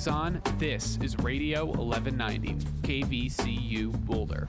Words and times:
Always 0.00 0.08
on, 0.08 0.42
this 0.56 0.98
is 1.02 1.18
Radio 1.18 1.66
1190, 1.66 2.54
KVCU 2.80 3.92
Boulder. 4.06 4.46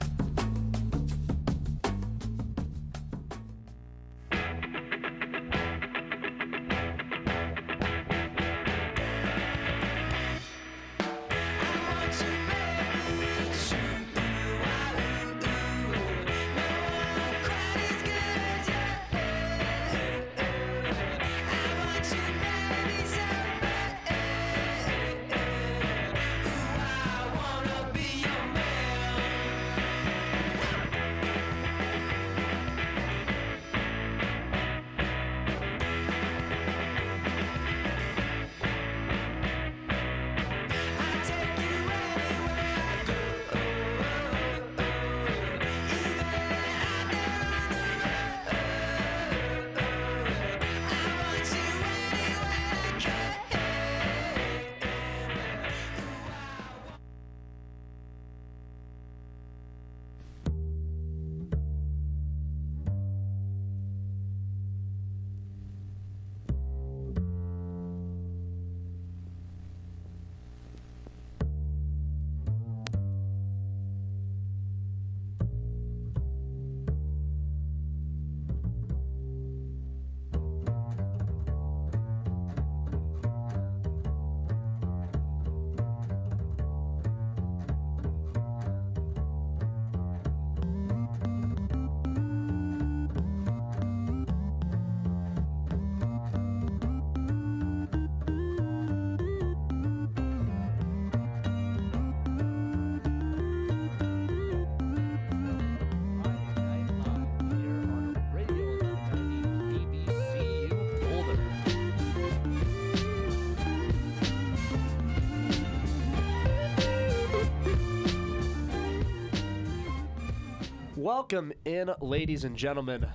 Welcome 121.14 121.52
in, 121.66 121.92
ladies 122.00 122.44
and 122.44 122.56
gentlemen. 122.56 123.06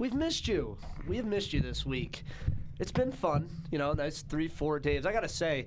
We've 0.00 0.12
missed 0.12 0.48
you. 0.48 0.76
We 1.06 1.16
have 1.18 1.24
missed 1.24 1.52
you 1.52 1.60
this 1.60 1.86
week. 1.86 2.24
It's 2.80 2.90
been 2.90 3.12
fun, 3.12 3.48
you 3.70 3.78
know, 3.78 3.92
nice 3.92 4.22
three, 4.22 4.48
four 4.48 4.80
days. 4.80 5.06
I 5.06 5.12
gotta 5.12 5.28
say, 5.28 5.66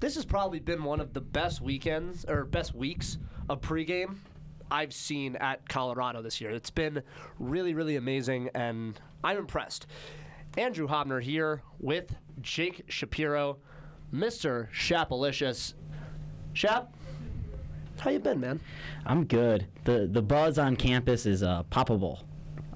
this 0.00 0.16
has 0.16 0.24
probably 0.24 0.58
been 0.58 0.82
one 0.82 1.00
of 1.00 1.12
the 1.12 1.20
best 1.20 1.60
weekends 1.60 2.24
or 2.24 2.44
best 2.44 2.74
weeks 2.74 3.18
of 3.48 3.60
pregame 3.60 4.16
I've 4.72 4.92
seen 4.92 5.36
at 5.36 5.68
Colorado 5.68 6.20
this 6.20 6.40
year. 6.40 6.50
It's 6.50 6.70
been 6.70 7.00
really, 7.38 7.74
really 7.74 7.94
amazing, 7.94 8.50
and 8.52 9.00
I'm 9.22 9.38
impressed. 9.38 9.86
Andrew 10.58 10.88
Haubner 10.88 11.22
here 11.22 11.62
with 11.78 12.12
Jake 12.40 12.86
Shapiro, 12.88 13.58
Mr. 14.12 14.68
Shapalicious. 14.72 15.74
Shap, 16.54 16.92
how 18.00 18.10
you 18.10 18.18
been, 18.18 18.40
man? 18.40 18.60
I'm 19.06 19.24
good. 19.24 19.66
the 19.84 20.08
The 20.10 20.22
buzz 20.22 20.58
on 20.58 20.76
campus 20.76 21.26
is 21.26 21.42
uh, 21.42 21.62
palpable. 21.64 22.20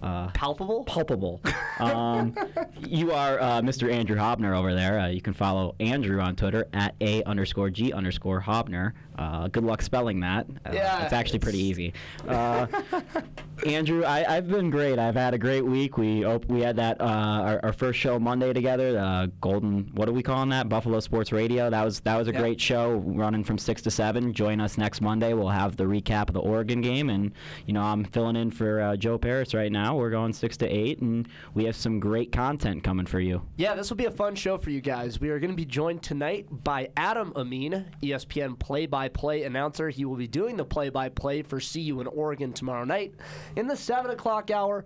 Uh, 0.02 0.28
Palpable? 0.30 0.84
palpable. 0.84 1.40
Um, 1.80 2.34
you 2.80 3.12
are 3.12 3.38
uh, 3.40 3.60
Mr. 3.60 3.88
Andrew 3.92 4.16
Haubner 4.16 4.52
over 4.56 4.74
there. 4.74 4.98
Uh, 4.98 5.06
you 5.06 5.20
can 5.20 5.32
follow 5.32 5.76
Andrew 5.78 6.20
on 6.20 6.34
Twitter 6.34 6.66
at 6.72 6.96
a 7.00 7.22
underscore 7.22 7.70
g 7.70 7.92
underscore 7.92 8.40
Haubner. 8.42 8.94
Uh, 9.18 9.48
good 9.48 9.64
luck 9.64 9.82
spelling 9.82 10.20
that. 10.20 10.46
Uh, 10.64 10.70
Yeah, 10.72 11.02
it's 11.04 11.12
actually 11.12 11.40
pretty 11.40 11.58
easy. 11.58 11.92
Uh, 12.26 12.66
Andrew, 13.66 14.04
I, 14.04 14.36
I've 14.36 14.48
been 14.48 14.70
great. 14.70 15.00
I've 15.00 15.16
had 15.16 15.34
a 15.34 15.38
great 15.38 15.64
week. 15.64 15.98
We 15.98 16.24
op- 16.24 16.44
we 16.46 16.60
had 16.60 16.76
that 16.76 17.00
uh, 17.00 17.04
our, 17.04 17.60
our 17.64 17.72
first 17.72 17.98
show 17.98 18.16
Monday 18.18 18.52
together. 18.52 18.96
Uh, 18.96 19.26
Golden, 19.40 19.90
what 19.94 20.08
are 20.08 20.12
we 20.12 20.22
calling 20.22 20.50
that? 20.50 20.68
Buffalo 20.68 21.00
Sports 21.00 21.32
Radio. 21.32 21.68
That 21.68 21.84
was 21.84 21.98
that 22.00 22.16
was 22.16 22.28
a 22.28 22.32
Yeah. 22.32 22.38
great 22.38 22.60
show, 22.60 22.98
running 23.04 23.42
from 23.42 23.58
six 23.58 23.82
to 23.82 23.90
seven. 23.90 24.32
Join 24.32 24.60
us 24.60 24.78
next 24.78 25.00
Monday. 25.00 25.32
We'll 25.32 25.48
have 25.48 25.76
the 25.76 25.84
recap 25.84 26.28
of 26.28 26.34
the 26.34 26.40
Oregon 26.40 26.80
game, 26.80 27.10
and 27.10 27.32
you 27.66 27.72
know 27.74 27.82
I'm 27.82 28.04
filling 28.04 28.36
in 28.36 28.52
for 28.52 28.80
uh, 28.80 28.96
Joe 28.96 29.18
Paris 29.18 29.52
right 29.54 29.72
now. 29.72 29.96
We're 29.96 30.10
going 30.10 30.32
six 30.32 30.56
to 30.58 30.66
eight, 30.68 31.00
and 31.00 31.26
we 31.54 31.64
have 31.64 31.74
some 31.74 31.98
great 31.98 32.30
content 32.30 32.84
coming 32.84 33.06
for 33.06 33.18
you. 33.18 33.42
Yeah, 33.56 33.74
this 33.74 33.90
will 33.90 33.96
be 33.96 34.06
a 34.06 34.10
fun 34.12 34.36
show 34.36 34.56
for 34.58 34.70
you 34.70 34.80
guys. 34.80 35.20
We 35.20 35.30
are 35.30 35.40
going 35.40 35.50
to 35.50 35.56
be 35.56 35.64
joined 35.64 36.02
tonight 36.04 36.46
by 36.62 36.90
Adam 36.96 37.32
Amin, 37.34 37.86
ESPN 38.04 38.56
play 38.56 38.86
by 38.86 39.07
play 39.08 39.44
announcer. 39.44 39.88
He 39.88 40.04
will 40.04 40.16
be 40.16 40.26
doing 40.26 40.56
the 40.56 40.64
play 40.64 40.88
by 40.88 41.08
play 41.08 41.42
for 41.42 41.60
CU 41.60 42.00
in 42.00 42.06
Oregon 42.06 42.52
tomorrow 42.52 42.84
night. 42.84 43.14
In 43.56 43.66
the 43.66 43.76
7 43.76 44.10
o'clock 44.10 44.50
hour, 44.50 44.84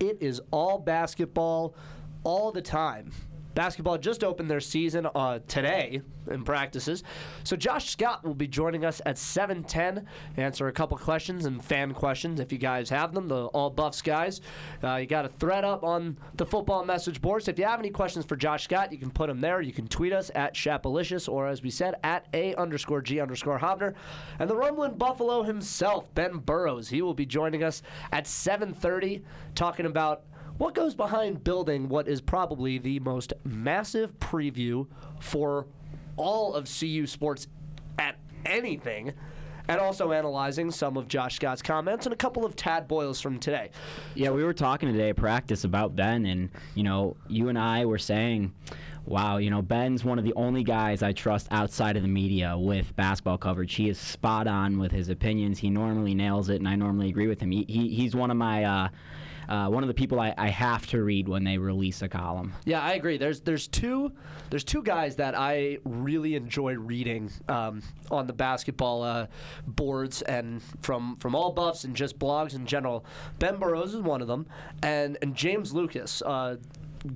it 0.00 0.18
is 0.20 0.40
all 0.50 0.78
basketball 0.78 1.74
all 2.24 2.52
the 2.52 2.62
time. 2.62 3.12
Basketball 3.54 3.98
just 3.98 4.24
opened 4.24 4.50
their 4.50 4.60
season 4.60 5.06
uh, 5.14 5.38
today 5.46 6.02
in 6.30 6.44
practices. 6.44 7.04
So 7.44 7.56
Josh 7.56 7.90
Scott 7.90 8.24
will 8.24 8.34
be 8.34 8.48
joining 8.48 8.84
us 8.84 9.00
at 9.06 9.16
7:10, 9.16 10.04
answer 10.36 10.68
a 10.68 10.72
couple 10.72 10.96
questions 10.98 11.44
and 11.46 11.64
fan 11.64 11.94
questions 11.94 12.40
if 12.40 12.52
you 12.52 12.58
guys 12.58 12.90
have 12.90 13.12
them. 13.14 13.28
The 13.28 13.46
All 13.46 13.70
Buffs 13.70 14.02
guys, 14.02 14.40
uh, 14.82 14.96
you 14.96 15.06
got 15.06 15.24
a 15.24 15.28
thread 15.28 15.64
up 15.64 15.84
on 15.84 16.18
the 16.34 16.46
football 16.46 16.84
message 16.84 17.20
board. 17.20 17.44
So 17.44 17.50
if 17.50 17.58
you 17.58 17.64
have 17.64 17.78
any 17.78 17.90
questions 17.90 18.24
for 18.24 18.36
Josh 18.36 18.64
Scott, 18.64 18.92
you 18.92 18.98
can 18.98 19.10
put 19.10 19.28
them 19.28 19.40
there. 19.40 19.60
You 19.60 19.72
can 19.72 19.86
tweet 19.88 20.12
us 20.12 20.30
at 20.34 20.54
Shapalicious 20.54 21.28
or 21.28 21.46
as 21.46 21.62
we 21.62 21.70
said 21.70 21.94
at 22.02 22.26
a 22.34 22.54
underscore 22.56 23.02
g 23.02 23.20
underscore 23.20 23.58
Haubner. 23.58 23.94
And 24.38 24.48
the 24.48 24.56
Rumbling 24.56 24.94
Buffalo 24.94 25.42
himself, 25.42 26.12
Ben 26.14 26.38
Burrows, 26.38 26.88
he 26.88 27.02
will 27.02 27.14
be 27.14 27.26
joining 27.26 27.62
us 27.62 27.82
at 28.12 28.24
7:30, 28.24 29.22
talking 29.54 29.86
about 29.86 30.24
what 30.58 30.74
goes 30.74 30.94
behind 30.94 31.42
building 31.42 31.88
what 31.88 32.08
is 32.08 32.20
probably 32.20 32.78
the 32.78 33.00
most 33.00 33.32
massive 33.44 34.18
preview 34.18 34.86
for 35.20 35.66
all 36.16 36.54
of 36.54 36.68
CU 36.78 37.06
sports 37.06 37.48
at 37.98 38.16
anything, 38.46 39.12
and 39.66 39.80
also 39.80 40.12
analyzing 40.12 40.70
some 40.70 40.96
of 40.96 41.08
Josh 41.08 41.36
Scott's 41.36 41.62
comments 41.62 42.06
and 42.06 42.12
a 42.12 42.16
couple 42.16 42.44
of 42.44 42.54
Tad 42.54 42.86
Boyle's 42.86 43.20
from 43.20 43.38
today. 43.38 43.70
Yeah, 44.14 44.30
we 44.30 44.44
were 44.44 44.52
talking 44.52 44.92
today 44.92 45.10
at 45.10 45.16
practice 45.16 45.64
about 45.64 45.96
Ben, 45.96 46.26
and 46.26 46.50
you 46.74 46.82
know, 46.82 47.16
you 47.28 47.48
and 47.48 47.58
I 47.58 47.86
were 47.86 47.98
saying, 47.98 48.52
"Wow, 49.06 49.38
you 49.38 49.50
know, 49.50 49.62
Ben's 49.62 50.04
one 50.04 50.18
of 50.18 50.24
the 50.24 50.34
only 50.34 50.62
guys 50.62 51.02
I 51.02 51.12
trust 51.12 51.48
outside 51.50 51.96
of 51.96 52.02
the 52.02 52.08
media 52.08 52.56
with 52.56 52.94
basketball 52.94 53.38
coverage. 53.38 53.74
He 53.74 53.88
is 53.88 53.98
spot 53.98 54.46
on 54.46 54.78
with 54.78 54.92
his 54.92 55.08
opinions. 55.08 55.58
He 55.58 55.70
normally 55.70 56.14
nails 56.14 56.48
it, 56.48 56.56
and 56.56 56.68
I 56.68 56.76
normally 56.76 57.08
agree 57.08 57.26
with 57.26 57.40
him. 57.40 57.50
He, 57.50 57.64
he 57.68 57.88
he's 57.88 58.14
one 58.14 58.30
of 58.30 58.36
my." 58.36 58.64
Uh, 58.64 58.88
uh, 59.48 59.68
one 59.68 59.82
of 59.82 59.88
the 59.88 59.94
people 59.94 60.20
I, 60.20 60.34
I 60.36 60.48
have 60.48 60.86
to 60.88 61.02
read 61.02 61.28
when 61.28 61.44
they 61.44 61.58
release 61.58 62.02
a 62.02 62.08
column. 62.08 62.52
Yeah, 62.64 62.80
I 62.80 62.92
agree. 62.94 63.18
There's 63.18 63.40
there's 63.40 63.66
two 63.66 64.12
there's 64.50 64.64
two 64.64 64.82
guys 64.82 65.16
that 65.16 65.34
I 65.36 65.78
really 65.84 66.34
enjoy 66.34 66.74
reading 66.74 67.30
um, 67.48 67.82
on 68.10 68.26
the 68.26 68.32
basketball 68.32 69.02
uh, 69.02 69.26
boards 69.66 70.22
and 70.22 70.62
from 70.82 71.16
from 71.16 71.34
all 71.34 71.52
buffs 71.52 71.84
and 71.84 71.94
just 71.94 72.18
blogs 72.18 72.54
in 72.54 72.66
general. 72.66 73.04
Ben 73.38 73.58
Burrows 73.58 73.94
is 73.94 74.00
one 74.00 74.20
of 74.20 74.28
them, 74.28 74.46
and 74.82 75.18
and 75.22 75.34
James 75.34 75.72
Lucas. 75.72 76.22
Uh, 76.22 76.56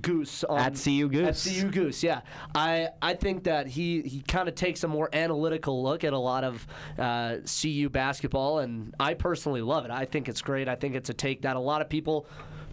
Goose 0.01 0.43
on, 0.43 0.59
At 0.59 0.75
CU 0.75 1.09
Goose. 1.09 1.47
At 1.47 1.53
CU 1.53 1.69
Goose, 1.69 2.03
yeah. 2.03 2.21
I 2.53 2.89
I 3.01 3.15
think 3.15 3.45
that 3.45 3.67
he 3.67 4.01
he 4.01 4.21
kind 4.21 4.47
of 4.47 4.55
takes 4.55 4.83
a 4.83 4.87
more 4.87 5.09
analytical 5.13 5.81
look 5.81 6.03
at 6.03 6.13
a 6.13 6.17
lot 6.17 6.43
of 6.43 6.67
uh, 6.97 7.37
CU 7.45 7.89
basketball, 7.89 8.59
and 8.59 8.93
I 8.99 9.15
personally 9.15 9.61
love 9.61 9.85
it. 9.85 9.91
I 9.91 10.05
think 10.05 10.29
it's 10.29 10.41
great. 10.41 10.67
I 10.67 10.75
think 10.75 10.95
it's 10.95 11.09
a 11.09 11.13
take 11.13 11.41
that 11.41 11.55
a 11.55 11.59
lot 11.59 11.81
of 11.81 11.89
people 11.89 12.27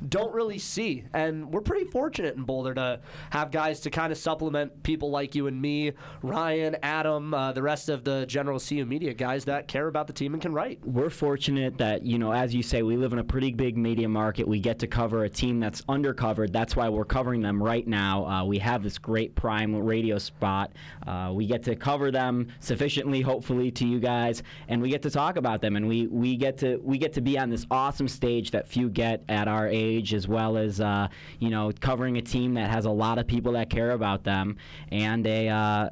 don't 0.08 0.32
really 0.32 0.58
see. 0.58 1.04
And 1.12 1.52
we're 1.52 1.60
pretty 1.60 1.86
fortunate 1.86 2.36
in 2.36 2.42
Boulder 2.42 2.74
to 2.74 3.00
have 3.30 3.50
guys 3.50 3.80
to 3.80 3.90
kind 3.90 4.12
of 4.12 4.18
supplement 4.18 4.82
people 4.82 5.10
like 5.10 5.34
you 5.34 5.46
and 5.46 5.60
me, 5.60 5.92
Ryan, 6.22 6.76
Adam, 6.82 7.34
uh, 7.34 7.52
the 7.52 7.62
rest 7.62 7.88
of 7.88 8.04
the 8.04 8.26
general 8.26 8.60
CU 8.60 8.84
media 8.84 9.14
guys 9.14 9.44
that 9.46 9.68
care 9.68 9.88
about 9.88 10.06
the 10.06 10.12
team 10.12 10.34
and 10.34 10.42
can 10.42 10.52
write. 10.52 10.80
We're 10.84 11.10
fortunate 11.10 11.78
that, 11.78 12.04
you 12.04 12.18
know, 12.18 12.32
as 12.32 12.54
you 12.54 12.62
say, 12.62 12.82
we 12.82 12.96
live 12.96 13.12
in 13.12 13.18
a 13.18 13.24
pretty 13.24 13.52
big 13.52 13.76
media 13.76 14.08
market. 14.08 14.46
We 14.46 14.60
get 14.60 14.78
to 14.80 14.86
cover 14.86 15.24
a 15.24 15.28
team 15.28 15.60
that's 15.60 15.82
undercovered. 15.82 16.52
That's 16.52 16.76
why 16.76 16.88
we're 16.88 17.04
covering 17.04 17.40
them 17.40 17.62
right 17.62 17.86
now. 17.86 18.26
Uh, 18.26 18.44
we 18.44 18.58
have 18.58 18.82
this 18.82 18.98
great 18.98 19.34
prime 19.34 19.74
radio 19.74 20.18
spot. 20.18 20.72
Uh, 21.06 21.32
we 21.34 21.46
get 21.46 21.62
to 21.64 21.76
cover 21.76 22.10
them 22.10 22.48
sufficiently, 22.60 23.20
hopefully, 23.20 23.70
to 23.72 23.86
you 23.86 23.98
guys, 24.00 24.42
and 24.68 24.80
we 24.80 24.88
get 24.90 25.02
to 25.02 25.10
talk 25.10 25.36
about 25.36 25.60
them. 25.60 25.76
And 25.76 25.88
we, 25.88 26.06
we 26.06 26.36
get 26.36 26.58
to 26.58 26.78
we 26.82 26.98
get 26.98 27.12
to 27.14 27.20
be 27.20 27.38
on 27.38 27.50
this 27.50 27.66
awesome 27.70 28.08
stage 28.08 28.50
that 28.50 28.68
few 28.68 28.88
get 28.88 29.22
at 29.28 29.48
our 29.48 29.68
age, 29.68 29.85
as 29.94 30.28
well 30.28 30.56
as 30.56 30.80
uh, 30.80 31.08
you 31.38 31.50
know 31.50 31.72
covering 31.80 32.16
a 32.16 32.22
team 32.22 32.54
that 32.54 32.70
has 32.70 32.84
a 32.84 32.90
lot 32.90 33.18
of 33.18 33.26
people 33.26 33.52
that 33.52 33.70
care 33.70 33.92
about 33.92 34.24
them 34.24 34.56
and 34.90 35.26
a 35.26 35.48
uh, 35.48 35.90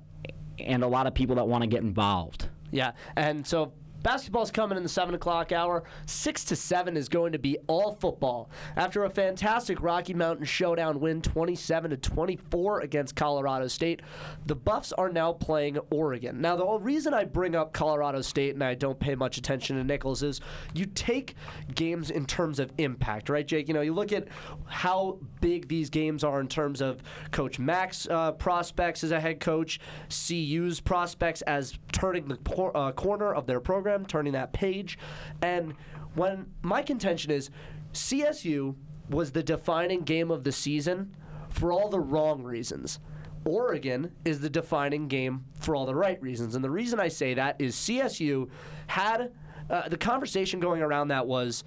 and 0.58 0.82
a 0.82 0.86
lot 0.86 1.06
of 1.06 1.14
people 1.14 1.36
that 1.36 1.46
want 1.46 1.62
to 1.62 1.68
get 1.68 1.82
involved. 1.82 2.48
Yeah, 2.70 2.92
and 3.16 3.46
so 3.46 3.72
Basketball's 4.04 4.50
coming 4.50 4.76
in 4.76 4.82
the 4.82 4.88
7 4.88 5.14
o'clock 5.14 5.50
hour. 5.50 5.82
6 6.04 6.44
to 6.44 6.54
7 6.54 6.94
is 6.94 7.08
going 7.08 7.32
to 7.32 7.38
be 7.38 7.56
all 7.68 7.94
football. 7.94 8.50
After 8.76 9.04
a 9.04 9.10
fantastic 9.10 9.80
Rocky 9.80 10.12
Mountain 10.12 10.44
Showdown 10.44 11.00
win 11.00 11.22
27 11.22 11.90
to 11.90 11.96
24 11.96 12.80
against 12.80 13.16
Colorado 13.16 13.66
State, 13.66 14.02
the 14.44 14.54
Buffs 14.54 14.92
are 14.92 15.08
now 15.08 15.32
playing 15.32 15.78
Oregon. 15.90 16.38
Now, 16.42 16.54
the 16.54 16.66
reason 16.80 17.14
I 17.14 17.24
bring 17.24 17.56
up 17.56 17.72
Colorado 17.72 18.20
State 18.20 18.52
and 18.52 18.62
I 18.62 18.74
don't 18.74 19.00
pay 19.00 19.14
much 19.14 19.38
attention 19.38 19.78
to 19.78 19.84
Nicholls 19.84 20.22
is 20.22 20.42
you 20.74 20.84
take 20.84 21.34
games 21.74 22.10
in 22.10 22.26
terms 22.26 22.58
of 22.58 22.70
impact, 22.76 23.30
right, 23.30 23.46
Jake? 23.46 23.68
You 23.68 23.74
know, 23.74 23.80
you 23.80 23.94
look 23.94 24.12
at 24.12 24.28
how 24.66 25.18
big 25.40 25.66
these 25.66 25.88
games 25.88 26.22
are 26.22 26.40
in 26.40 26.48
terms 26.48 26.82
of 26.82 27.02
Coach 27.30 27.58
Mac's 27.58 28.06
uh, 28.10 28.32
prospects 28.32 29.02
as 29.02 29.12
a 29.12 29.20
head 29.20 29.40
coach, 29.40 29.80
CU's 30.10 30.78
prospects 30.78 31.40
as 31.42 31.78
turning 31.90 32.28
the 32.28 32.36
por- 32.36 32.76
uh, 32.76 32.92
corner 32.92 33.32
of 33.32 33.46
their 33.46 33.60
program 33.60 33.93
program, 33.94 34.06
turning 34.06 34.32
that 34.32 34.52
page. 34.52 34.98
And 35.42 35.74
when 36.14 36.46
my 36.62 36.82
contention 36.82 37.30
is 37.30 37.50
CSU 37.92 38.74
was 39.10 39.32
the 39.32 39.42
defining 39.42 40.00
game 40.02 40.30
of 40.30 40.44
the 40.44 40.52
season 40.52 41.14
for 41.50 41.72
all 41.72 41.88
the 41.88 42.00
wrong 42.00 42.42
reasons. 42.42 42.98
Oregon 43.44 44.10
is 44.24 44.40
the 44.40 44.48
defining 44.48 45.06
game 45.06 45.44
for 45.60 45.76
all 45.76 45.84
the 45.84 45.94
right 45.94 46.20
reasons. 46.22 46.54
And 46.54 46.64
the 46.64 46.70
reason 46.70 46.98
I 46.98 47.08
say 47.08 47.34
that 47.34 47.56
is 47.60 47.76
CSU 47.76 48.48
had 48.86 49.32
uh, 49.68 49.88
the 49.88 49.98
conversation 49.98 50.60
going 50.60 50.80
around 50.80 51.08
that 51.08 51.26
was 51.26 51.62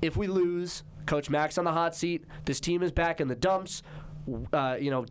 if 0.00 0.16
we 0.16 0.26
lose, 0.26 0.84
Coach 1.06 1.28
Max 1.28 1.58
on 1.58 1.64
the 1.64 1.72
hot 1.72 1.94
seat, 1.94 2.24
this 2.46 2.60
team 2.60 2.82
is 2.82 2.92
back 2.92 3.20
in 3.20 3.28
the 3.28 3.34
dumps, 3.34 3.82
uh, 4.52 4.76
you 4.80 4.90
know, 4.90 5.04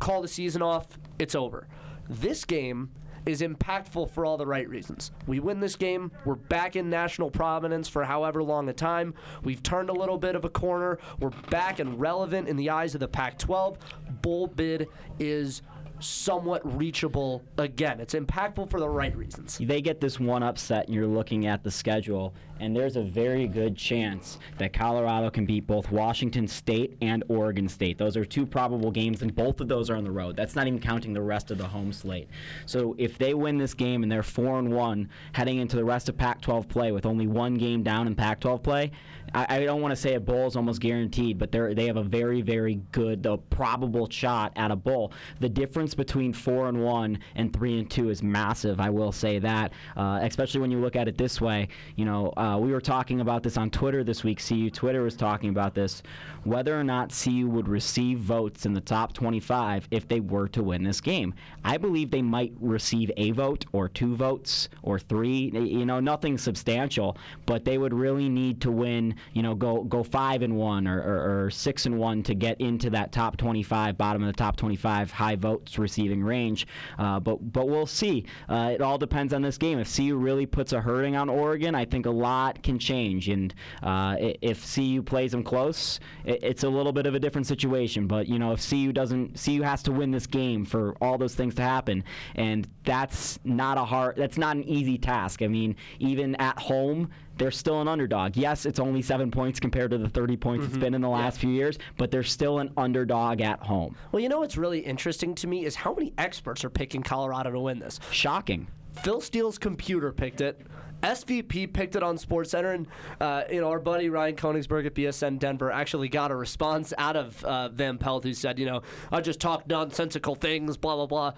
call 0.00 0.22
the 0.22 0.28
season 0.28 0.62
off, 0.62 0.86
it's 1.18 1.34
over. 1.34 1.68
This 2.08 2.44
game 2.44 2.90
is 3.26 3.40
impactful 3.40 4.10
for 4.10 4.26
all 4.26 4.36
the 4.36 4.46
right 4.46 4.68
reasons. 4.68 5.10
We 5.26 5.40
win 5.40 5.60
this 5.60 5.76
game, 5.76 6.12
we're 6.24 6.34
back 6.34 6.76
in 6.76 6.90
national 6.90 7.30
prominence 7.30 7.88
for 7.88 8.04
however 8.04 8.42
long 8.42 8.68
a 8.68 8.72
time. 8.72 9.14
We've 9.42 9.62
turned 9.62 9.88
a 9.90 9.92
little 9.92 10.18
bit 10.18 10.34
of 10.36 10.44
a 10.44 10.50
corner. 10.50 10.98
We're 11.18 11.30
back 11.50 11.78
and 11.78 11.98
relevant 11.98 12.48
in 12.48 12.56
the 12.56 12.70
eyes 12.70 12.94
of 12.94 13.00
the 13.00 13.08
Pac 13.08 13.38
12. 13.38 13.78
Bowl 14.22 14.46
bid 14.46 14.88
is 15.18 15.62
somewhat 16.00 16.76
reachable 16.76 17.42
again. 17.58 18.00
It's 18.00 18.14
impactful 18.14 18.70
for 18.70 18.80
the 18.80 18.88
right 18.88 19.16
reasons. 19.16 19.58
They 19.58 19.80
get 19.80 20.00
this 20.00 20.20
one 20.20 20.42
upset, 20.42 20.86
and 20.86 20.94
you're 20.94 21.06
looking 21.06 21.46
at 21.46 21.62
the 21.62 21.70
schedule, 21.70 22.34
and 22.60 22.74
there's 22.74 22.96
a 22.96 23.02
very 23.02 23.46
good 23.46 23.76
chance 23.76 24.38
that 24.58 24.72
Colorado 24.72 25.30
can 25.30 25.46
beat 25.46 25.66
both 25.66 25.90
Washington 25.90 26.46
State 26.46 26.96
and 27.00 27.24
Oregon 27.28 27.68
State. 27.68 27.98
Those 27.98 28.16
are 28.16 28.24
two 28.24 28.46
probable 28.46 28.90
games, 28.90 29.22
and 29.22 29.34
both 29.34 29.60
of 29.60 29.68
those 29.68 29.90
are 29.90 29.96
on 29.96 30.04
the 30.04 30.10
road. 30.10 30.36
That's 30.36 30.54
not 30.54 30.66
even 30.66 30.80
counting 30.80 31.12
the 31.12 31.22
rest 31.22 31.50
of 31.50 31.58
the 31.58 31.66
home 31.66 31.92
slate. 31.92 32.28
So 32.66 32.94
if 32.98 33.18
they 33.18 33.34
win 33.34 33.58
this 33.58 33.74
game 33.74 34.02
and 34.02 34.10
they're 34.10 34.22
four 34.22 34.58
and 34.58 34.72
one 34.72 35.08
heading 35.32 35.58
into 35.58 35.76
the 35.76 35.84
rest 35.84 36.08
of 36.08 36.16
Pac-12 36.16 36.68
play 36.68 36.92
with 36.92 37.06
only 37.06 37.26
one 37.26 37.54
game 37.54 37.82
down 37.82 38.06
in 38.06 38.14
Pac-12 38.14 38.62
play, 38.62 38.90
I, 39.32 39.56
I 39.56 39.64
don't 39.64 39.80
want 39.80 39.92
to 39.92 39.96
say 39.96 40.14
a 40.14 40.20
bowl 40.20 40.46
is 40.46 40.56
almost 40.56 40.80
guaranteed, 40.80 41.38
but 41.38 41.50
they 41.50 41.74
they 41.74 41.86
have 41.86 41.96
a 41.96 42.02
very 42.02 42.42
very 42.42 42.76
good, 42.92 43.26
uh, 43.26 43.36
probable 43.50 44.08
shot 44.08 44.52
at 44.56 44.70
a 44.70 44.76
bowl. 44.76 45.12
The 45.40 45.48
difference 45.48 45.93
between 45.94 46.32
four 46.32 46.68
and 46.68 46.82
one 46.82 47.18
and 47.34 47.52
three 47.52 47.78
and 47.78 47.90
two 47.90 48.10
is 48.10 48.22
massive. 48.22 48.80
I 48.80 48.90
will 48.90 49.12
say 49.12 49.38
that, 49.38 49.72
uh, 49.96 50.18
especially 50.22 50.60
when 50.60 50.70
you 50.70 50.78
look 50.80 50.96
at 50.96 51.08
it 51.08 51.16
this 51.16 51.40
way. 51.40 51.68
You 51.96 52.04
know. 52.04 52.32
Uh, 52.36 52.58
we 52.58 52.72
were 52.72 52.80
talking 52.80 53.20
about 53.20 53.42
this 53.42 53.56
on 53.56 53.70
Twitter 53.70 54.04
this 54.04 54.24
week. 54.24 54.44
CU 54.44 54.70
Twitter 54.70 55.02
was 55.02 55.16
talking 55.16 55.50
about 55.50 55.74
this 55.74 56.02
whether 56.44 56.78
or 56.78 56.84
not 56.84 57.10
CU 57.24 57.48
would 57.48 57.68
receive 57.68 58.18
votes 58.18 58.66
in 58.66 58.74
the 58.74 58.80
top 58.80 59.12
25 59.14 59.88
if 59.90 60.06
they 60.06 60.20
were 60.20 60.46
to 60.48 60.62
win 60.62 60.84
this 60.84 61.00
game. 61.00 61.34
I 61.64 61.78
believe 61.78 62.10
they 62.10 62.22
might 62.22 62.52
receive 62.60 63.10
a 63.16 63.30
vote 63.32 63.64
or 63.72 63.88
two 63.88 64.14
votes 64.14 64.68
or 64.82 64.98
three. 64.98 65.50
You 65.54 65.86
know, 65.86 66.00
nothing 66.00 66.38
substantial, 66.38 67.16
but 67.46 67.64
they 67.64 67.78
would 67.78 67.94
really 67.94 68.28
need 68.28 68.60
to 68.62 68.70
win. 68.70 69.16
You 69.32 69.42
know, 69.42 69.54
go 69.54 69.82
go 69.84 70.02
five 70.02 70.42
and 70.42 70.56
one 70.56 70.86
or, 70.86 71.00
or, 71.00 71.44
or 71.44 71.50
six 71.50 71.86
and 71.86 71.98
one 71.98 72.22
to 72.24 72.34
get 72.34 72.60
into 72.60 72.90
that 72.90 73.12
top 73.12 73.36
25, 73.36 73.96
bottom 73.96 74.22
of 74.22 74.26
the 74.26 74.32
top 74.32 74.56
25 74.56 75.10
high 75.10 75.36
receiving 75.78 76.22
range. 76.22 76.66
Uh, 76.98 77.20
but 77.20 77.52
but 77.52 77.68
we'll 77.68 77.86
see. 77.86 78.26
Uh, 78.48 78.70
it 78.74 78.80
all 78.80 78.98
depends 78.98 79.32
on 79.32 79.42
this 79.42 79.58
game. 79.58 79.78
If 79.78 79.94
CU 79.94 80.16
really 80.16 80.46
puts 80.46 80.72
a 80.72 80.80
hurting 80.80 81.16
on 81.16 81.28
Oregon, 81.28 81.74
I 81.74 81.84
think 81.84 82.06
a 82.06 82.10
lot 82.10 82.62
can 82.62 82.78
change. 82.78 83.28
And 83.28 83.54
uh, 83.82 84.16
if 84.18 84.74
CU 84.74 85.02
plays 85.02 85.32
them 85.32 85.42
close, 85.42 86.00
it's 86.24 86.64
a 86.64 86.68
little 86.68 86.92
bit 86.92 87.06
of 87.06 87.14
a 87.14 87.20
different 87.20 87.46
situation. 87.46 88.06
But 88.06 88.28
you 88.28 88.38
know, 88.38 88.52
if 88.52 88.68
CU 88.68 88.92
doesn't, 88.92 89.40
CU 89.42 89.62
has 89.62 89.82
to 89.84 89.92
win 89.92 90.10
this 90.10 90.26
game 90.26 90.64
for 90.64 90.94
all 91.00 91.18
those 91.18 91.34
things 91.34 91.54
to 91.56 91.62
happen, 91.62 92.04
and 92.34 92.68
that's 92.84 93.38
not 93.44 93.78
a 93.78 93.84
hard, 93.84 94.16
that's 94.16 94.38
not 94.38 94.56
an 94.56 94.64
easy 94.64 94.98
task. 94.98 95.42
I 95.42 95.48
mean, 95.48 95.76
even 95.98 96.34
at 96.36 96.58
home, 96.58 97.10
they're 97.36 97.50
still 97.50 97.80
an 97.80 97.88
underdog. 97.88 98.36
Yes, 98.36 98.66
it's 98.66 98.78
only 98.78 99.02
seven 99.02 99.30
points 99.30 99.58
compared 99.60 99.90
to 99.90 99.98
the 99.98 100.08
30 100.08 100.36
points 100.36 100.64
mm-hmm. 100.64 100.74
it's 100.74 100.80
been 100.80 100.94
in 100.94 101.00
the 101.00 101.08
last 101.08 101.36
yeah. 101.36 101.40
few 101.40 101.50
years, 101.50 101.78
but 101.96 102.10
they're 102.10 102.22
still 102.22 102.58
an 102.58 102.72
underdog 102.76 103.40
at 103.40 103.60
home. 103.60 103.96
Well, 104.12 104.20
you 104.20 104.28
know 104.28 104.40
what's 104.40 104.56
really 104.56 104.80
interesting 104.80 105.34
to 105.36 105.46
me 105.46 105.64
is 105.64 105.74
how 105.74 105.94
many 105.94 106.12
experts 106.18 106.64
are 106.64 106.70
picking 106.70 107.02
Colorado 107.02 107.50
to 107.50 107.60
win 107.60 107.78
this. 107.78 108.00
Shocking. 108.10 108.68
Phil 109.02 109.20
Steele's 109.20 109.58
computer 109.58 110.12
picked 110.12 110.40
it. 110.40 110.60
SVP 111.02 111.70
picked 111.70 111.96
it 111.96 112.02
on 112.02 112.16
SportsCenter, 112.16 112.74
and 112.74 112.86
uh, 113.20 113.44
you 113.50 113.60
know 113.60 113.68
our 113.68 113.78
buddy 113.78 114.08
Ryan 114.08 114.36
Koenigsberg 114.36 114.86
at 114.86 114.94
BSN 114.94 115.38
Denver 115.38 115.70
actually 115.70 116.08
got 116.08 116.30
a 116.30 116.36
response 116.36 116.94
out 116.96 117.14
of 117.14 117.44
uh, 117.44 117.68
Van 117.68 117.98
Pelt, 117.98 118.24
who 118.24 118.32
said, 118.32 118.58
you 118.58 118.64
know, 118.64 118.80
I 119.12 119.20
just 119.20 119.38
talk 119.38 119.66
nonsensical 119.68 120.34
things, 120.34 120.78
blah 120.78 120.96
blah 120.96 121.06
blah. 121.06 121.32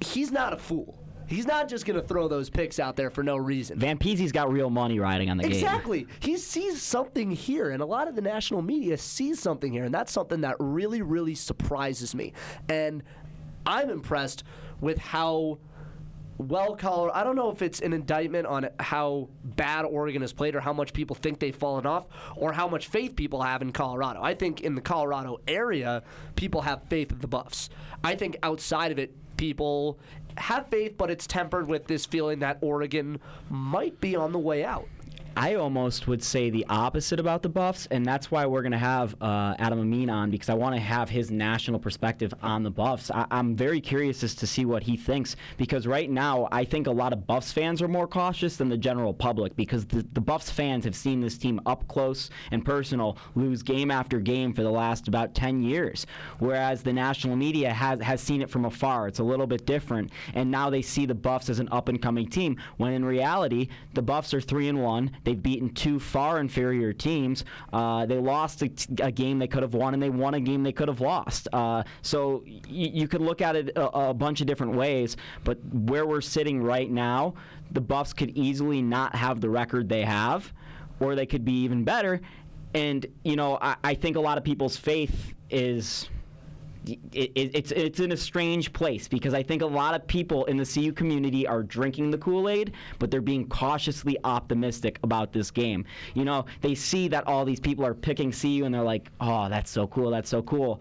He's 0.00 0.30
not 0.30 0.54
a 0.54 0.56
fool. 0.56 0.98
He's 1.26 1.46
not 1.46 1.68
just 1.68 1.84
going 1.86 2.00
to 2.00 2.06
throw 2.06 2.28
those 2.28 2.48
picks 2.48 2.78
out 2.78 2.96
there 2.96 3.10
for 3.10 3.22
no 3.22 3.36
reason. 3.36 3.78
Van 3.78 3.98
Peesy's 3.98 4.32
got 4.32 4.50
real 4.50 4.70
money 4.70 5.00
riding 5.00 5.30
on 5.30 5.36
the 5.36 5.46
exactly. 5.46 6.00
game. 6.00 6.08
Exactly. 6.08 6.32
He 6.32 6.38
sees 6.38 6.82
something 6.82 7.30
here, 7.30 7.70
and 7.70 7.82
a 7.82 7.86
lot 7.86 8.08
of 8.08 8.14
the 8.14 8.22
national 8.22 8.62
media 8.62 8.96
sees 8.96 9.40
something 9.40 9.72
here, 9.72 9.84
and 9.84 9.94
that's 9.94 10.12
something 10.12 10.42
that 10.42 10.56
really, 10.58 11.02
really 11.02 11.34
surprises 11.34 12.14
me. 12.14 12.32
And 12.68 13.02
I'm 13.66 13.90
impressed 13.90 14.44
with 14.80 14.98
how 14.98 15.58
well 16.38 16.76
Colorado. 16.76 17.18
I 17.18 17.24
don't 17.24 17.36
know 17.36 17.50
if 17.50 17.62
it's 17.62 17.80
an 17.80 17.92
indictment 17.92 18.46
on 18.46 18.68
how 18.78 19.28
bad 19.42 19.84
Oregon 19.84 20.20
has 20.22 20.32
played 20.32 20.54
or 20.54 20.60
how 20.60 20.72
much 20.72 20.92
people 20.92 21.16
think 21.16 21.38
they've 21.38 21.56
fallen 21.56 21.86
off 21.86 22.06
or 22.36 22.52
how 22.52 22.68
much 22.68 22.88
faith 22.88 23.16
people 23.16 23.42
have 23.42 23.62
in 23.62 23.72
Colorado. 23.72 24.20
I 24.22 24.34
think 24.34 24.60
in 24.60 24.74
the 24.74 24.80
Colorado 24.80 25.38
area, 25.48 26.02
people 26.36 26.60
have 26.62 26.82
faith 26.84 27.10
in 27.10 27.20
the 27.20 27.26
Buffs. 27.26 27.70
I 28.04 28.14
think 28.14 28.36
outside 28.42 28.92
of 28.92 28.98
it, 28.98 29.14
people 29.36 29.98
have 30.38 30.68
faith, 30.68 30.94
but 30.96 31.10
it's 31.10 31.26
tempered 31.26 31.68
with 31.68 31.86
this 31.86 32.06
feeling 32.06 32.40
that 32.40 32.58
Oregon 32.60 33.20
might 33.50 34.00
be 34.00 34.16
on 34.16 34.32
the 34.32 34.38
way 34.38 34.64
out. 34.64 34.88
I 35.38 35.56
almost 35.56 36.08
would 36.08 36.22
say 36.22 36.48
the 36.48 36.64
opposite 36.70 37.20
about 37.20 37.42
the 37.42 37.50
Buffs, 37.50 37.86
and 37.90 38.06
that's 38.06 38.30
why 38.30 38.46
we're 38.46 38.62
going 38.62 38.72
to 38.72 38.78
have 38.78 39.14
uh, 39.20 39.54
Adam 39.58 39.80
Amin 39.80 40.08
on 40.08 40.30
because 40.30 40.48
I 40.48 40.54
want 40.54 40.74
to 40.74 40.80
have 40.80 41.10
his 41.10 41.30
national 41.30 41.78
perspective 41.78 42.32
on 42.42 42.62
the 42.62 42.70
Buffs. 42.70 43.10
I- 43.10 43.26
am 43.30 43.54
very 43.54 43.78
curious 43.78 44.22
as 44.22 44.34
to 44.36 44.46
see 44.46 44.64
what 44.64 44.82
he 44.82 44.96
thinks 44.96 45.36
because 45.58 45.86
right 45.86 46.08
now 46.08 46.48
I 46.50 46.64
think 46.64 46.86
a 46.86 46.90
lot 46.90 47.12
of 47.12 47.26
Buffs 47.26 47.52
fans 47.52 47.82
are 47.82 47.88
more 47.88 48.08
cautious 48.08 48.56
than 48.56 48.70
the 48.70 48.78
general 48.78 49.12
public 49.12 49.54
because 49.56 49.84
the, 49.84 50.06
the 50.14 50.22
Buffs 50.22 50.48
fans 50.48 50.86
have 50.86 50.96
seen 50.96 51.20
this 51.20 51.36
team 51.36 51.60
up 51.66 51.86
close 51.86 52.30
and 52.50 52.64
personal 52.64 53.18
lose 53.34 53.62
game 53.62 53.90
after 53.90 54.20
game 54.20 54.54
for 54.54 54.62
the 54.62 54.70
last 54.70 55.06
about 55.06 55.34
10 55.34 55.62
years, 55.62 56.06
whereas 56.38 56.82
the 56.82 56.94
national 56.94 57.36
media 57.36 57.74
has 57.74 58.00
has 58.00 58.22
seen 58.22 58.40
it 58.40 58.48
from 58.48 58.64
afar. 58.64 59.06
It's 59.06 59.18
a 59.18 59.24
little 59.24 59.46
bit 59.46 59.66
different, 59.66 60.12
and 60.32 60.50
now 60.50 60.70
they 60.70 60.80
see 60.80 61.04
the 61.04 61.14
Buffs 61.14 61.50
as 61.50 61.58
an 61.58 61.68
up 61.70 61.90
and 61.90 62.00
coming 62.00 62.26
team 62.26 62.56
when 62.78 62.94
in 62.94 63.04
reality 63.04 63.68
the 63.92 64.00
Buffs 64.00 64.32
are 64.32 64.40
three 64.40 64.68
and 64.68 64.82
one. 64.82 65.10
They've 65.26 65.42
beaten 65.42 65.70
two 65.70 65.98
far 65.98 66.38
inferior 66.38 66.92
teams. 66.92 67.44
Uh, 67.72 68.06
they 68.06 68.16
lost 68.16 68.62
a, 68.62 68.70
a, 69.02 69.10
game 69.10 69.40
they 69.40 69.48
could 69.48 69.64
have 69.64 69.74
won, 69.74 69.92
and 69.92 70.00
they 70.00 70.08
won 70.08 70.34
a 70.34 70.40
game 70.40 70.62
they 70.62 70.70
could 70.70 70.86
have 70.86 71.00
lost. 71.00 71.48
Uh, 71.52 71.82
so 72.00 72.44
y- 72.46 72.60
you 72.68 73.08
could 73.08 73.20
look 73.20 73.42
at 73.42 73.56
it 73.56 73.70
a, 73.74 74.10
a 74.10 74.14
bunch 74.14 74.40
of 74.40 74.46
different 74.46 74.74
ways, 74.74 75.16
but 75.42 75.58
where 75.72 76.06
we're 76.06 76.20
sitting 76.20 76.62
right 76.62 76.88
now, 76.88 77.34
the 77.72 77.80
Buffs 77.80 78.12
could 78.12 78.30
easily 78.38 78.80
not 78.80 79.16
have 79.16 79.40
the 79.40 79.50
record 79.50 79.88
they 79.88 80.04
have, 80.04 80.52
or 81.00 81.16
they 81.16 81.26
could 81.26 81.44
be 81.44 81.64
even 81.64 81.82
better 81.82 82.20
And 82.72 83.04
you 83.24 83.34
know, 83.34 83.58
I, 83.60 83.74
I 83.82 83.94
think 83.94 84.16
a 84.16 84.20
lot 84.20 84.38
of 84.38 84.44
people's 84.44 84.76
faith 84.76 85.34
is 85.50 86.08
it, 86.86 87.32
it, 87.34 87.50
it's 87.54 87.72
it's 87.72 88.00
in 88.00 88.12
a 88.12 88.16
strange 88.16 88.72
place 88.72 89.08
because 89.08 89.34
I 89.34 89.42
think 89.42 89.62
a 89.62 89.66
lot 89.66 89.94
of 89.94 90.06
people 90.06 90.44
in 90.46 90.56
the 90.56 90.66
CU 90.66 90.92
community 90.92 91.46
are 91.46 91.62
drinking 91.62 92.10
the 92.10 92.18
Kool-Aid, 92.18 92.72
but 92.98 93.10
they're 93.10 93.20
being 93.20 93.48
cautiously 93.48 94.16
optimistic 94.24 94.98
about 95.02 95.32
this 95.32 95.50
game. 95.50 95.84
You 96.14 96.24
know, 96.24 96.46
they 96.60 96.74
see 96.74 97.08
that 97.08 97.26
all 97.26 97.44
these 97.44 97.60
people 97.60 97.84
are 97.84 97.94
picking 97.94 98.32
CU 98.32 98.64
and 98.64 98.74
they're 98.74 98.82
like, 98.82 99.10
"Oh, 99.20 99.48
that's 99.48 99.70
so 99.70 99.86
cool. 99.86 100.10
That's 100.10 100.28
so 100.28 100.42
cool." 100.42 100.80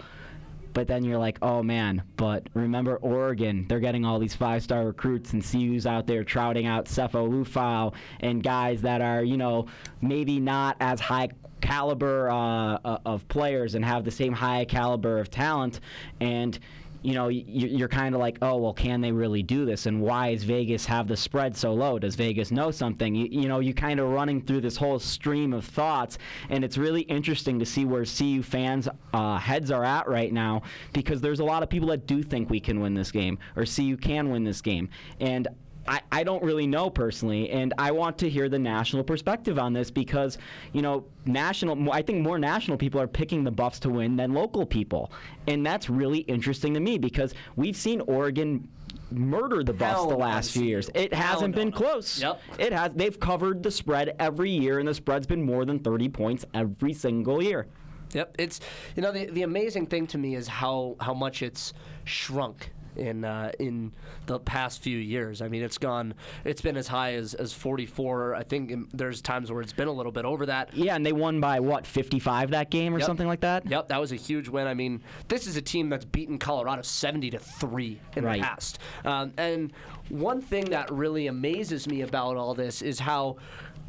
But 0.73 0.87
then 0.87 1.05
you're 1.05 1.17
like, 1.17 1.37
oh 1.41 1.63
man, 1.63 2.03
but 2.17 2.49
remember 2.53 2.97
Oregon, 2.97 3.65
they're 3.69 3.79
getting 3.79 4.03
all 4.03 4.19
these 4.19 4.35
five 4.35 4.61
star 4.61 4.85
recruits 4.85 5.31
and 5.31 5.41
CU's 5.41 5.85
out 5.85 6.05
there 6.05 6.25
trouting 6.25 6.65
out 6.65 6.85
Sefo 6.85 7.29
Liufau 7.29 7.93
and 8.19 8.43
guys 8.43 8.81
that 8.81 9.01
are, 9.01 9.23
you 9.23 9.37
know, 9.37 9.67
maybe 10.01 10.37
not 10.37 10.75
as 10.81 10.99
high 10.99 11.29
caliber 11.65 12.29
uh, 12.29 12.77
uh 12.85 12.97
of 13.05 13.27
players 13.27 13.75
and 13.75 13.83
have 13.83 14.05
the 14.05 14.11
same 14.11 14.33
high 14.33 14.65
caliber 14.65 15.19
of 15.19 15.29
talent. 15.31 15.79
And 16.19 16.57
you 17.05 17.13
know, 17.13 17.27
you're 17.27 17.87
kind 17.87 18.15
of 18.15 18.19
like, 18.19 18.39
oh, 18.41 18.57
well, 18.57 18.73
can 18.73 18.99
they 18.99 19.11
really 19.11 19.43
do 19.43 19.63
this? 19.63 19.85
And 19.85 20.01
why 20.01 20.29
is 20.29 20.43
Vegas 20.43 20.87
have 20.87 21.07
the 21.07 21.15
spread 21.15 21.55
so 21.55 21.71
low? 21.71 21.99
Does 21.99 22.15
Vegas 22.15 22.49
know 22.49 22.71
something? 22.71 23.13
You, 23.13 23.27
you 23.29 23.47
know, 23.47 23.59
you 23.59 23.75
kind 23.75 23.99
of 23.99 24.09
running 24.09 24.41
through 24.41 24.61
this 24.61 24.75
whole 24.75 24.97
stream 24.97 25.53
of 25.53 25.65
thoughts, 25.65 26.17
and 26.49 26.63
it's 26.63 26.79
really 26.79 27.01
interesting 27.01 27.59
to 27.59 27.65
see 27.65 27.85
where 27.85 28.05
CU 28.05 28.41
fans' 28.41 28.89
uh, 29.13 29.37
heads 29.37 29.69
are 29.69 29.83
at 29.83 30.07
right 30.07 30.33
now 30.33 30.63
because 30.93 31.21
there's 31.21 31.41
a 31.41 31.43
lot 31.43 31.61
of 31.61 31.69
people 31.69 31.89
that 31.89 32.07
do 32.07 32.23
think 32.23 32.49
we 32.49 32.59
can 32.59 32.79
win 32.79 32.95
this 32.95 33.11
game 33.11 33.37
or 33.55 33.65
CU 33.65 33.97
can 33.97 34.31
win 34.31 34.43
this 34.43 34.61
game. 34.61 34.89
And 35.19 35.47
I, 35.87 36.01
I 36.11 36.23
don't 36.23 36.43
really 36.43 36.67
know 36.67 36.89
personally, 36.89 37.49
and 37.51 37.73
I 37.77 37.91
want 37.91 38.17
to 38.19 38.29
hear 38.29 38.49
the 38.49 38.59
national 38.59 39.03
perspective 39.03 39.59
on 39.59 39.73
this 39.73 39.91
because, 39.91 40.37
you 40.73 40.81
know, 40.81 41.05
national. 41.25 41.91
I 41.91 42.01
think 42.01 42.21
more 42.21 42.39
national 42.39 42.77
people 42.77 42.99
are 42.99 43.07
picking 43.07 43.43
the 43.43 43.51
Buffs 43.51 43.79
to 43.81 43.89
win 43.89 44.15
than 44.15 44.33
local 44.33 44.65
people, 44.65 45.11
and 45.47 45.65
that's 45.65 45.89
really 45.89 46.19
interesting 46.19 46.73
to 46.73 46.79
me 46.79 46.97
because 46.97 47.33
we've 47.55 47.75
seen 47.75 48.01
Oregon 48.01 48.67
murder 49.11 49.63
the 49.63 49.73
Buffs 49.73 49.93
Hell 49.93 50.09
the 50.09 50.17
last 50.17 50.51
few 50.51 50.63
years. 50.63 50.89
It 50.95 51.13
hasn't 51.13 51.55
no, 51.55 51.61
been 51.61 51.69
no. 51.69 51.77
close. 51.77 52.21
Yep. 52.21 52.41
It 52.57 52.73
has. 52.73 52.93
They've 52.93 53.19
covered 53.19 53.61
the 53.61 53.71
spread 53.71 54.15
every 54.19 54.51
year, 54.51 54.79
and 54.79 54.87
the 54.87 54.93
spread's 54.93 55.27
been 55.27 55.43
more 55.43 55.65
than 55.65 55.79
30 55.79 56.09
points 56.09 56.45
every 56.53 56.93
single 56.93 57.41
year. 57.41 57.67
Yep, 58.13 58.35
it's 58.39 58.59
you 58.95 59.01
know 59.01 59.11
the 59.11 59.25
the 59.25 59.43
amazing 59.43 59.87
thing 59.87 60.07
to 60.07 60.17
me 60.17 60.35
is 60.35 60.47
how 60.47 60.95
how 60.99 61.13
much 61.13 61.41
it's 61.41 61.73
shrunk 62.05 62.71
in 62.97 63.23
uh, 63.25 63.51
in 63.59 63.91
the 64.25 64.39
past 64.39 64.81
few 64.81 64.97
years. 64.97 65.41
I 65.41 65.47
mean, 65.47 65.63
it's 65.63 65.77
gone. 65.77 66.13
It's 66.43 66.61
been 66.61 66.77
as 66.77 66.87
high 66.87 67.13
as, 67.13 67.33
as 67.33 67.53
44. 67.53 68.35
I 68.35 68.43
think 68.43 68.73
there's 68.93 69.21
times 69.21 69.51
where 69.51 69.61
it's 69.61 69.73
been 69.73 69.87
a 69.87 69.91
little 69.91 70.11
bit 70.11 70.25
over 70.25 70.45
that. 70.47 70.73
Yeah, 70.73 70.95
and 70.95 71.05
they 71.05 71.13
won 71.13 71.39
by 71.39 71.59
what 71.59 71.85
55 71.85 72.51
that 72.51 72.69
game 72.69 72.93
or 72.95 72.99
Yep. 72.99 73.05
something 73.05 73.27
like 73.27 73.41
that. 73.41 73.65
Yep, 73.69 73.87
that 73.89 73.99
was 73.99 74.11
a 74.11 74.15
huge 74.15 74.47
win. 74.49 74.67
I 74.67 74.73
mean, 74.73 75.01
this 75.27 75.47
is 75.47 75.57
a 75.57 75.61
team 75.61 75.89
that's 75.89 76.05
beaten 76.05 76.37
Colorado 76.37 76.81
70 76.81 77.29
to 77.31 77.39
three 77.39 77.99
in 78.15 78.23
Right. 78.23 78.39
the 78.41 78.45
past. 78.47 78.79
Um, 79.03 79.33
and 79.37 79.71
one 80.09 80.41
thing 80.41 80.65
that 80.65 80.91
really 80.91 81.27
amazes 81.27 81.87
me 81.87 82.01
about 82.01 82.37
all 82.37 82.53
this 82.53 82.81
is 82.81 82.99
how 82.99 83.37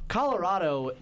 Colorado. 0.09 0.93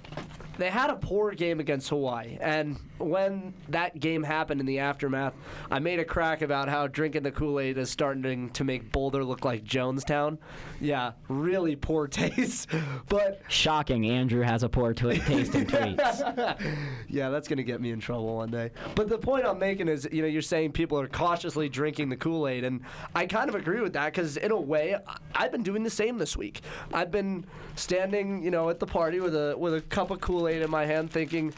They 0.56 0.70
had 0.70 0.88
a 0.88 0.94
poor 0.94 1.32
game 1.32 1.58
against 1.58 1.88
Hawaii, 1.88 2.38
and 2.40 2.78
when 2.98 3.52
that 3.68 3.98
game 3.98 4.22
happened 4.22 4.60
in 4.60 4.66
the 4.66 4.78
aftermath, 4.78 5.34
I 5.70 5.78
made 5.78 5.98
a 5.98 6.04
crack 6.04 6.42
about 6.42 6.68
how 6.68 6.86
drinking 6.86 7.24
the 7.24 7.32
Kool 7.32 7.58
Aid 7.58 7.76
is 7.76 7.90
starting 7.90 8.50
to 8.50 8.64
make 8.64 8.92
Boulder 8.92 9.24
look 9.24 9.44
like 9.44 9.64
Jonestown. 9.64 10.38
Yeah, 10.80 11.12
really 11.28 11.76
poor 11.76 12.06
taste. 12.08 12.68
But 13.08 13.42
Shocking. 13.48 14.08
Andrew 14.08 14.42
has 14.42 14.62
a 14.62 14.68
poor 14.68 14.94
t- 14.94 15.18
taste 15.18 15.54
in 15.54 15.66
tweets. 15.66 16.60
yeah, 17.08 17.30
that's 17.30 17.48
going 17.48 17.56
to 17.56 17.64
get 17.64 17.80
me 17.80 17.90
in 17.90 18.00
trouble 18.00 18.36
one 18.36 18.50
day. 18.50 18.70
But 18.94 19.08
the 19.08 19.18
point 19.18 19.44
I'm 19.44 19.58
making 19.58 19.88
is, 19.88 20.08
you 20.12 20.22
know, 20.22 20.28
you're 20.28 20.42
saying 20.42 20.72
people 20.72 20.98
are 21.00 21.08
cautiously 21.08 21.68
drinking 21.68 22.08
the 22.08 22.16
Kool 22.16 22.46
Aid, 22.46 22.64
and 22.64 22.80
I 23.14 23.26
kind 23.26 23.48
of 23.48 23.54
agree 23.54 23.80
with 23.80 23.92
that 23.94 24.12
because, 24.12 24.36
in 24.36 24.50
a 24.50 24.60
way, 24.60 24.96
I've 25.34 25.52
been 25.52 25.62
doing 25.62 25.82
the 25.82 25.90
same 25.90 26.18
this 26.18 26.36
week. 26.36 26.60
I've 26.92 27.10
been 27.10 27.44
standing, 27.76 28.42
you 28.42 28.50
know, 28.50 28.68
at 28.70 28.78
the 28.78 28.86
party 28.86 29.20
with 29.20 29.34
a 29.34 29.54
with 29.58 29.74
a 29.74 29.80
cup 29.80 30.10
of 30.10 30.20
Kool 30.20 30.48
Aid 30.48 30.62
in 30.62 30.70
my 30.70 30.86
hand, 30.86 31.10
thinking, 31.10 31.52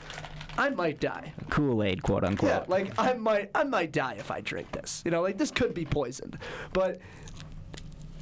I 0.59 0.71
might 0.71 1.01
die. 1.01 1.33
Kool-Aid, 1.51 2.03
quote 2.03 2.25
unquote. 2.25 2.51
Yeah, 2.51 2.65
like 2.69 2.93
I 2.99 3.13
might 3.15 3.51
I 3.55 3.65
might 3.65 3.93
die 3.93 4.17
if 4.19 4.31
I 4.31 4.41
drink 4.41 4.73
this. 4.73 5.03
You 5.05 5.11
know, 5.11 5.23
like 5.23 5.39
this 5.39 5.51
could 5.51 5.75
be 5.75 5.85
poisoned. 5.85 6.39
But 6.73 6.99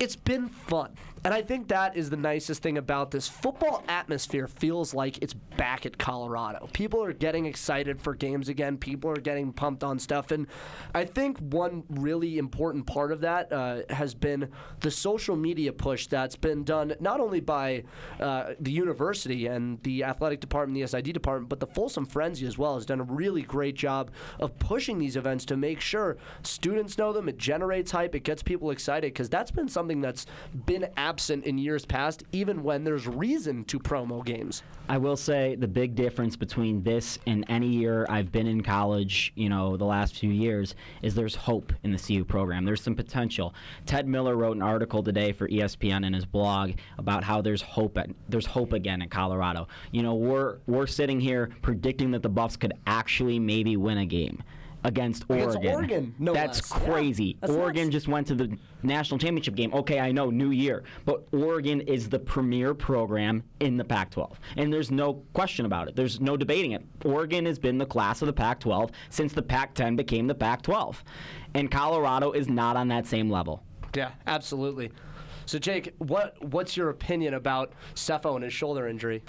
it's 0.00 0.16
been 0.16 0.48
fun. 0.48 0.94
And 1.25 1.33
I 1.33 1.40
think 1.40 1.69
that 1.69 1.97
is 1.97 2.11
the 2.11 2.19
nicest 2.19 2.62
thing 2.62 2.76
about 2.76 3.11
this. 3.11 3.26
Football 3.26 3.83
atmosphere 3.88 4.47
feels 4.47 4.93
like 4.93 5.23
it's 5.23 5.33
back 5.33 5.87
at 5.87 5.97
Colorado. 5.97 6.69
People 6.75 7.02
are 7.02 7.14
getting 7.14 7.47
excited 7.47 7.99
for 7.99 8.14
games 8.14 8.50
again. 8.50 8.76
People 8.76 9.11
are 9.11 9.16
getting 9.16 9.50
pumped 9.50 9.83
on 9.83 9.99
stuff. 9.99 10.33
And 10.33 10.47
I 10.95 11.07
think 11.07 11.38
one 11.38 11.85
really 11.88 12.37
important 12.37 12.87
part 12.87 13.11
of 13.11 13.23
that 13.23 13.50
uh, 13.50 13.83
has 13.88 14.14
been 14.14 14.50
the 14.81 14.90
social 14.90 15.35
media 15.35 15.73
push 15.73 16.09
that's 16.09 16.37
been 16.37 16.62
done 16.62 16.95
not 17.00 17.21
only 17.21 17.40
by 17.40 17.85
uh, 18.21 18.52
the 18.61 18.71
university 18.73 19.47
and 19.47 19.83
the 19.83 20.04
athletic 20.04 20.40
department, 20.40 20.78
the 20.78 20.87
SID 20.87 21.14
department, 21.14 21.49
but 21.49 21.59
the 21.59 21.66
Folsom 21.69 22.04
Frenzy 22.04 22.47
as 22.47 22.59
well 22.59 22.75
has 22.75 22.85
done 22.85 23.00
a 23.00 23.04
really 23.04 23.43
great 23.43 23.76
job 23.76 24.11
of 24.40 24.59
pushing 24.59 24.99
these 24.99 25.16
events 25.16 25.47
to 25.47 25.57
make 25.57 25.81
sure 25.81 26.19
students 26.43 26.99
know 26.99 27.14
them. 27.14 27.31
It 27.31 27.38
generates 27.38 27.93
hype. 27.93 28.14
It 28.14 28.25
gets 28.25 28.43
people 28.43 28.71
excited 28.71 29.14
because 29.14 29.31
that's 29.31 29.50
been 29.50 29.69
something 29.69 30.02
that's 30.02 30.26
been 30.66 30.87
absent 31.14 31.44
in 31.44 31.56
years 31.56 31.85
past, 31.85 32.25
even 32.33 32.64
when 32.64 32.83
there's 32.83 33.06
reason 33.06 33.62
to 33.62 33.78
promo 33.78 34.25
games. 34.25 34.64
I 34.88 34.99
will 34.99 35.16
say 35.16 35.54
the 35.54 35.68
big 35.68 35.94
difference 35.94 36.35
between 36.35 36.83
this 36.83 37.21
and 37.25 37.44
any 37.49 37.68
year 37.68 38.04
I've 38.09 38.33
been 38.33 38.49
in 38.49 38.64
college, 38.64 39.33
you 39.37 39.49
know, 39.49 39.76
the 39.76 39.85
last 39.85 40.18
few 40.18 40.30
years, 40.30 40.75
is 41.02 41.14
there's 41.14 41.37
hope 41.37 41.73
in 41.85 41.92
the 41.92 41.99
CU 41.99 42.25
program. 42.25 42.64
There's 42.64 42.83
some 42.83 42.97
potential. 42.97 43.54
Ted 43.87 44.09
Miller 44.09 44.35
wrote 44.35 44.56
an 44.56 44.62
article 44.62 45.04
today 45.04 45.30
for 45.30 45.47
ESPN 45.47 46.04
in 46.04 46.12
his 46.12 46.26
blog 46.26 46.73
about 46.99 47.23
how 47.23 47.40
there's 47.40 47.62
hope 47.62 47.97
at, 47.97 48.11
there's 48.28 48.47
hope 48.47 48.73
again 48.73 49.00
in 49.00 49.09
Colorado. 49.09 49.68
You 49.92 50.02
know, 50.02 50.16
we're 50.16 50.56
we're 50.66 50.88
sitting 50.88 51.21
here 51.21 51.50
predicting 51.62 52.11
that 52.11 52.25
the 52.25 52.28
Buffs 52.28 52.56
could 52.56 52.73
actually 52.88 53.38
maybe 53.38 53.76
win 53.76 53.99
a 53.99 54.06
game 54.06 54.42
against 54.84 55.24
Against 55.24 55.56
Oregon. 55.56 55.74
Oregon, 55.74 56.14
no 56.18 56.34
That's 56.34 56.70
less. 56.70 56.80
Yeah. 56.82 56.86
crazy. 56.88 57.36
That's 57.40 57.52
Oregon 57.52 57.84
nuts. 57.84 57.92
just 57.92 58.08
went 58.08 58.26
to 58.28 58.34
the 58.34 58.56
national 58.82 59.18
championship 59.18 59.54
game. 59.54 59.72
Okay, 59.74 59.98
I 59.98 60.12
know, 60.12 60.30
new 60.30 60.50
year, 60.50 60.84
but 61.04 61.26
Oregon 61.32 61.80
is 61.82 62.08
the 62.08 62.18
premier 62.18 62.74
program 62.74 63.42
in 63.60 63.76
the 63.76 63.84
Pac-12, 63.84 64.34
and 64.56 64.72
there's 64.72 64.90
no 64.90 65.14
question 65.32 65.64
about 65.66 65.88
it. 65.88 65.96
There's 65.96 66.20
no 66.20 66.36
debating 66.36 66.72
it. 66.72 66.84
Oregon 67.04 67.46
has 67.46 67.58
been 67.58 67.78
the 67.78 67.86
class 67.86 68.20
of 68.22 68.26
the 68.26 68.32
Pac-12 68.32 68.90
since 69.10 69.32
the 69.32 69.42
Pac-10 69.42 69.96
became 69.96 70.26
the 70.26 70.34
Pac-12, 70.34 70.96
and 71.54 71.70
Colorado 71.70 72.32
is 72.32 72.48
not 72.48 72.76
on 72.76 72.88
that 72.88 73.06
same 73.06 73.30
level. 73.30 73.62
Yeah, 73.94 74.10
absolutely. 74.26 74.92
So, 75.46 75.58
Jake, 75.58 75.94
what 75.98 76.42
what's 76.42 76.76
your 76.76 76.90
opinion 76.90 77.34
about 77.34 77.72
Sefo 77.94 78.34
and 78.34 78.44
his 78.44 78.52
shoulder 78.52 78.88
injury? 78.88 79.22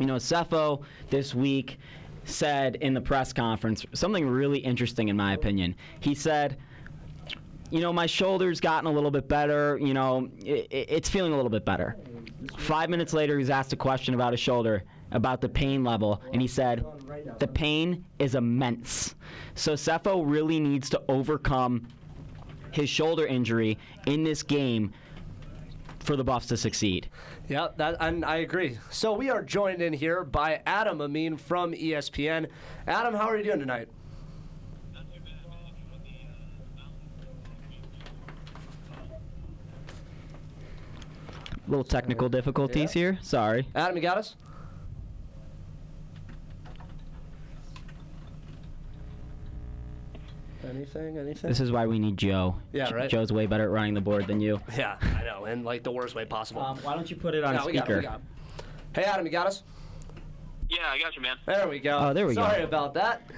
You 0.00 0.06
know, 0.06 0.16
Sefo 0.16 0.82
this 1.10 1.34
week 1.34 1.78
said 2.24 2.76
in 2.76 2.94
the 2.94 3.00
press 3.00 3.32
conference 3.32 3.84
something 3.92 4.26
really 4.26 4.58
interesting, 4.58 5.08
in 5.08 5.16
my 5.16 5.34
opinion. 5.34 5.74
He 6.00 6.14
said, 6.14 6.56
you 7.70 7.80
know, 7.80 7.92
my 7.92 8.06
shoulder's 8.06 8.60
gotten 8.60 8.86
a 8.88 8.92
little 8.92 9.10
bit 9.10 9.28
better. 9.28 9.78
You 9.80 9.94
know, 9.94 10.28
i 10.46 10.50
i- 10.50 10.66
it's 10.70 11.08
feeling 11.08 11.32
a 11.32 11.36
little 11.36 11.50
bit 11.50 11.64
better. 11.64 11.96
Five 12.58 12.90
minutes 12.90 13.12
later, 13.12 13.34
he 13.34 13.38
was 13.38 13.50
asked 13.50 13.72
a 13.72 13.76
question 13.76 14.14
about 14.14 14.32
his 14.32 14.40
shoulder, 14.40 14.84
about 15.12 15.40
the 15.40 15.48
pain 15.48 15.82
level, 15.84 16.20
and 16.32 16.40
he 16.42 16.48
said, 16.48 16.84
the 17.38 17.48
pain 17.48 18.04
is 18.18 18.34
immense. 18.34 19.14
So 19.54 19.72
Sefo 19.74 20.22
really 20.26 20.60
needs 20.60 20.90
to 20.90 21.02
overcome 21.08 21.86
his 22.70 22.88
shoulder 22.88 23.26
injury 23.26 23.78
in 24.06 24.24
this 24.24 24.42
game 24.42 24.92
for 26.00 26.16
the 26.16 26.24
Buffs 26.24 26.46
to 26.46 26.56
succeed. 26.56 27.08
Yeah, 27.48 27.68
that 27.76 27.96
and 28.00 28.24
I 28.24 28.36
agree. 28.36 28.78
So 28.90 29.12
we 29.12 29.28
are 29.28 29.42
joined 29.42 29.82
in 29.82 29.92
here 29.92 30.24
by 30.24 30.62
Adam 30.64 31.00
Amin 31.02 31.36
from 31.36 31.72
ESPN. 31.72 32.48
Adam, 32.86 33.14
how 33.14 33.28
are 33.28 33.36
you 33.36 33.44
doing 33.44 33.58
tonight? 33.58 33.88
Little 41.66 41.84
technical 41.84 42.28
difficulties 42.28 42.92
here. 42.92 43.18
Sorry. 43.22 43.66
Adam, 43.74 43.96
you 43.96 44.02
got 44.02 44.18
us? 44.18 44.36
Anything? 50.84 51.18
Anything? 51.18 51.48
This 51.48 51.60
is 51.60 51.72
why 51.72 51.86
we 51.86 51.98
need 51.98 52.16
Joe. 52.18 52.56
Yeah, 52.72 52.92
right. 52.92 53.08
Joe's 53.08 53.32
way 53.32 53.46
better 53.46 53.64
at 53.64 53.70
running 53.70 53.94
the 53.94 54.00
board 54.02 54.26
than 54.26 54.40
you. 54.40 54.60
yeah, 54.76 54.96
I 55.00 55.24
know, 55.24 55.46
in 55.46 55.64
like 55.64 55.82
the 55.82 55.90
worst 55.90 56.14
way 56.14 56.26
possible. 56.26 56.60
Um, 56.60 56.78
why 56.82 56.94
don't 56.94 57.08
you 57.10 57.16
put 57.16 57.34
it 57.34 57.42
on 57.42 57.54
Yeah, 57.54 57.64
we 57.64 57.72
got 57.72 57.78
it, 57.78 57.84
speaker? 57.84 57.96
we 57.98 58.02
got 58.02 58.20
it. 58.20 58.64
Hey, 58.94 59.04
Adam, 59.04 59.24
you 59.24 59.32
got 59.32 59.46
us? 59.46 59.62
Yeah, 60.68 60.78
I 60.86 60.98
got 60.98 61.16
you, 61.16 61.22
man. 61.22 61.36
There 61.46 61.68
we 61.68 61.78
go. 61.78 61.98
Oh, 61.98 62.12
there 62.12 62.26
we 62.26 62.34
go. 62.34 62.42
Sorry 62.42 62.62
about 62.62 62.94
that. 62.94 63.30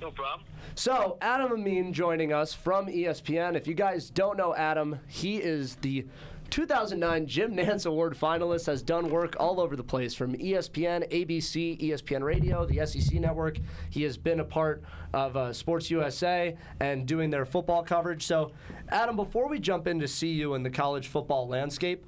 No 0.00 0.10
problem. 0.10 0.46
So, 0.74 1.18
Adam 1.20 1.52
Amin 1.52 1.92
joining 1.92 2.32
us 2.32 2.54
from 2.54 2.86
ESPN. 2.86 3.56
If 3.56 3.66
you 3.66 3.74
guys 3.74 4.10
don't 4.10 4.36
know 4.36 4.54
Adam, 4.54 4.98
he 5.08 5.38
is 5.38 5.76
the 5.76 6.06
2009 6.50 7.26
Jim 7.26 7.54
Nantz 7.54 7.86
Award 7.86 8.16
finalist, 8.16 8.66
has 8.66 8.82
done 8.82 9.10
work 9.10 9.36
all 9.38 9.60
over 9.60 9.76
the 9.76 9.84
place 9.84 10.14
from 10.14 10.34
ESPN, 10.34 11.08
ABC, 11.10 11.80
ESPN 11.80 12.22
Radio, 12.22 12.64
the 12.64 12.84
SEC 12.86 13.20
Network. 13.20 13.58
He 13.90 14.02
has 14.04 14.16
been 14.16 14.40
a 14.40 14.44
part 14.44 14.82
of 15.12 15.36
uh, 15.36 15.52
Sports 15.52 15.90
USA 15.90 16.56
and 16.80 17.06
doing 17.06 17.30
their 17.30 17.44
football 17.44 17.82
coverage. 17.82 18.24
So, 18.26 18.52
Adam, 18.88 19.16
before 19.16 19.48
we 19.48 19.58
jump 19.58 19.86
in 19.86 19.98
to 20.00 20.08
see 20.08 20.32
you 20.32 20.54
in 20.54 20.62
the 20.62 20.70
college 20.70 21.08
football 21.08 21.48
landscape, 21.48 22.06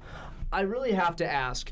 I 0.51 0.61
really 0.61 0.91
have 0.91 1.15
to 1.17 1.31
ask 1.31 1.71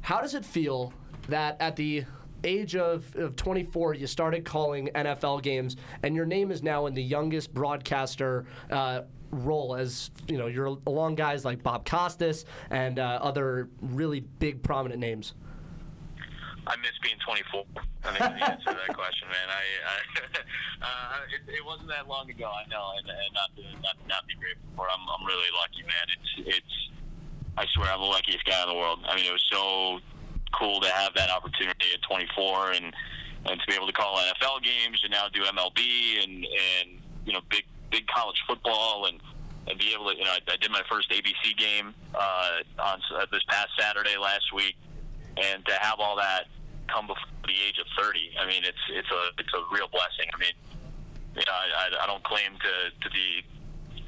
how 0.00 0.20
does 0.20 0.34
it 0.34 0.44
feel 0.44 0.92
that 1.28 1.56
at 1.60 1.76
the 1.76 2.04
age 2.44 2.76
of, 2.76 3.14
of 3.16 3.36
24, 3.36 3.94
you 3.94 4.06
started 4.06 4.44
calling 4.44 4.88
NFL 4.94 5.42
games, 5.42 5.76
and 6.02 6.14
your 6.14 6.26
name 6.26 6.50
is 6.50 6.62
now 6.62 6.86
in 6.86 6.94
the 6.94 7.02
youngest 7.02 7.52
broadcaster 7.54 8.44
uh, 8.70 9.02
role 9.34 9.74
as 9.74 10.10
you 10.28 10.38
know 10.38 10.46
you're 10.46 10.76
along 10.86 11.14
guys 11.14 11.44
like 11.44 11.62
Bob 11.62 11.84
Costas 11.84 12.44
and 12.70 12.98
uh, 12.98 13.18
other 13.20 13.68
really 13.80 14.20
big 14.20 14.62
prominent 14.62 15.00
names. 15.00 15.34
I 16.66 16.76
miss 16.76 16.96
being 17.02 17.20
24. 17.26 17.64
I 18.04 18.08
think 18.08 18.18
the 18.18 18.50
answer 18.50 18.72
to 18.72 18.78
that 18.86 18.96
question, 18.96 19.28
man. 19.28 19.48
I, 19.52 19.62
I 19.84 19.96
uh, 20.86 21.18
it, 21.28 21.60
it 21.60 21.64
wasn't 21.64 21.88
that 21.88 22.08
long 22.08 22.30
ago. 22.30 22.48
I 22.48 22.64
know, 22.68 22.92
and, 22.96 23.08
and 23.08 23.32
not 23.34 23.50
to 23.56 23.62
not, 23.82 23.96
to 24.00 24.06
not 24.08 24.26
be 24.26 24.34
grateful 24.34 24.68
for. 24.76 24.88
I'm 24.88 25.04
I'm 25.04 25.26
really 25.26 25.50
lucky, 25.60 25.82
man. 25.84 26.06
It's 26.08 26.56
it's. 26.56 26.74
I 27.56 27.66
swear, 27.74 27.92
I'm 27.92 28.00
the 28.00 28.06
luckiest 28.06 28.44
guy 28.46 28.62
in 28.62 28.68
the 28.68 28.74
world. 28.74 28.98
I 29.06 29.14
mean, 29.14 29.26
it 29.26 29.32
was 29.32 29.44
so 29.52 30.00
cool 30.58 30.80
to 30.80 30.88
have 30.88 31.14
that 31.14 31.30
opportunity 31.30 31.86
at 31.94 32.02
24 32.02 32.72
and 32.72 32.94
and 33.46 33.60
to 33.60 33.66
be 33.68 33.74
able 33.74 33.86
to 33.86 33.92
call 33.92 34.16
NFL 34.16 34.62
games 34.62 35.00
and 35.02 35.12
now 35.12 35.28
do 35.32 35.42
MLB 35.42 36.24
and 36.24 36.32
and 36.32 37.00
you 37.26 37.32
know 37.32 37.40
big 37.50 37.64
big 37.94 38.06
college 38.08 38.42
football 38.48 39.06
and 39.06 39.20
and 39.68 39.78
be 39.78 39.94
able 39.94 40.10
to 40.10 40.18
you 40.18 40.24
know 40.24 40.34
I, 40.34 40.40
I 40.50 40.56
did 40.56 40.70
my 40.70 40.82
first 40.90 41.08
ABC 41.10 41.56
game 41.56 41.94
uh, 42.14 42.82
on 42.82 43.00
uh, 43.14 43.26
this 43.30 43.42
past 43.48 43.68
Saturday 43.78 44.16
last 44.18 44.52
week 44.52 44.74
and 45.36 45.64
to 45.66 45.74
have 45.78 46.00
all 46.00 46.16
that 46.16 46.50
come 46.88 47.06
before 47.06 47.30
the 47.46 47.54
age 47.54 47.78
of 47.78 47.86
30 47.96 48.34
I 48.40 48.46
mean 48.46 48.64
it's 48.64 48.84
it's 48.90 49.10
a 49.10 49.22
it's 49.38 49.54
a 49.54 49.62
real 49.70 49.86
blessing 49.88 50.26
I 50.34 50.38
mean 50.42 50.56
you 51.36 51.46
know 51.46 51.54
I, 51.54 52.02
I, 52.02 52.06
don't 52.06 52.22
claim 52.24 52.50
to 52.58 52.74
to 52.98 53.10
be 53.14 53.46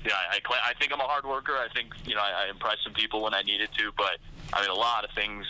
you 0.07 0.13
know, 0.13 0.19
I, 0.31 0.71
I 0.71 0.73
think 0.79 0.93
I'm 0.93 1.01
a 1.01 1.09
hard 1.11 1.27
worker. 1.27 1.55
I 1.59 1.67
think, 1.75 1.93
you 2.07 2.15
know, 2.15 2.21
I, 2.21 2.47
I 2.47 2.51
impressed 2.51 2.85
some 2.85 2.93
people 2.93 3.23
when 3.23 3.35
I 3.35 3.43
needed 3.43 3.71
to, 3.77 3.91
but 3.97 4.19
I 4.53 4.61
mean, 4.61 4.71
a 4.71 4.75
lot 4.75 5.05
of 5.05 5.11
things, 5.17 5.45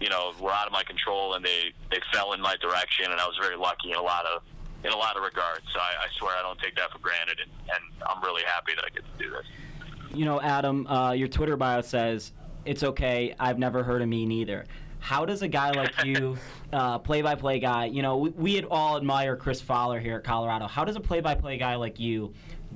you 0.00 0.08
know, 0.08 0.32
were 0.40 0.52
out 0.52 0.68
of 0.68 0.72
my 0.72 0.84
control 0.84 1.34
and 1.34 1.44
they, 1.44 1.74
they 1.90 1.98
fell 2.12 2.32
in 2.32 2.40
my 2.40 2.54
direction 2.60 3.10
and 3.10 3.20
I 3.20 3.26
was 3.26 3.36
very 3.40 3.56
lucky 3.56 3.90
in 3.90 3.96
a 3.96 4.02
lot 4.02 4.24
of, 4.26 4.42
in 4.84 4.92
a 4.92 4.96
lot 4.96 5.16
of 5.16 5.22
regards. 5.22 5.62
So 5.72 5.80
I, 5.80 6.04
I 6.04 6.06
swear 6.18 6.36
I 6.36 6.42
don't 6.42 6.58
take 6.58 6.76
that 6.76 6.90
for 6.90 6.98
granted 6.98 7.40
and, 7.40 7.50
and 7.70 8.02
I'm 8.08 8.22
really 8.22 8.42
happy 8.46 8.72
that 8.74 8.84
I 8.84 8.88
get 8.90 9.04
to 9.18 9.24
do 9.24 9.30
this. 9.30 9.46
You 10.14 10.24
know, 10.24 10.40
Adam, 10.40 10.86
uh, 10.86 11.12
your 11.12 11.28
Twitter 11.28 11.56
bio 11.56 11.80
says, 11.80 12.32
it's 12.64 12.82
okay, 12.82 13.34
I've 13.38 13.58
never 13.58 13.82
heard 13.82 14.02
of 14.02 14.08
me 14.08 14.26
neither. 14.26 14.64
How 14.98 15.24
does 15.24 15.42
a 15.42 15.48
guy 15.48 15.70
like 15.70 16.04
you, 16.04 16.36
uh, 16.72 16.98
play-by-play 16.98 17.60
guy, 17.60 17.86
you 17.86 18.02
know, 18.02 18.16
we, 18.16 18.30
we 18.30 18.64
all 18.64 18.96
admire 18.96 19.36
Chris 19.36 19.60
Fowler 19.60 20.00
here 20.00 20.16
at 20.16 20.24
Colorado. 20.24 20.66
How 20.66 20.84
does 20.84 20.96
a 20.96 21.00
play-by-play 21.00 21.58
guy 21.58 21.76
like 21.76 22.00
you 22.00 22.32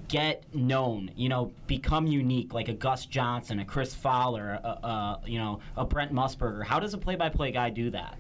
get 0.09 0.45
known, 0.55 1.11
you 1.17 1.29
know, 1.29 1.53
become 1.67 2.07
unique 2.07 2.53
like 2.53 2.69
a 2.69 2.73
Gus 2.73 3.07
Johnson, 3.07 3.59
a 3.61 3.65
Chris 3.65 3.95
Fowler, 3.95 4.61
a, 4.63 4.69
a, 4.69 5.21
you 5.27 5.39
know, 5.39 5.61
a 5.77 5.85
Brent 5.85 6.13
Musburger? 6.13 6.65
How 6.65 6.79
does 6.79 6.95
a 6.95 6.99
play-by-play 6.99 7.53
guy 7.53 7.71
do 7.71 7.91
that? 7.91 8.19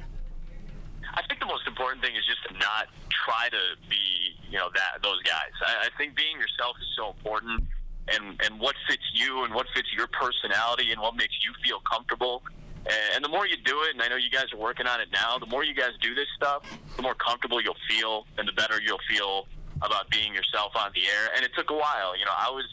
I 1.14 1.22
think 1.26 1.40
the 1.40 1.46
most 1.46 1.66
important 1.66 2.02
thing 2.02 2.14
is 2.16 2.24
just 2.26 2.42
to 2.48 2.52
not 2.54 2.88
try 3.10 3.48
to 3.50 3.62
be, 3.88 4.36
you 4.50 4.58
know, 4.58 4.70
that 4.74 5.02
those 5.02 5.22
guys. 5.22 5.50
I, 5.66 5.86
I 5.86 5.88
think 5.98 6.14
being 6.16 6.38
yourself 6.38 6.76
is 6.80 6.88
so 6.96 7.10
important, 7.10 7.64
and 8.08 8.40
and 8.44 8.60
what 8.60 8.76
fits 8.88 9.02
you 9.14 9.44
and 9.44 9.54
what 9.54 9.66
fits 9.74 9.88
your 9.96 10.06
personality 10.08 10.92
and 10.92 11.00
what 11.00 11.16
makes 11.16 11.34
you 11.44 11.52
feel 11.64 11.80
comfortable. 11.90 12.42
And, 12.86 13.16
and 13.16 13.24
the 13.24 13.28
more 13.28 13.46
you 13.46 13.56
do 13.64 13.82
it, 13.82 13.92
and 13.92 14.02
I 14.02 14.08
know 14.08 14.16
you 14.16 14.30
guys 14.30 14.52
are 14.52 14.58
working 14.58 14.86
on 14.86 15.00
it 15.00 15.08
now, 15.12 15.38
the 15.38 15.46
more 15.46 15.64
you 15.64 15.74
guys 15.74 15.92
do 16.00 16.14
this 16.14 16.28
stuff, 16.36 16.64
the 16.96 17.02
more 17.02 17.14
comfortable 17.14 17.60
you'll 17.60 17.82
feel, 17.88 18.26
and 18.38 18.48
the 18.48 18.52
better 18.52 18.80
you'll 18.80 19.04
feel 19.08 19.46
about 19.82 20.08
being 20.10 20.34
yourself 20.34 20.72
on 20.76 20.90
the 20.94 21.02
air. 21.02 21.30
And 21.36 21.44
it 21.44 21.52
took 21.56 21.70
a 21.70 21.76
while. 21.76 22.16
You 22.16 22.24
know, 22.24 22.36
I 22.36 22.50
was. 22.50 22.66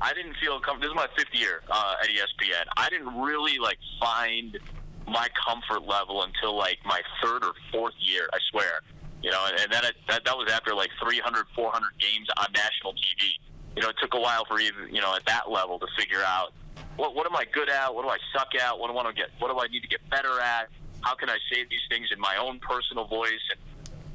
I 0.00 0.14
didn't 0.14 0.34
feel 0.40 0.60
comfortable. 0.60 0.94
This 0.94 1.02
is 1.02 1.08
my 1.08 1.16
fifth 1.16 1.34
year 1.34 1.62
uh, 1.68 1.96
at 2.00 2.08
ESPN. 2.08 2.66
I 2.76 2.88
didn't 2.88 3.20
really 3.20 3.58
like 3.58 3.78
find 3.98 4.56
my 5.08 5.28
comfort 5.46 5.86
level 5.86 6.22
until 6.22 6.56
like 6.56 6.78
my 6.84 7.00
third 7.22 7.44
or 7.44 7.52
fourth 7.72 7.94
year. 7.98 8.28
I 8.32 8.38
swear, 8.50 8.80
you 9.22 9.30
know, 9.30 9.46
and, 9.48 9.72
then 9.72 9.84
it, 9.84 9.96
that 10.08 10.24
that 10.24 10.36
was 10.36 10.50
after 10.50 10.74
like 10.74 10.90
300, 11.02 11.46
400 11.54 11.88
games 11.98 12.28
on 12.36 12.46
national 12.54 12.92
TV. 12.92 13.38
You 13.76 13.82
know, 13.82 13.90
it 13.90 13.96
took 14.00 14.14
a 14.14 14.20
while 14.20 14.44
for 14.44 14.60
even 14.60 14.94
you 14.94 15.00
know 15.00 15.14
at 15.14 15.24
that 15.26 15.50
level 15.50 15.78
to 15.78 15.86
figure 15.96 16.22
out 16.24 16.52
what 16.96 17.14
what 17.14 17.26
am 17.26 17.36
I 17.36 17.44
good 17.44 17.68
at, 17.68 17.94
what 17.94 18.02
do 18.02 18.08
I 18.08 18.18
suck 18.32 18.54
at, 18.54 18.78
what 18.78 18.88
do 18.88 18.92
I 18.92 18.96
want 18.96 19.08
to 19.08 19.14
get, 19.14 19.30
what 19.38 19.50
do 19.50 19.58
I 19.58 19.68
need 19.68 19.80
to 19.80 19.88
get 19.88 20.08
better 20.10 20.40
at, 20.40 20.68
how 21.00 21.14
can 21.14 21.30
I 21.30 21.38
say 21.52 21.64
these 21.70 21.86
things 21.88 22.08
in 22.12 22.20
my 22.20 22.36
own 22.40 22.58
personal 22.60 23.06
voice, 23.06 23.44
and 23.50 23.60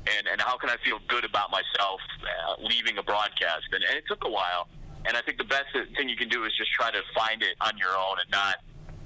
and, 0.06 0.28
and 0.28 0.42
how 0.42 0.58
can 0.58 0.70
I 0.70 0.76
feel 0.84 1.00
good 1.08 1.24
about 1.24 1.50
myself 1.52 2.02
uh, 2.24 2.62
leaving 2.62 2.98
a 2.98 3.04
broadcast? 3.04 3.72
And, 3.72 3.84
and 3.84 3.98
it 3.98 4.04
took 4.08 4.26
a 4.26 4.30
while. 4.30 4.68
And 5.06 5.18
I 5.18 5.22
think 5.22 5.38
the 5.38 5.46
best 5.46 5.68
thing 5.96 6.10
you 6.10 6.16
can 6.16 6.30
do 6.30 6.44
is 6.46 6.52
just 6.58 6.72
try 6.72 6.92
to 6.92 7.02
find 7.16 7.42
it 7.42 7.56
on 7.62 7.78
your 7.78 7.96
own 7.96 8.20
and 8.20 8.30
not 8.32 8.58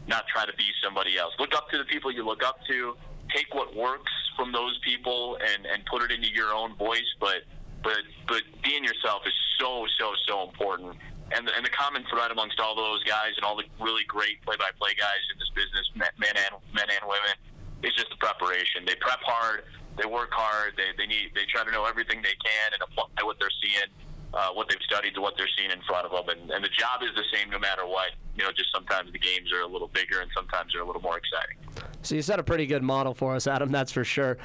not 0.08 0.28
try 0.28 0.46
to 0.46 0.54
be 0.54 0.66
somebody 0.84 1.18
else. 1.18 1.34
Look 1.40 1.54
up 1.54 1.70
to 1.72 1.78
the 1.78 1.86
people 1.86 2.12
you 2.12 2.24
look 2.26 2.44
up 2.44 2.60
to. 2.68 2.96
Take 3.36 3.54
what 3.54 3.76
works 3.76 4.12
from 4.38 4.52
those 4.52 4.80
people 4.84 5.38
and, 5.42 5.66
and 5.66 5.86
put 5.86 6.02
it 6.02 6.12
into 6.12 6.32
your 6.32 6.54
own 6.54 6.76
voice. 6.76 7.10
But 7.20 7.44
but 7.84 8.00
but 8.28 8.42
being 8.64 8.84
yourself 8.84 9.24
is 9.26 9.34
so 9.60 9.86
so 10.00 10.14
so 10.28 10.44
important. 10.44 10.96
And 11.36 11.46
the, 11.46 11.52
and 11.56 11.66
the 11.66 11.70
common 11.70 12.06
thread 12.10 12.32
amongst 12.32 12.58
all 12.60 12.74
those 12.74 13.04
guys 13.04 13.36
and 13.36 13.44
all 13.44 13.58
the 13.58 13.68
really 13.84 14.06
great 14.08 14.40
play-by-play 14.48 14.96
guys 14.96 15.24
in 15.28 15.36
this 15.36 15.52
business, 15.52 15.84
men 15.94 16.08
and 16.24 16.56
men 16.72 16.88
and 16.88 17.04
women, 17.04 17.36
is 17.84 17.92
just 18.00 18.10
the 18.10 18.16
preparation. 18.16 18.88
They 18.88 18.96
prep 18.96 19.20
hard. 19.24 19.66
They 20.00 20.08
work 20.08 20.32
hard. 20.32 20.78
They, 20.78 20.96
they 20.96 21.06
need 21.06 21.36
they 21.36 21.44
try 21.52 21.66
to 21.66 21.72
know 21.72 21.84
everything 21.84 22.22
they 22.22 22.38
can 22.40 22.68
and 22.72 22.82
apply 22.82 23.12
what 23.28 23.40
they're 23.40 23.52
seeing, 23.60 23.92
uh, 24.34 24.50
what 24.54 24.70
they've 24.70 24.82
studied 24.86 25.14
to 25.16 25.22
what 25.22 25.36
they're 25.38 25.50
seeing 25.58 25.72
in 25.72 25.82
front 25.88 26.06
of 26.06 26.12
them. 26.12 26.38
And, 26.38 26.52
and 26.52 26.64
the 26.64 26.70
job 26.70 27.02
is 27.02 27.10
the 27.16 27.24
same 27.34 27.50
no 27.50 27.60
matter 27.60 27.86
what. 27.86 28.12
You 28.36 28.44
know, 28.44 28.52
just 28.52 28.72
sometimes 28.74 29.12
the 29.12 29.20
games 29.20 29.52
are 29.54 29.62
a 29.62 29.68
little 29.68 29.88
bigger 29.88 30.22
and 30.22 30.30
sometimes 30.36 30.74
they're 30.74 30.84
a 30.84 30.86
little 30.86 31.02
more 31.02 31.18
exciting. 31.18 31.58
So 32.04 32.16
you 32.16 32.22
set 32.22 32.40
a 32.40 32.44
pretty 32.44 32.66
good 32.66 32.84
model 32.84 33.14
for 33.14 33.36
us, 33.36 33.48
Adam. 33.48 33.72
That's 33.72 33.92
for 33.92 34.04
sure. 34.04 34.38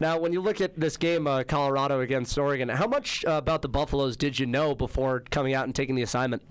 Now, 0.00 0.18
when 0.18 0.32
you 0.32 0.40
look 0.40 0.60
at 0.60 0.78
this 0.78 0.96
game, 0.96 1.26
uh, 1.26 1.44
Colorado 1.44 2.00
against 2.00 2.36
Oregon, 2.36 2.68
how 2.68 2.86
much 2.86 3.24
uh, 3.24 3.32
about 3.32 3.62
the 3.62 3.68
Buffaloes 3.68 4.16
did 4.16 4.38
you 4.38 4.46
know 4.46 4.74
before 4.74 5.20
coming 5.30 5.54
out 5.54 5.64
and 5.64 5.74
taking 5.74 5.94
the 5.94 6.02
assignment? 6.02 6.42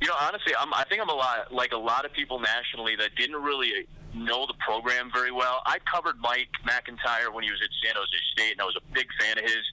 You 0.00 0.08
know, 0.08 0.14
honestly, 0.20 0.52
I'm, 0.58 0.72
I 0.74 0.84
think 0.88 1.00
I'm 1.00 1.08
a 1.08 1.14
lot 1.14 1.52
like 1.52 1.72
a 1.72 1.78
lot 1.78 2.04
of 2.04 2.12
people 2.12 2.38
nationally 2.38 2.94
that 2.96 3.14
didn't 3.16 3.42
really 3.42 3.86
know 4.14 4.46
the 4.46 4.54
program 4.64 5.10
very 5.12 5.32
well. 5.32 5.62
I 5.66 5.78
covered 5.90 6.18
Mike 6.20 6.50
MacIntyre 6.64 7.30
when 7.32 7.44
he 7.44 7.50
was 7.50 7.60
at 7.62 7.70
San 7.84 7.94
Jose 7.96 8.16
State, 8.32 8.52
and 8.52 8.60
I 8.60 8.64
was 8.64 8.76
a 8.76 8.94
big 8.94 9.06
fan 9.20 9.38
of 9.38 9.44
his 9.44 9.64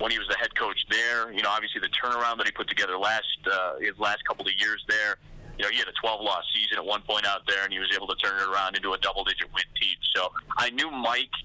when 0.00 0.10
he 0.10 0.18
was 0.18 0.26
the 0.28 0.36
head 0.36 0.54
coach 0.56 0.84
there. 0.90 1.30
You 1.30 1.42
know, 1.42 1.50
obviously 1.50 1.80
the 1.80 1.92
turnaround 1.92 2.38
that 2.38 2.46
he 2.46 2.52
put 2.52 2.68
together 2.68 2.96
last 2.98 3.38
uh, 3.46 3.78
his 3.78 3.96
last 3.98 4.24
couple 4.24 4.46
of 4.46 4.52
years 4.58 4.82
there. 4.88 5.16
You 5.58 5.64
know, 5.64 5.70
he 5.70 5.78
had 5.78 5.88
a 5.88 5.96
12 6.00 6.22
loss 6.22 6.44
season 6.56 6.78
at 6.78 6.84
one 6.84 7.02
point 7.02 7.26
out 7.26 7.46
there, 7.46 7.64
and 7.64 7.72
he 7.72 7.78
was 7.78 7.92
able 7.94 8.06
to 8.08 8.16
turn 8.16 8.40
it 8.40 8.48
around 8.48 8.76
into 8.76 8.92
a 8.94 8.98
double 8.98 9.24
digit 9.24 9.52
win 9.52 9.68
team. 9.78 9.96
So 10.16 10.32
I 10.56 10.70
knew 10.70 10.90
Mike 10.90 11.36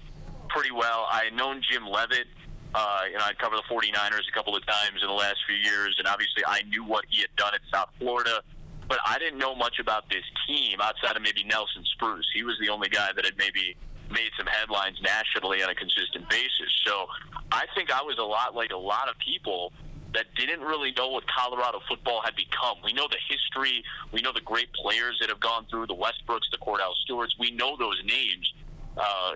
pretty 0.48 0.72
well. 0.72 1.06
I 1.12 1.24
had 1.24 1.34
known 1.34 1.60
Jim 1.60 1.86
Leavitt. 1.86 2.26
Uh, 2.74 3.00
you 3.10 3.18
know, 3.18 3.24
I'd 3.24 3.38
covered 3.38 3.58
the 3.58 3.68
49ers 3.74 4.24
a 4.28 4.32
couple 4.32 4.56
of 4.56 4.64
times 4.66 5.00
in 5.02 5.08
the 5.08 5.14
last 5.14 5.36
few 5.46 5.56
years, 5.56 5.96
and 5.98 6.08
obviously 6.08 6.42
I 6.46 6.62
knew 6.62 6.82
what 6.82 7.04
he 7.08 7.20
had 7.20 7.34
done 7.36 7.54
at 7.54 7.60
South 7.72 7.90
Florida. 7.98 8.42
But 8.88 8.98
I 9.04 9.18
didn't 9.18 9.38
know 9.38 9.54
much 9.54 9.80
about 9.80 10.08
this 10.08 10.24
team 10.46 10.80
outside 10.80 11.16
of 11.16 11.22
maybe 11.22 11.44
Nelson 11.44 11.84
Spruce. 11.92 12.26
He 12.34 12.42
was 12.42 12.56
the 12.60 12.70
only 12.70 12.88
guy 12.88 13.10
that 13.14 13.24
had 13.24 13.36
maybe 13.36 13.76
made 14.10 14.30
some 14.36 14.46
headlines 14.46 14.98
nationally 15.02 15.62
on 15.62 15.70
a 15.70 15.74
consistent 15.74 16.28
basis. 16.28 16.70
So 16.84 17.06
I 17.52 17.66
think 17.74 17.90
I 17.90 18.02
was 18.02 18.18
a 18.18 18.24
lot 18.24 18.54
like 18.54 18.70
a 18.70 18.76
lot 18.76 19.08
of 19.08 19.16
people 19.18 19.72
that 20.14 20.26
didn't 20.34 20.60
really 20.60 20.92
know 20.92 21.08
what 21.08 21.24
Colorado 21.26 21.80
football 21.88 22.22
had 22.24 22.34
become. 22.34 22.78
We 22.82 22.92
know 22.92 23.06
the 23.08 23.18
history, 23.28 23.84
we 24.12 24.22
know 24.22 24.32
the 24.32 24.40
great 24.40 24.72
players 24.72 25.18
that 25.20 25.28
have 25.28 25.40
gone 25.40 25.66
through 25.70 25.88
the 25.88 25.94
Westbrooks, 25.94 26.48
the 26.50 26.58
Kordell 26.58 26.94
Stewarts. 27.04 27.34
We 27.38 27.50
know 27.50 27.76
those 27.76 28.00
names, 28.04 28.54
uh, 28.96 29.32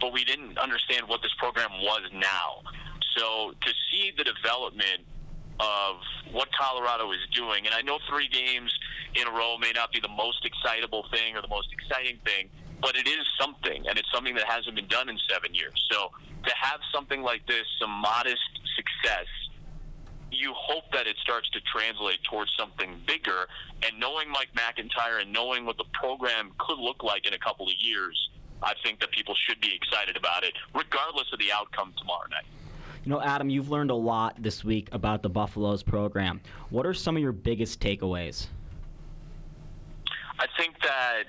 but 0.00 0.12
we 0.12 0.24
didn't 0.24 0.58
understand 0.58 1.08
what 1.08 1.22
this 1.22 1.32
program 1.38 1.70
was 1.82 2.02
now. 2.12 2.62
So 3.16 3.54
to 3.60 3.72
see 3.90 4.12
the 4.16 4.24
development 4.24 5.02
of 5.60 5.96
what 6.32 6.48
Colorado 6.52 7.10
is 7.12 7.20
doing, 7.34 7.66
and 7.66 7.74
I 7.74 7.82
know 7.82 7.98
three 8.08 8.28
games 8.28 8.72
in 9.14 9.26
a 9.26 9.30
row 9.30 9.56
may 9.58 9.72
not 9.74 9.92
be 9.92 10.00
the 10.00 10.08
most 10.08 10.44
excitable 10.44 11.06
thing 11.10 11.36
or 11.36 11.42
the 11.42 11.48
most 11.48 11.68
exciting 11.72 12.18
thing, 12.24 12.50
but 12.84 12.96
it 12.96 13.08
is 13.08 13.24
something, 13.40 13.88
and 13.88 13.98
it's 13.98 14.12
something 14.12 14.34
that 14.34 14.44
hasn't 14.44 14.76
been 14.76 14.88
done 14.88 15.08
in 15.08 15.18
seven 15.26 15.54
years. 15.54 15.72
So 15.90 16.10
to 16.44 16.54
have 16.54 16.80
something 16.92 17.22
like 17.22 17.46
this, 17.46 17.64
some 17.80 17.88
modest 17.88 18.60
success, 18.76 19.24
you 20.30 20.52
hope 20.54 20.84
that 20.92 21.06
it 21.06 21.16
starts 21.16 21.48
to 21.50 21.60
translate 21.62 22.22
towards 22.24 22.52
something 22.58 23.00
bigger. 23.06 23.48
And 23.82 23.98
knowing 23.98 24.28
Mike 24.30 24.50
MacIntyre 24.54 25.20
and 25.20 25.32
knowing 25.32 25.64
what 25.64 25.78
the 25.78 25.86
program 25.94 26.50
could 26.58 26.78
look 26.78 27.02
like 27.02 27.26
in 27.26 27.32
a 27.32 27.38
couple 27.38 27.66
of 27.66 27.72
years, 27.78 28.28
I 28.62 28.74
think 28.84 29.00
that 29.00 29.10
people 29.12 29.34
should 29.34 29.62
be 29.62 29.74
excited 29.74 30.18
about 30.18 30.44
it, 30.44 30.52
regardless 30.74 31.32
of 31.32 31.38
the 31.38 31.50
outcome 31.52 31.94
tomorrow 31.96 32.28
night. 32.30 32.44
You 33.02 33.12
know, 33.12 33.22
Adam, 33.22 33.48
you've 33.48 33.70
learned 33.70 33.92
a 33.92 33.94
lot 33.94 34.42
this 34.42 34.62
week 34.62 34.90
about 34.92 35.22
the 35.22 35.30
Buffaloes 35.30 35.82
program. 35.82 36.42
What 36.68 36.84
are 36.84 36.94
some 36.94 37.16
of 37.16 37.22
your 37.22 37.32
biggest 37.32 37.80
takeaways? 37.80 38.48
I 40.38 40.46
think 40.58 40.74
that 40.82 41.24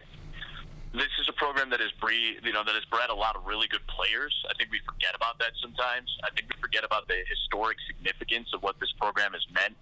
this 0.97 1.11
is 1.19 1.27
a 1.29 1.33
program 1.33 1.69
that 1.71 1.79
has 1.79 1.91
breed, 1.99 2.39
you 2.43 2.53
know, 2.53 2.63
that 2.63 2.75
has 2.75 2.85
bred 2.85 3.09
a 3.09 3.15
lot 3.15 3.35
of 3.35 3.45
really 3.45 3.67
good 3.67 3.85
players. 3.87 4.33
I 4.49 4.53
think 4.53 4.71
we 4.71 4.79
forget 4.85 5.15
about 5.15 5.39
that 5.39 5.51
sometimes. 5.61 6.09
I 6.23 6.29
think 6.35 6.49
we 6.53 6.61
forget 6.61 6.83
about 6.83 7.07
the 7.07 7.17
historic 7.27 7.77
significance 7.87 8.49
of 8.53 8.61
what 8.61 8.79
this 8.79 8.91
program 8.99 9.33
has 9.33 9.45
meant 9.53 9.75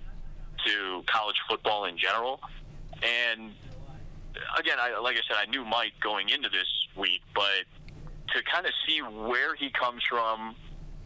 to 0.65 1.03
college 1.05 1.35
football 1.49 1.85
in 1.85 1.97
general. 1.97 2.39
And 3.01 3.51
again, 4.57 4.77
I, 4.79 4.99
like 4.99 5.17
I 5.17 5.21
said, 5.27 5.37
I 5.37 5.49
knew 5.49 5.65
Mike 5.65 5.93
going 6.01 6.29
into 6.29 6.49
this 6.49 6.69
week, 6.95 7.21
but 7.35 7.65
to 8.33 8.43
kind 8.43 8.65
of 8.65 8.73
see 8.87 8.99
where 8.99 9.55
he 9.55 9.69
comes 9.69 10.01
from, 10.09 10.55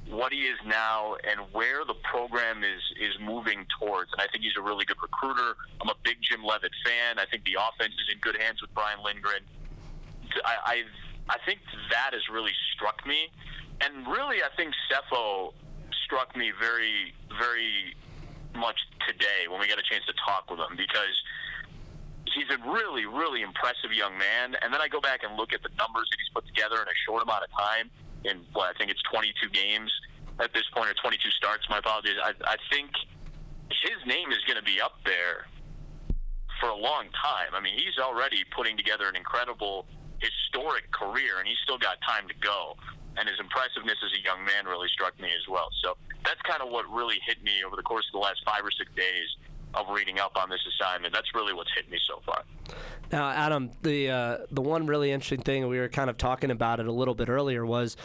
what 0.09 0.31
he 0.31 0.47
is 0.47 0.57
now, 0.65 1.15
and 1.27 1.41
where 1.51 1.83
the 1.83 1.95
program 1.95 2.63
is 2.63 2.81
is 2.99 3.13
moving 3.19 3.65
towards. 3.79 4.11
And 4.13 4.21
I 4.21 4.27
think 4.31 4.43
he's 4.43 4.55
a 4.57 4.61
really 4.61 4.85
good 4.85 5.01
recruiter. 5.01 5.55
I'm 5.81 5.89
a 5.89 5.95
big 6.03 6.17
Jim 6.21 6.43
Leavitt 6.43 6.71
fan. 6.85 7.19
I 7.19 7.25
think 7.25 7.43
the 7.43 7.57
offense 7.59 7.93
is 7.93 8.13
in 8.13 8.19
good 8.19 8.39
hands 8.39 8.61
with 8.61 8.73
Brian 8.73 9.03
Lindgren. 9.03 9.43
I 10.45 10.55
I, 10.65 10.83
I 11.29 11.37
think 11.45 11.59
that 11.89 12.11
has 12.13 12.29
really 12.31 12.53
struck 12.73 13.05
me, 13.05 13.29
and 13.81 14.07
really 14.07 14.43
I 14.43 14.49
think 14.55 14.73
Sefo 14.89 15.53
struck 16.05 16.35
me 16.35 16.51
very 16.59 17.13
very 17.39 17.95
much 18.55 18.77
today 19.07 19.47
when 19.49 19.59
we 19.59 19.67
got 19.67 19.79
a 19.79 19.83
chance 19.83 20.05
to 20.05 20.13
talk 20.25 20.49
with 20.49 20.59
him 20.59 20.75
because 20.75 21.21
he's 22.33 22.49
a 22.49 22.59
really, 22.69 23.05
really 23.05 23.41
impressive 23.41 23.93
young 23.93 24.17
man. 24.17 24.55
And 24.61 24.73
then 24.73 24.81
I 24.81 24.87
go 24.87 24.99
back 24.99 25.23
and 25.23 25.37
look 25.37 25.53
at 25.53 25.63
the 25.63 25.69
numbers 25.77 26.07
that 26.11 26.17
he's 26.17 26.29
put 26.33 26.45
together 26.47 26.77
in 26.81 26.87
a 26.87 26.97
short 27.05 27.23
amount 27.23 27.43
of 27.43 27.51
time. 27.57 27.89
In 28.25 28.41
what 28.53 28.73
I 28.73 28.77
think 28.77 28.91
it's 28.91 29.01
22 29.13 29.49
games 29.49 29.91
at 30.39 30.53
this 30.53 30.65
point, 30.73 30.89
or 30.89 30.93
22 30.93 31.29
starts. 31.31 31.63
My 31.69 31.77
apologies. 31.77 32.17
I, 32.21 32.33
I 32.43 32.57
think 32.71 32.89
his 33.69 33.99
name 34.05 34.31
is 34.31 34.39
going 34.45 34.57
to 34.57 34.65
be 34.65 34.81
up 34.81 34.97
there 35.05 35.45
for 36.59 36.69
a 36.69 36.75
long 36.75 37.05
time. 37.13 37.53
I 37.53 37.61
mean, 37.61 37.77
he's 37.77 37.97
already 38.01 38.43
putting 38.55 38.75
together 38.75 39.07
an 39.07 39.15
incredible, 39.15 39.85
historic 40.19 40.91
career, 40.91 41.39
and 41.39 41.47
he's 41.47 41.59
still 41.63 41.77
got 41.77 41.97
time 42.07 42.27
to 42.27 42.33
go. 42.41 42.75
And 43.17 43.27
his 43.27 43.39
impressiveness 43.39 43.97
as 44.05 44.13
a 44.13 44.21
young 44.21 44.45
man 44.45 44.65
really 44.65 44.87
struck 44.93 45.19
me 45.19 45.29
as 45.29 45.47
well. 45.49 45.69
So 45.81 45.97
that's 46.23 46.41
kind 46.43 46.61
of 46.61 46.69
what 46.69 46.85
really 46.91 47.17
hit 47.25 47.41
me 47.43 47.63
over 47.65 47.75
the 47.75 47.81
course 47.81 48.05
of 48.09 48.13
the 48.13 48.23
last 48.23 48.41
five 48.45 48.63
or 48.63 48.69
six 48.69 48.91
days 48.95 49.27
of 49.73 49.87
reading 49.89 50.19
up 50.19 50.37
on 50.37 50.49
this 50.49 50.61
assignment. 50.75 51.13
That's 51.13 51.33
really 51.33 51.53
what's 51.53 51.71
hit 51.75 51.89
me 51.89 51.97
so 52.07 52.21
far. 52.25 52.43
Now, 53.11 53.29
Adam, 53.29 53.71
the 53.83 54.09
uh, 54.09 54.37
the 54.51 54.61
one 54.61 54.85
really 54.85 55.11
interesting 55.11 55.41
thing 55.41 55.67
we 55.67 55.79
were 55.79 55.89
kind 55.89 56.09
of 56.09 56.17
talking 56.17 56.51
about 56.51 56.79
it 56.79 56.87
a 56.87 56.91
little 56.91 57.15
bit 57.15 57.29
earlier 57.29 57.65
was 57.65 57.95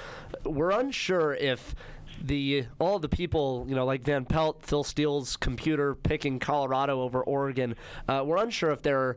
we're 0.44 0.70
unsure 0.70 1.34
if 1.34 1.74
the 2.22 2.66
all 2.78 2.98
the 2.98 3.08
people 3.08 3.64
you 3.68 3.74
know 3.74 3.84
like 3.84 4.02
Van 4.02 4.24
Pelt, 4.24 4.62
Phil 4.62 4.84
Steele's 4.84 5.36
computer 5.36 5.94
picking 5.94 6.38
Colorado 6.38 7.00
over 7.02 7.22
Oregon. 7.22 7.74
Uh, 8.06 8.22
we're 8.24 8.36
unsure 8.36 8.70
if 8.70 8.82
they're 8.82 9.16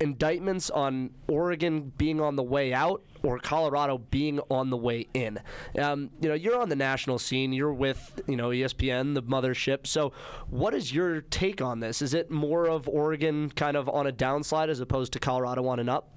indictments 0.00 0.70
on 0.70 1.10
Oregon 1.28 1.92
being 1.96 2.20
on 2.20 2.36
the 2.36 2.42
way 2.42 2.72
out 2.72 3.02
or 3.22 3.38
Colorado 3.38 3.98
being 3.98 4.40
on 4.50 4.70
the 4.70 4.76
way 4.76 5.06
in. 5.14 5.40
Um, 5.78 6.10
you 6.20 6.28
know, 6.28 6.34
you're 6.34 6.58
on 6.58 6.68
the 6.68 6.76
national 6.76 7.18
scene. 7.18 7.52
You're 7.52 7.72
with 7.72 8.20
you 8.26 8.36
know 8.36 8.50
ESPN, 8.50 9.14
the 9.14 9.22
mothership. 9.22 9.86
So, 9.86 10.12
what 10.48 10.74
is 10.74 10.92
your 10.92 11.22
take 11.22 11.60
on 11.60 11.80
this? 11.80 12.02
Is 12.02 12.14
it 12.14 12.30
more 12.30 12.68
of 12.68 12.88
Oregon 12.88 13.50
kind 13.50 13.76
of 13.76 13.88
on 13.88 14.06
a 14.06 14.12
downslide 14.12 14.68
as 14.68 14.80
opposed 14.80 15.12
to 15.14 15.18
Colorado 15.18 15.66
on 15.66 15.78
an 15.78 15.88
up? 15.88 16.08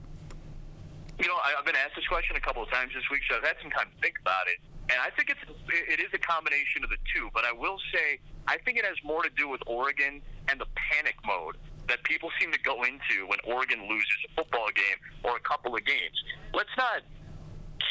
You 1.20 1.28
know, 1.28 1.36
I've 1.58 1.66
been 1.66 1.76
asked 1.76 1.96
this 1.96 2.08
question 2.08 2.36
a 2.38 2.40
couple 2.40 2.64
of 2.64 2.70
times 2.70 2.94
this 2.94 3.04
week, 3.12 3.22
so 3.30 3.36
I've 3.36 3.44
had 3.44 3.58
some 3.62 3.72
time 3.72 3.88
to 3.94 4.02
think 4.02 4.18
about 4.22 4.48
it. 4.48 4.60
And 4.92 5.00
I 5.02 5.10
think 5.16 5.30
it's 5.30 5.60
it 5.90 6.00
is 6.00 6.08
a 6.14 6.18
combination 6.18 6.84
of 6.84 6.90
the 6.90 6.98
two. 7.14 7.30
But 7.34 7.44
I 7.46 7.52
will 7.52 7.78
say, 7.94 8.20
I 8.48 8.58
think 8.58 8.78
it 8.78 8.86
has 8.86 8.96
more 9.04 9.24
to 9.24 9.30
do 9.38 9.50
with 9.50 9.62
Oregon 9.68 10.22
and 10.48 10.60
the 10.60 10.68
panic 10.76 11.16
mode 11.26 11.58
that 11.90 12.04
people 12.04 12.30
seem 12.40 12.52
to 12.52 12.60
go 12.62 12.84
into 12.84 13.28
when 13.28 13.40
Oregon 13.44 13.90
loses 13.90 14.18
a 14.30 14.42
football 14.42 14.70
game 14.74 14.98
or 15.24 15.36
a 15.36 15.42
couple 15.42 15.76
of 15.76 15.84
games. 15.84 16.16
Let's 16.54 16.74
not 16.78 17.02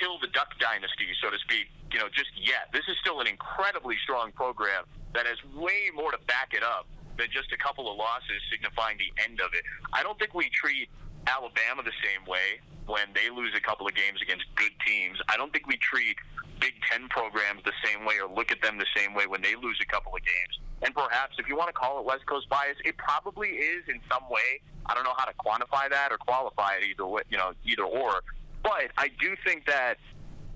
kill 0.00 0.18
the 0.18 0.28
Duck 0.28 0.54
Dynasty, 0.58 1.10
so 1.20 1.30
to 1.30 1.38
speak, 1.38 1.68
you 1.92 1.98
know, 1.98 2.08
just 2.08 2.30
yet. 2.38 2.70
This 2.72 2.86
is 2.88 2.96
still 3.00 3.20
an 3.20 3.26
incredibly 3.26 3.96
strong 4.02 4.32
program 4.32 4.84
that 5.14 5.26
has 5.26 5.36
way 5.54 5.90
more 5.94 6.12
to 6.12 6.18
back 6.26 6.54
it 6.54 6.62
up 6.62 6.86
than 7.18 7.26
just 7.32 7.50
a 7.52 7.58
couple 7.58 7.90
of 7.90 7.98
losses 7.98 8.38
signifying 8.50 8.96
the 8.98 9.10
end 9.22 9.40
of 9.40 9.50
it. 9.52 9.62
I 9.92 10.02
don't 10.02 10.18
think 10.18 10.34
we 10.34 10.48
treat 10.50 10.88
Alabama 11.26 11.82
the 11.82 11.96
same 12.00 12.24
way 12.26 12.62
when 12.86 13.10
they 13.12 13.28
lose 13.28 13.52
a 13.56 13.60
couple 13.60 13.86
of 13.86 13.94
games 13.94 14.22
against 14.22 14.44
good 14.54 14.72
teams. 14.86 15.18
I 15.28 15.36
don't 15.36 15.52
think 15.52 15.66
we 15.66 15.76
treat 15.76 16.16
Big 16.60 16.74
Ten 16.88 17.08
programs 17.08 17.62
the 17.64 17.76
same 17.84 18.06
way 18.06 18.16
or 18.22 18.30
look 18.30 18.50
at 18.50 18.62
them 18.62 18.78
the 18.78 18.88
same 18.96 19.14
way 19.14 19.26
when 19.26 19.42
they 19.42 19.54
lose 19.54 19.78
a 19.82 19.86
couple 19.86 20.14
of 20.14 20.22
games. 20.22 20.54
And 20.82 20.94
perhaps, 20.94 21.36
if 21.38 21.48
you 21.48 21.56
want 21.56 21.68
to 21.68 21.72
call 21.72 21.98
it 21.98 22.04
West 22.04 22.26
Coast 22.26 22.48
bias, 22.48 22.76
it 22.84 22.96
probably 22.96 23.48
is 23.48 23.82
in 23.88 24.00
some 24.10 24.22
way. 24.30 24.60
I 24.86 24.94
don't 24.94 25.04
know 25.04 25.14
how 25.16 25.24
to 25.24 25.34
quantify 25.34 25.90
that 25.90 26.12
or 26.12 26.18
qualify 26.18 26.76
it 26.80 26.84
either 26.90 27.06
way, 27.06 27.22
you 27.28 27.36
know, 27.36 27.52
either 27.64 27.84
or. 27.84 28.22
But 28.62 28.90
I 28.96 29.08
do 29.20 29.34
think 29.44 29.66
that 29.66 29.98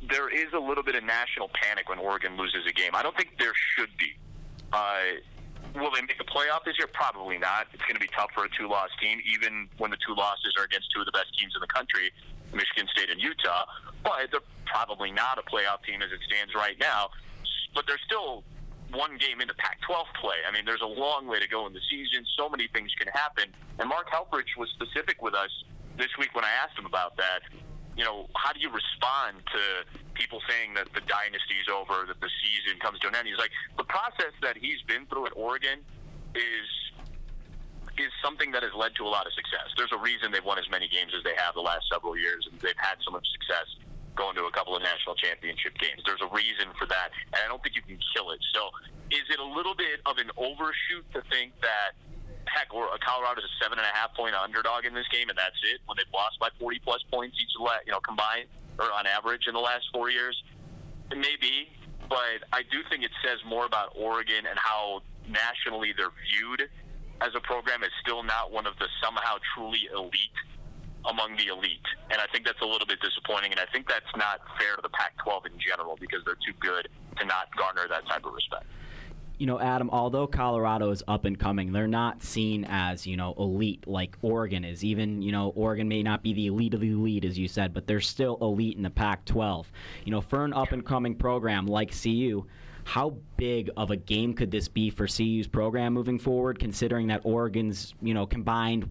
there 0.08 0.28
is 0.28 0.52
a 0.52 0.58
little 0.58 0.82
bit 0.82 0.94
of 0.94 1.04
national 1.04 1.50
panic 1.54 1.88
when 1.88 1.98
Oregon 1.98 2.36
loses 2.36 2.66
a 2.68 2.72
game. 2.72 2.90
I 2.94 3.02
don't 3.02 3.16
think 3.16 3.38
there 3.38 3.52
should 3.76 3.90
be. 3.98 4.14
Uh, 4.72 5.20
will 5.74 5.90
they 5.90 6.02
make 6.02 6.20
a 6.20 6.24
playoff 6.24 6.64
this 6.64 6.78
year? 6.78 6.88
Probably 6.92 7.38
not. 7.38 7.66
It's 7.72 7.82
going 7.82 7.94
to 7.94 8.00
be 8.00 8.10
tough 8.14 8.30
for 8.34 8.44
a 8.44 8.48
two-loss 8.50 8.90
team, 9.00 9.20
even 9.26 9.68
when 9.78 9.90
the 9.90 9.98
two 10.06 10.14
losses 10.14 10.54
are 10.58 10.64
against 10.64 10.90
two 10.94 11.00
of 11.00 11.06
the 11.06 11.12
best 11.12 11.36
teams 11.38 11.52
in 11.54 11.60
the 11.60 11.66
country, 11.66 12.10
Michigan 12.52 12.86
State 12.90 13.10
and 13.10 13.20
Utah. 13.20 13.66
But 14.02 14.30
they're 14.30 14.40
probably 14.66 15.12
not 15.12 15.38
a 15.38 15.42
playoff 15.42 15.84
team 15.84 16.02
as 16.02 16.10
it 16.10 16.20
stands 16.26 16.54
right 16.54 16.78
now. 16.80 17.10
But 17.74 17.86
they're 17.86 18.02
still 18.04 18.44
one 18.92 19.16
game 19.16 19.40
into 19.40 19.54
Pac-12 19.54 20.04
play. 20.20 20.40
I 20.46 20.52
mean, 20.52 20.64
there's 20.64 20.82
a 20.82 20.88
long 20.88 21.26
way 21.26 21.40
to 21.40 21.48
go 21.48 21.66
in 21.66 21.72
the 21.72 21.84
season. 21.90 22.24
So 22.36 22.48
many 22.48 22.68
things 22.72 22.92
can 22.98 23.08
happen. 23.08 23.52
And 23.78 23.88
Mark 23.88 24.08
Helfrich 24.10 24.56
was 24.56 24.68
specific 24.70 25.22
with 25.22 25.34
us 25.34 25.50
this 25.96 26.12
week 26.18 26.34
when 26.34 26.44
I 26.44 26.52
asked 26.62 26.78
him 26.78 26.86
about 26.86 27.16
that. 27.16 27.40
You 27.96 28.04
know, 28.04 28.28
how 28.36 28.52
do 28.52 28.60
you 28.60 28.70
respond 28.72 29.44
to 29.52 29.62
people 30.14 30.40
saying 30.48 30.74
that 30.74 30.88
the 30.94 31.04
dynasty 31.04 31.60
is 31.60 31.68
over, 31.68 32.06
that 32.08 32.20
the 32.20 32.30
season 32.40 32.80
comes 32.80 32.98
to 33.00 33.08
an 33.08 33.14
end? 33.14 33.28
He's 33.28 33.36
like, 33.36 33.52
the 33.76 33.84
process 33.84 34.32
that 34.40 34.56
he's 34.56 34.80
been 34.88 35.04
through 35.06 35.26
at 35.26 35.32
Oregon 35.36 35.80
is 36.34 36.68
is 38.00 38.08
something 38.24 38.50
that 38.52 38.62
has 38.62 38.72
led 38.72 38.96
to 38.96 39.04
a 39.04 39.12
lot 39.12 39.26
of 39.26 39.32
success. 39.36 39.68
There's 39.76 39.92
a 39.92 40.00
reason 40.00 40.32
they've 40.32 40.42
won 40.44 40.58
as 40.58 40.64
many 40.70 40.88
games 40.88 41.12
as 41.12 41.22
they 41.24 41.36
have 41.36 41.52
the 41.52 41.60
last 41.60 41.84
several 41.92 42.16
years, 42.16 42.48
and 42.50 42.58
they've 42.58 42.78
had 42.80 42.96
so 43.04 43.12
much 43.12 43.26
success 43.36 43.68
going 44.14 44.36
to 44.36 44.44
a 44.44 44.52
couple 44.52 44.76
of 44.76 44.82
national 44.82 45.14
championship 45.16 45.76
games. 45.78 46.02
There's 46.04 46.20
a 46.20 46.30
reason 46.34 46.68
for 46.78 46.86
that, 46.86 47.10
and 47.32 47.40
I 47.40 47.48
don't 47.48 47.62
think 47.62 47.76
you 47.76 47.82
can 47.82 47.98
kill 48.14 48.30
it. 48.32 48.40
So, 48.52 48.68
is 49.10 49.24
it 49.28 49.40
a 49.40 49.44
little 49.44 49.74
bit 49.74 50.00
of 50.06 50.18
an 50.18 50.30
overshoot 50.36 51.04
to 51.12 51.20
think 51.28 51.52
that 51.60 51.96
heck, 52.46 52.72
or 52.74 52.88
Colorado's 53.00 53.44
a 53.44 53.52
seven 53.62 53.78
and 53.78 53.86
a 53.86 53.94
half 53.96 54.14
point 54.14 54.34
underdog 54.34 54.84
in 54.84 54.94
this 54.94 55.08
game, 55.08 55.28
and 55.28 55.38
that's 55.38 55.56
it 55.72 55.80
when 55.86 55.96
they've 55.96 56.12
lost 56.12 56.38
by 56.38 56.48
40 56.60 56.80
plus 56.84 57.02
points 57.10 57.36
each, 57.40 57.52
you 57.56 57.92
know, 57.92 58.00
combined 58.00 58.48
or 58.78 58.92
on 58.92 59.06
average 59.06 59.48
in 59.48 59.54
the 59.54 59.60
last 59.60 59.88
four 59.92 60.10
years? 60.10 60.36
It 61.10 61.18
may 61.18 61.36
be, 61.40 61.68
but 62.08 62.44
I 62.52 62.62
do 62.70 62.80
think 62.88 63.04
it 63.04 63.12
says 63.24 63.38
more 63.46 63.66
about 63.66 63.92
Oregon 63.96 64.44
and 64.48 64.58
how 64.58 65.02
nationally 65.28 65.92
they're 65.96 66.14
viewed 66.32 66.68
as 67.20 67.30
a 67.36 67.40
program 67.40 67.82
is 67.84 67.90
still 68.02 68.22
not 68.22 68.50
one 68.50 68.66
of 68.66 68.74
the 68.78 68.86
somehow 69.02 69.36
truly 69.54 69.88
elite 69.94 70.36
among 71.04 71.36
the 71.36 71.48
elite. 71.48 71.86
And 72.10 72.20
I 72.20 72.26
think 72.32 72.44
that's 72.44 72.60
a 72.60 72.66
little 72.66 72.86
bit 72.86 73.00
disappointing. 73.00 73.50
And 73.50 73.60
I 73.60 73.66
think 73.72 73.88
that's 73.88 74.04
not 74.16 74.40
fair 74.58 74.76
to 74.76 74.82
the 74.82 74.88
Pac 74.90 75.16
12 75.22 75.46
in 75.46 75.52
general 75.58 75.96
because 76.00 76.20
they're 76.24 76.38
too 76.46 76.56
good 76.60 76.88
to 77.18 77.24
not 77.24 77.54
garner 77.56 77.88
that 77.88 78.06
type 78.08 78.24
of 78.24 78.32
respect. 78.32 78.66
You 79.38 79.46
know, 79.46 79.58
Adam, 79.58 79.90
although 79.90 80.28
Colorado 80.28 80.90
is 80.90 81.02
up 81.08 81.24
and 81.24 81.36
coming, 81.36 81.72
they're 81.72 81.88
not 81.88 82.22
seen 82.22 82.64
as, 82.68 83.06
you 83.06 83.16
know, 83.16 83.34
elite 83.38 83.88
like 83.88 84.16
Oregon 84.22 84.64
is. 84.64 84.84
Even, 84.84 85.20
you 85.20 85.32
know, 85.32 85.48
Oregon 85.56 85.88
may 85.88 86.02
not 86.02 86.22
be 86.22 86.32
the 86.32 86.46
elite 86.46 86.74
of 86.74 86.80
the 86.80 86.90
elite, 86.90 87.24
as 87.24 87.36
you 87.36 87.48
said, 87.48 87.74
but 87.74 87.88
they're 87.88 88.00
still 88.00 88.38
elite 88.40 88.76
in 88.76 88.84
the 88.84 88.90
Pac 88.90 89.24
12. 89.24 89.72
You 90.04 90.12
know, 90.12 90.20
for 90.20 90.44
an 90.44 90.52
up 90.52 90.70
and 90.70 90.86
coming 90.86 91.16
program 91.16 91.66
like 91.66 91.90
CU, 91.90 92.46
how 92.84 93.16
big 93.36 93.70
of 93.76 93.90
a 93.90 93.96
game 93.96 94.34
could 94.34 94.50
this 94.50 94.68
be 94.68 94.90
for 94.90 95.08
CU's 95.08 95.48
program 95.48 95.92
moving 95.92 96.18
forward, 96.18 96.58
considering 96.60 97.08
that 97.08 97.22
Oregon's, 97.24 97.94
you 98.00 98.14
know, 98.14 98.26
combined 98.26 98.90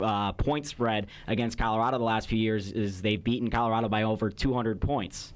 uh, 0.00 0.32
point 0.32 0.66
spread 0.66 1.08
against 1.26 1.58
Colorado 1.58 1.98
the 1.98 2.04
last 2.04 2.28
few 2.28 2.38
years 2.38 2.72
is 2.72 3.02
they've 3.02 3.22
beaten 3.22 3.50
Colorado 3.50 3.88
by 3.88 4.02
over 4.02 4.30
200 4.30 4.80
points 4.80 5.32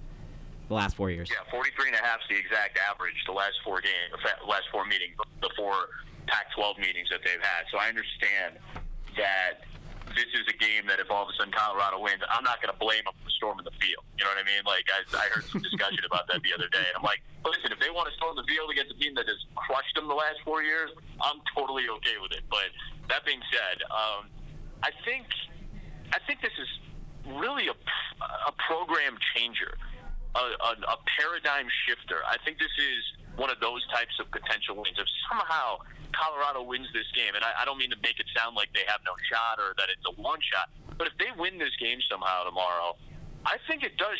the 0.69 0.75
last 0.75 0.97
four 0.97 1.11
years. 1.11 1.31
Yeah, 1.31 1.51
43 1.51 1.89
and 1.89 1.97
a 1.97 2.05
half 2.05 2.21
is 2.21 2.29
the 2.29 2.37
exact 2.37 2.79
average 2.79 3.17
the 3.27 3.33
last 3.33 3.55
four 3.65 3.81
games, 3.81 4.13
last 4.47 4.65
four 4.71 4.85
meetings, 4.85 5.17
the 5.41 5.51
four 5.57 5.73
Pac-12 6.27 6.79
meetings 6.79 7.09
that 7.11 7.21
they've 7.25 7.41
had. 7.41 7.65
So 7.73 7.79
I 7.79 7.89
understand 7.89 8.61
that 9.17 9.65
this 10.13 10.29
is 10.37 10.45
a 10.49 10.57
game 10.57 10.87
that 10.89 11.01
if 11.01 11.11
all 11.11 11.25
of 11.25 11.29
a 11.29 11.35
sudden 11.37 11.53
Colorado 11.53 12.01
wins, 12.01 12.21
I'm 12.29 12.45
not 12.45 12.61
going 12.61 12.73
to 12.73 12.81
blame 12.81 13.05
them 13.05 13.17
for 13.25 13.31
storming 13.31 13.65
the 13.65 13.75
field. 13.81 14.05
You 14.17 14.25
know 14.25 14.33
what 14.37 14.41
I 14.41 14.47
mean? 14.47 14.65
Like 14.65 14.85
I, 14.93 15.01
I 15.17 15.27
heard 15.33 15.45
some 15.49 15.61
discussion 15.61 16.05
about 16.05 16.29
that 16.29 16.45
the 16.45 16.53
other 16.53 16.69
day, 16.69 16.85
and 16.85 16.97
I'm 16.97 17.07
like, 17.07 17.25
listen, 17.45 17.73
if 17.73 17.81
they 17.81 17.89
want 17.89 18.09
to 18.09 18.15
storm 18.17 18.37
the 18.37 18.45
field 18.45 18.69
against 18.69 18.93
a 18.93 18.99
team 19.01 19.17
that 19.17 19.29
has 19.29 19.41
crushed 19.57 19.97
them 19.97 20.09
the 20.09 20.17
last 20.17 20.41
four 20.45 20.63
years, 20.63 20.93
I'm 21.21 21.41
totally 21.57 21.89
okay 22.01 22.17
with 22.21 22.33
it. 22.33 22.45
But 22.49 22.73
that 23.09 23.25
being 23.25 23.41
said, 23.49 23.81
um, 23.89 24.29
I 24.83 24.91
think 25.05 25.27
I 26.13 26.19
think 26.27 26.41
this 26.41 26.55
is 26.57 26.71
really 27.37 27.69
a, 27.69 27.77
a 27.77 28.53
program 28.67 29.19
changer, 29.35 29.77
a, 30.35 30.41
a, 30.41 30.71
a 30.95 30.97
paradigm 31.19 31.69
shifter. 31.85 32.25
I 32.25 32.37
think 32.45 32.59
this 32.59 32.73
is 32.79 33.03
one 33.37 33.51
of 33.51 33.61
those 33.61 33.85
types 33.93 34.17
of 34.21 34.31
potential 34.33 34.77
wins. 34.77 34.97
If 34.97 35.07
somehow 35.29 35.85
Colorado 36.17 36.63
wins 36.65 36.89
this 36.97 37.07
game, 37.13 37.35
and 37.37 37.45
I, 37.45 37.63
I 37.63 37.65
don't 37.65 37.79
mean 37.79 37.91
to 37.91 38.01
make 38.03 38.19
it 38.19 38.27
sound 38.33 38.57
like 38.57 38.73
they 38.73 38.87
have 38.89 39.01
no 39.05 39.13
shot 39.29 39.61
or 39.61 39.77
that 39.77 39.93
it's 39.93 40.03
a 40.09 40.15
one 40.21 40.41
shot, 40.41 40.71
But 40.97 41.07
if 41.07 41.15
they 41.19 41.31
win 41.37 41.59
this 41.59 41.75
game 41.79 41.99
somehow 42.11 42.45
tomorrow, 42.45 42.97
I 43.45 43.57
think 43.69 43.85
it 43.85 43.97
does 43.97 44.19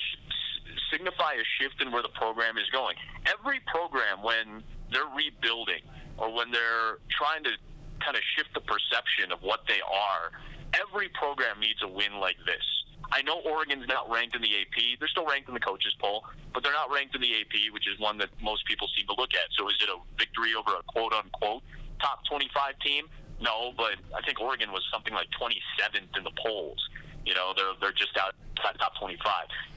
signify 0.93 1.35
a 1.35 1.47
shift 1.59 1.81
in 1.81 1.91
where 1.91 2.03
the 2.03 2.13
program 2.15 2.57
is 2.59 2.69
going. 2.71 2.97
Every 3.27 3.61
program, 3.67 4.23
when 4.23 4.63
they're 4.93 5.11
rebuilding 5.17 5.83
or 6.17 6.33
when 6.33 6.51
they're 6.51 6.99
trying 7.11 7.45
to 7.45 7.53
kind 8.01 8.17
of 8.17 8.23
shift 8.37 8.55
the 8.55 8.61
perception 8.61 9.33
of 9.33 9.43
what 9.43 9.65
they 9.69 9.81
are, 9.83 10.33
every 10.75 11.09
program 11.11 11.61
needs 11.61 11.83
a 11.83 11.89
win 11.89 12.21
like 12.21 12.37
this. 12.47 12.65
I 13.11 13.23
know 13.23 13.41
Oregon's 13.41 13.89
not 13.89 14.11
ranked 14.11 14.37
in 14.37 14.43
the 14.43 14.53
AP. 14.53 15.01
They're 15.01 15.09
still 15.09 15.25
ranked 15.25 15.49
in 15.49 15.55
the 15.55 15.65
coaches 15.65 15.95
poll, 15.99 16.25
but 16.53 16.63
they're 16.63 16.77
not 16.77 16.93
ranked 16.93 17.15
in 17.15 17.23
the 17.23 17.41
AP, 17.41 17.73
which 17.73 17.89
is 17.89 17.99
one 17.99 18.19
that 18.19 18.29
most 18.43 18.67
people 18.67 18.89
seem 18.97 19.07
to 19.07 19.17
look 19.17 19.33
at. 19.33 19.49
So 19.57 19.69
is 19.69 19.77
it 19.81 19.89
a 19.89 19.97
victory 20.19 20.53
over 20.53 20.77
a 20.77 20.83
quote 20.93 21.13
unquote 21.13 21.63
top 22.01 22.21
25 22.29 22.79
team? 22.85 23.07
No, 23.41 23.73
but 23.77 23.97
I 24.13 24.21
think 24.27 24.41
Oregon 24.41 24.73
was 24.73 24.85
something 24.93 25.15
like 25.15 25.29
27th 25.41 26.17
in 26.19 26.25
the 26.25 26.35
polls. 26.37 26.79
You 27.25 27.35
know, 27.35 27.53
they're 27.57 27.73
they're 27.81 27.97
just 27.97 28.17
outside 28.17 28.79
top 28.79 28.99
25. 28.99 29.17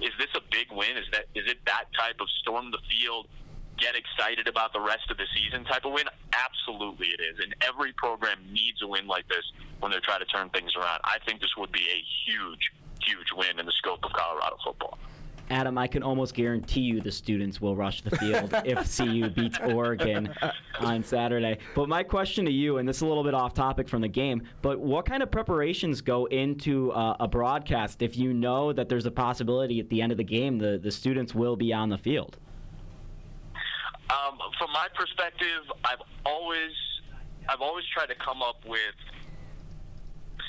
Is 0.02 0.12
this 0.18 0.32
a 0.36 0.42
big 0.52 0.68
win? 0.72 0.98
Is 0.98 1.06
that 1.12 1.26
is 1.36 1.48
it 1.48 1.60
that 1.66 1.86
type 1.98 2.20
of 2.20 2.28
storm 2.42 2.72
the 2.72 2.82
field, 2.90 3.28
get 3.82 3.96
excited 3.96 4.48
about 4.48 4.72
the 4.72 4.80
rest 4.80 5.10
of 5.10 5.17
the 5.17 5.26
season 5.34 5.65
type 5.65 5.84
of 5.84 5.91
win? 5.91 6.06
Absolutely, 6.32 7.08
it 7.08 7.20
is. 7.20 7.39
And 7.44 7.56
every 7.67 7.91
program 7.94 8.38
needs 8.54 8.82
a 8.84 8.88
win 8.88 9.08
like 9.08 9.28
this 9.28 9.44
when 9.80 9.91
they're 9.91 10.06
trying 10.06 10.20
to 10.20 10.26
turn 10.26 10.50
things 10.50 10.72
around. 10.78 11.02
I 11.04 11.17
think 11.26 11.41
this 11.41 11.58
would 11.58 11.72
be 11.72 11.82
a 11.82 12.00
huge, 12.30 12.72
huge 13.02 13.34
win 13.36 13.60
in 13.60 13.65
the 13.65 13.74
scope 13.74 14.06
of 14.06 14.13
Colorado 14.13 14.58
football. 14.63 15.00
Adam, 15.50 15.78
I 15.78 15.86
can 15.86 16.02
almost 16.02 16.34
guarantee 16.34 16.80
you 16.80 17.02
the 17.02 17.12
students 17.12 17.60
will 17.60 17.76
rush 17.76 18.02
the 18.04 18.15
field 18.15 18.54
if 18.65 18.96
CU 18.96 19.30
beats 19.30 19.60
Oregon 19.60 20.34
on 20.80 21.04
Saturday. 21.04 21.58
But 21.76 21.89
my 21.89 22.04
question 22.04 22.46
to 22.46 22.52
you, 22.52 22.78
and 22.78 22.88
this 22.88 22.98
is 22.98 23.02
a 23.02 23.06
little 23.06 23.24
bit 23.24 23.34
off 23.34 23.54
topic 23.54 23.89
from 23.89 24.02
the 24.02 24.08
game, 24.08 24.44
but 24.62 24.80
what 24.80 25.06
kind 25.06 25.22
of 25.22 25.30
preparations 25.30 26.00
go 26.00 26.26
into 26.28 26.94
uh, 26.94 27.17
a 27.20 27.28
broadcast 27.28 28.02
if 28.02 28.15
you 28.15 28.34
know 28.34 28.72
that 28.72 28.88
there's 28.88 29.06
a 29.06 29.12
possibility 29.12 29.82
at 29.82 29.89
the 29.89 30.02
end 30.02 30.13
of 30.13 30.17
the 30.17 30.24
game 30.24 30.58
the, 30.58 30.80
the 30.82 30.91
students 30.91 31.36
will 31.36 31.58
be 31.58 31.74
on 31.74 31.89
the 31.89 31.98
field? 31.98 32.38
Um, 34.12 34.38
from 34.58 34.71
my 34.74 34.88
perspective, 34.93 35.63
I've 35.86 36.04
always 36.26 36.76
I've 37.47 37.62
always 37.62 37.86
tried 37.93 38.08
to 38.08 38.15
come 38.15 38.41
up 38.41 38.60
with 38.67 39.00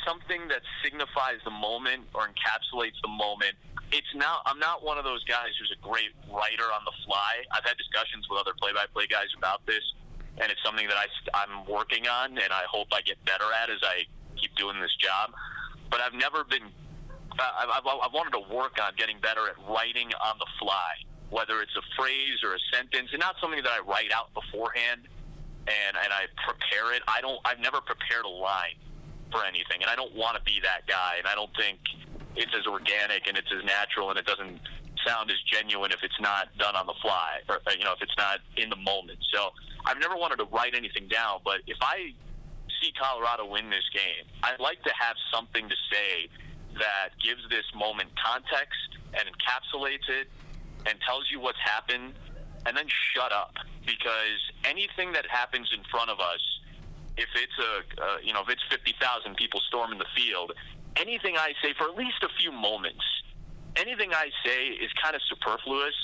something 0.06 0.48
that 0.48 0.62
signifies 0.82 1.38
the 1.44 1.54
moment 1.54 2.02
or 2.14 2.26
encapsulates 2.26 2.98
the 3.02 3.08
moment. 3.08 3.54
It's 3.92 4.10
now 4.14 4.40
I'm 4.46 4.58
not 4.58 4.82
one 4.82 4.98
of 4.98 5.04
those 5.04 5.22
guys 5.24 5.54
who's 5.60 5.70
a 5.70 5.80
great 5.80 6.10
writer 6.26 6.66
on 6.74 6.82
the 6.84 6.92
fly. 7.06 7.44
I've 7.52 7.64
had 7.64 7.76
discussions 7.78 8.26
with 8.28 8.40
other 8.40 8.52
play-by-play 8.58 9.06
guys 9.06 9.30
about 9.36 9.64
this, 9.66 9.84
and 10.38 10.50
it's 10.50 10.62
something 10.64 10.88
that 10.88 10.96
I 10.96 11.06
I'm 11.34 11.64
working 11.66 12.08
on, 12.08 12.38
and 12.38 12.50
I 12.52 12.64
hope 12.68 12.88
I 12.90 13.00
get 13.02 13.22
better 13.24 13.46
at 13.62 13.70
as 13.70 13.78
I 13.82 14.04
keep 14.36 14.54
doing 14.56 14.80
this 14.80 14.94
job. 14.96 15.30
But 15.90 16.00
I've 16.00 16.14
never 16.14 16.42
been. 16.42 16.66
I've, 17.38 17.70
I've, 17.70 17.86
I've 17.86 18.12
wanted 18.12 18.32
to 18.32 18.54
work 18.54 18.76
on 18.82 18.92
getting 18.96 19.18
better 19.20 19.46
at 19.48 19.56
writing 19.68 20.10
on 20.20 20.36
the 20.38 20.46
fly, 20.58 20.92
whether 21.32 21.62
it's 21.64 21.74
a 21.74 21.82
phrase 21.96 22.44
or 22.44 22.52
a 22.52 22.62
sentence, 22.70 23.08
and 23.10 23.18
not 23.18 23.36
something 23.40 23.62
that 23.64 23.72
I 23.72 23.80
write 23.88 24.12
out 24.12 24.28
beforehand 24.36 25.08
and 25.64 25.96
and 25.96 26.12
I 26.12 26.28
prepare 26.44 26.92
it. 26.92 27.02
I 27.08 27.20
don't. 27.20 27.40
I've 27.44 27.58
never 27.58 27.80
prepared 27.80 28.24
a 28.24 28.28
line 28.28 28.76
for 29.32 29.40
anything, 29.44 29.80
and 29.80 29.88
I 29.88 29.96
don't 29.96 30.14
want 30.14 30.36
to 30.36 30.42
be 30.44 30.60
that 30.62 30.86
guy. 30.86 31.16
And 31.18 31.26
I 31.26 31.34
don't 31.34 31.50
think 31.56 31.80
it's 32.36 32.52
as 32.52 32.66
organic 32.68 33.26
and 33.26 33.36
it's 33.36 33.48
as 33.48 33.64
natural, 33.64 34.10
and 34.10 34.18
it 34.18 34.26
doesn't 34.26 34.60
sound 35.06 35.30
as 35.32 35.40
genuine 35.50 35.90
if 35.90 36.04
it's 36.04 36.20
not 36.20 36.52
done 36.58 36.76
on 36.76 36.86
the 36.86 36.94
fly, 37.00 37.40
or 37.48 37.64
uh, 37.66 37.72
you 37.76 37.84
know, 37.84 37.96
if 37.96 38.02
it's 38.02 38.16
not 38.18 38.40
in 38.60 38.68
the 38.68 38.76
moment. 38.76 39.18
So 39.32 39.50
I've 39.86 39.98
never 39.98 40.16
wanted 40.16 40.36
to 40.36 40.46
write 40.52 40.74
anything 40.76 41.08
down, 41.08 41.40
but 41.44 41.64
if 41.66 41.78
I 41.80 42.12
see 42.80 42.92
Colorado 42.92 43.46
win 43.46 43.70
this 43.70 43.88
game, 43.94 44.28
I'd 44.42 44.60
like 44.60 44.82
to 44.84 44.92
have 44.98 45.16
something 45.32 45.68
to 45.68 45.76
say 45.90 46.28
that 46.76 47.16
gives 47.22 47.42
this 47.48 47.64
moment 47.74 48.10
context 48.20 49.00
and 49.14 49.24
encapsulates 49.28 50.08
it 50.08 50.28
and 50.86 50.98
tells 51.06 51.30
you 51.30 51.40
what's 51.40 51.60
happened 51.64 52.14
and 52.66 52.76
then 52.76 52.86
shut 53.14 53.32
up 53.32 53.54
because 53.86 54.38
anything 54.64 55.12
that 55.12 55.26
happens 55.26 55.70
in 55.76 55.82
front 55.90 56.10
of 56.10 56.20
us 56.20 56.40
if 57.16 57.28
it's 57.34 57.58
a 57.58 58.02
uh, 58.02 58.16
you 58.22 58.32
know 58.32 58.40
if 58.42 58.48
it's 58.48 58.62
50,000 58.70 59.36
people 59.36 59.60
storming 59.68 59.98
the 59.98 60.08
field, 60.16 60.52
anything 60.96 61.36
I 61.36 61.52
say 61.62 61.74
for 61.76 61.88
at 61.88 61.96
least 61.96 62.22
a 62.22 62.28
few 62.40 62.52
moments, 62.52 63.04
anything 63.76 64.12
I 64.14 64.30
say 64.44 64.68
is 64.68 64.90
kind 65.02 65.14
of 65.14 65.22
superfluous, 65.28 65.94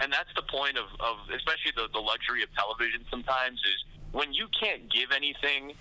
and 0.00 0.12
that's 0.12 0.32
the 0.34 0.42
point 0.42 0.78
of, 0.78 0.86
of 1.00 1.16
especially 1.34 1.72
the, 1.76 1.88
the 1.92 2.00
luxury 2.00 2.42
of 2.42 2.48
television. 2.54 3.04
Sometimes 3.10 3.60
is 3.60 3.84
when 4.12 4.32
you 4.32 4.46
can't 4.58 4.90
give 4.90 5.12
anything 5.12 5.74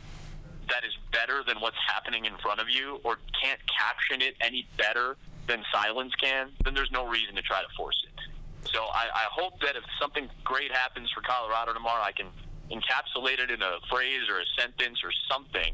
that 0.68 0.84
is 0.84 0.94
better 1.12 1.42
than 1.48 1.60
what's 1.62 1.80
happening 1.88 2.26
in 2.26 2.38
front 2.38 2.60
of 2.60 2.70
you, 2.70 3.00
or 3.04 3.18
can't 3.42 3.60
caption 3.68 4.22
it 4.22 4.36
any 4.42 4.68
better 4.78 5.18
than 5.48 5.64
silence 5.74 6.14
can, 6.22 6.52
then 6.64 6.76
there's 6.76 6.92
no 6.92 7.08
reason 7.08 7.34
to 7.36 7.42
try 7.42 7.62
to 7.62 7.68
force 7.76 8.06
it. 8.06 8.19
So 8.66 8.84
I, 8.92 9.08
I 9.14 9.26
hope 9.32 9.60
that 9.62 9.76
if 9.76 9.84
something 10.02 10.30
great 10.44 10.72
happens 10.72 11.10
for 11.12 11.22
Colorado 11.22 11.74
tomorrow, 11.74 12.04
I 12.04 12.12
can 12.12 12.28
encapsulate 12.70 13.40
it 13.40 13.50
in 13.50 13.62
a 13.62 13.80
phrase 13.90 14.30
or 14.30 14.40
a 14.40 14.48
sentence 14.60 15.00
or 15.04 15.12
something, 15.32 15.74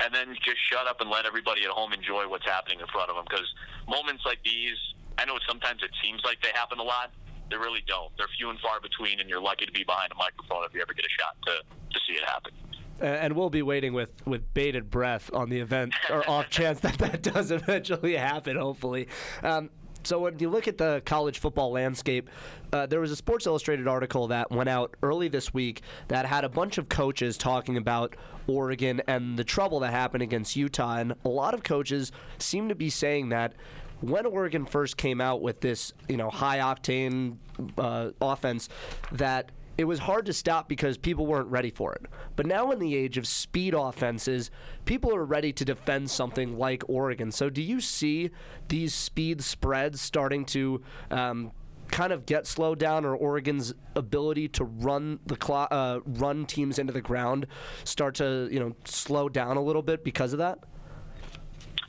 and 0.00 0.14
then 0.14 0.34
just 0.42 0.58
shut 0.70 0.86
up 0.86 1.00
and 1.00 1.10
let 1.10 1.26
everybody 1.26 1.64
at 1.64 1.70
home 1.70 1.92
enjoy 1.92 2.28
what's 2.28 2.46
happening 2.46 2.80
in 2.80 2.86
front 2.86 3.10
of 3.10 3.16
them. 3.16 3.26
Because 3.28 3.46
moments 3.88 4.22
like 4.24 4.38
these, 4.44 4.78
I 5.18 5.24
know 5.24 5.38
sometimes 5.46 5.82
it 5.82 5.90
seems 6.02 6.22
like 6.24 6.40
they 6.40 6.50
happen 6.54 6.78
a 6.78 6.82
lot. 6.82 7.12
They 7.50 7.56
really 7.56 7.84
don't. 7.86 8.10
They're 8.16 8.30
few 8.38 8.48
and 8.48 8.58
far 8.60 8.80
between, 8.80 9.20
and 9.20 9.28
you're 9.28 9.42
lucky 9.42 9.66
to 9.66 9.72
be 9.72 9.84
behind 9.84 10.12
a 10.12 10.16
microphone 10.16 10.64
if 10.64 10.72
you 10.72 10.80
ever 10.80 10.94
get 10.94 11.04
a 11.04 11.14
shot 11.20 11.36
to, 11.46 11.60
to 11.92 12.00
see 12.06 12.14
it 12.14 12.24
happen 12.24 12.52
and 13.00 13.34
we'll 13.34 13.50
be 13.50 13.62
waiting 13.62 13.92
with, 13.92 14.10
with 14.26 14.54
bated 14.54 14.88
breath 14.88 15.28
on 15.32 15.48
the 15.48 15.58
event 15.58 15.92
or 16.10 16.28
off 16.30 16.48
chance 16.50 16.80
that 16.80 16.96
that 16.98 17.22
does 17.22 17.50
eventually 17.50 18.14
happen. 18.14 18.56
Hopefully, 18.56 19.08
um, 19.42 19.68
so 20.04 20.20
when 20.20 20.38
you 20.38 20.50
look 20.50 20.68
at 20.68 20.78
the 20.78 21.02
college 21.04 21.38
football 21.38 21.72
landscape, 21.72 22.28
uh, 22.72 22.86
there 22.86 23.00
was 23.00 23.10
a 23.10 23.16
Sports 23.16 23.46
Illustrated 23.46 23.88
article 23.88 24.28
that 24.28 24.50
went 24.50 24.68
out 24.68 24.94
early 25.02 25.28
this 25.28 25.54
week 25.54 25.82
that 26.08 26.26
had 26.26 26.44
a 26.44 26.48
bunch 26.48 26.78
of 26.78 26.88
coaches 26.88 27.36
talking 27.36 27.76
about 27.76 28.16
Oregon 28.46 29.02
and 29.06 29.38
the 29.38 29.44
trouble 29.44 29.80
that 29.80 29.92
happened 29.92 30.22
against 30.22 30.56
Utah. 30.56 30.98
And 30.98 31.14
a 31.24 31.28
lot 31.28 31.54
of 31.54 31.62
coaches 31.62 32.12
seem 32.38 32.68
to 32.68 32.74
be 32.74 32.90
saying 32.90 33.30
that 33.30 33.54
when 34.00 34.26
Oregon 34.26 34.66
first 34.66 34.96
came 34.96 35.20
out 35.20 35.40
with 35.40 35.60
this, 35.60 35.92
you 36.08 36.16
know, 36.16 36.28
high 36.28 36.58
octane 36.58 37.36
uh, 37.78 38.10
offense, 38.20 38.68
that 39.12 39.50
it 39.76 39.84
was 39.84 39.98
hard 39.98 40.26
to 40.26 40.32
stop 40.32 40.68
because 40.68 40.96
people 40.96 41.26
weren't 41.26 41.48
ready 41.48 41.70
for 41.70 41.92
it. 41.94 42.06
But 42.36 42.46
now, 42.46 42.70
in 42.70 42.78
the 42.78 42.94
age 42.94 43.18
of 43.18 43.26
speed 43.26 43.74
offenses, 43.74 44.50
people 44.84 45.14
are 45.14 45.24
ready 45.24 45.52
to 45.52 45.64
defend 45.64 46.10
something 46.10 46.58
like 46.58 46.84
Oregon. 46.88 47.32
So, 47.32 47.50
do 47.50 47.62
you 47.62 47.80
see 47.80 48.30
these 48.68 48.94
speed 48.94 49.42
spreads 49.42 50.00
starting 50.00 50.44
to 50.46 50.82
um, 51.10 51.52
kind 51.88 52.12
of 52.12 52.24
get 52.26 52.46
slowed 52.46 52.78
down, 52.78 53.04
or 53.04 53.16
Oregon's 53.16 53.74
ability 53.96 54.48
to 54.48 54.64
run 54.64 55.18
the 55.26 55.36
cl- 55.42 55.68
uh, 55.70 56.00
run 56.04 56.46
teams 56.46 56.78
into 56.78 56.92
the 56.92 57.02
ground 57.02 57.46
start 57.84 58.14
to 58.16 58.48
you 58.50 58.60
know 58.60 58.74
slow 58.84 59.28
down 59.28 59.56
a 59.56 59.62
little 59.62 59.82
bit 59.82 60.04
because 60.04 60.32
of 60.32 60.38
that? 60.38 60.58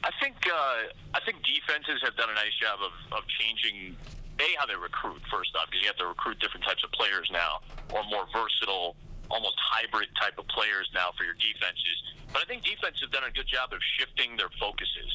I 0.04 0.12
think 0.22 0.36
uh, 0.48 1.16
I 1.16 1.20
think 1.26 1.38
defenses 1.44 2.02
have 2.04 2.16
done 2.16 2.30
a 2.30 2.36
nice 2.36 2.54
job 2.62 2.80
of, 2.82 3.18
of 3.18 3.24
changing 3.40 3.96
a 4.40 4.50
how 4.60 4.66
they 4.66 4.76
recruit 4.76 5.22
first 5.32 5.56
off 5.56 5.68
because 5.72 5.82
you 5.82 5.88
have 5.88 6.00
to 6.02 6.08
recruit 6.08 6.40
different 6.40 6.66
types 6.66 6.84
of 6.84 6.92
players 6.92 7.30
now 7.32 7.64
or 7.94 8.04
more 8.12 8.28
versatile 8.34 8.96
almost 9.32 9.58
hybrid 9.58 10.10
type 10.22 10.38
of 10.38 10.46
players 10.54 10.86
now 10.94 11.10
for 11.18 11.26
your 11.26 11.38
defenses. 11.40 11.98
But 12.32 12.44
i 12.44 12.46
think 12.46 12.64
defenses 12.64 13.02
have 13.02 13.14
done 13.16 13.26
a 13.26 13.34
good 13.34 13.48
job 13.48 13.74
of 13.74 13.80
shifting 13.98 14.38
their 14.38 14.52
focuses. 14.60 15.10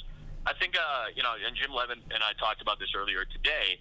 I 0.49 0.57
think 0.57 0.75
uh, 0.75 1.13
you 1.15 1.23
know 1.23 1.37
and 1.37 1.53
jim 1.55 1.71
leavitt 1.71 2.01
and 2.11 2.21
i 2.25 2.33
talked 2.41 2.65
about 2.65 2.81
this 2.81 2.97
earlier 2.97 3.29
today 3.29 3.79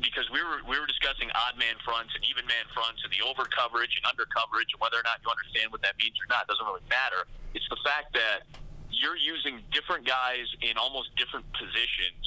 because 0.00 0.28
we 0.28 0.40
were 0.44 0.60
we 0.68 0.76
were 0.76 0.86
discussing 0.86 1.32
odd 1.32 1.56
man 1.56 1.76
fronts 1.80 2.12
and 2.12 2.22
even 2.28 2.44
man 2.44 2.68
fronts 2.76 3.00
and 3.00 3.08
the 3.12 3.24
over 3.24 3.48
coverage 3.48 3.96
and 3.96 4.04
under 4.04 4.28
coverage 4.28 4.68
and 4.76 4.80
whether 4.80 5.00
or 5.00 5.06
not 5.08 5.20
you 5.24 5.28
understand 5.32 5.72
what 5.72 5.80
that 5.80 5.96
means 5.96 6.16
or 6.20 6.28
not. 6.28 6.44
Doesn't 6.48 6.64
really 6.64 6.84
matter. 6.92 7.24
It's 7.56 7.66
the 7.72 7.80
fact 7.80 8.12
that 8.12 8.44
you're 8.92 9.16
using 9.16 9.64
different 9.72 10.04
guys 10.04 10.46
in 10.60 10.76
almost 10.76 11.12
different 11.16 11.44
positions 11.56 12.24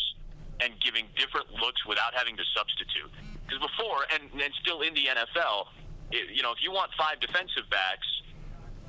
and 0.60 0.76
giving 0.80 1.08
different 1.16 1.48
looks 1.60 1.86
without 1.86 2.14
having 2.14 2.36
to 2.36 2.44
substitute. 2.56 3.12
Because 3.46 3.60
before, 3.64 4.06
and, 4.14 4.30
and 4.30 4.52
still 4.62 4.82
in 4.82 4.94
the 4.94 5.08
NFL, 5.10 5.72
it, 6.12 6.36
you 6.36 6.44
know, 6.44 6.52
if 6.52 6.62
you 6.62 6.72
want 6.72 6.92
five 6.98 7.20
defensive 7.20 7.66
backs 7.72 8.08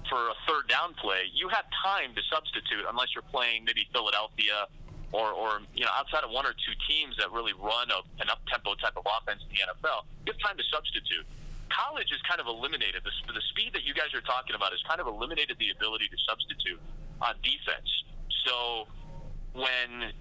for 0.09 0.35
a 0.35 0.37
third 0.49 0.69
down 0.69 0.95
play, 0.99 1.31
you 1.33 1.49
have 1.49 1.65
time 1.85 2.13
to 2.15 2.23
substitute 2.29 2.85
unless 2.89 3.15
you're 3.15 3.27
playing 3.31 3.65
maybe 3.65 3.87
Philadelphia 3.93 4.67
or, 5.13 5.33
or 5.33 5.63
you 5.75 5.85
know, 5.85 5.95
outside 5.95 6.23
of 6.23 6.31
one 6.31 6.47
or 6.47 6.55
two 6.55 6.75
teams 6.87 7.17
that 7.19 7.31
really 7.31 7.55
run 7.55 7.91
a, 7.91 8.01
an 8.23 8.31
up 8.31 8.43
tempo 8.51 8.75
type 8.79 8.95
of 8.97 9.07
offense 9.07 9.43
in 9.43 9.51
the 9.55 9.61
NFL, 9.65 10.07
you 10.27 10.35
have 10.35 10.43
time 10.43 10.59
to 10.59 10.67
substitute. 10.71 11.27
College 11.71 12.11
is 12.11 12.19
kind 12.27 12.43
of 12.43 12.47
eliminated 12.47 13.03
the, 13.07 13.15
the 13.31 13.45
speed 13.55 13.71
that 13.75 13.87
you 13.87 13.95
guys 13.95 14.11
are 14.15 14.23
talking 14.23 14.55
about 14.59 14.75
has 14.75 14.83
kind 14.87 14.99
of 14.99 15.07
eliminated 15.07 15.55
the 15.59 15.71
ability 15.71 16.11
to 16.11 16.19
substitute 16.27 16.83
on 17.23 17.39
defense. 17.43 17.87
So 18.47 18.87
when 19.55 20.15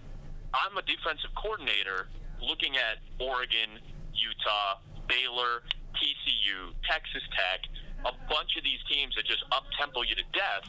I'm 0.53 0.77
a 0.77 0.81
defensive 0.81 1.29
coordinator 1.37 2.09
looking 2.41 2.75
at 2.77 2.97
Oregon, 3.19 3.77
Utah, 4.13 4.81
Baylor, 5.07 5.61
TCU, 5.93 6.73
Texas 6.89 7.23
Tech, 7.35 7.67
a 8.05 8.13
bunch 8.31 8.55
of 8.57 8.63
these 8.63 8.79
teams 8.89 9.13
that 9.15 9.25
just 9.25 9.43
up 9.51 9.65
tempo 9.77 10.01
you 10.01 10.15
to 10.15 10.25
death. 10.33 10.65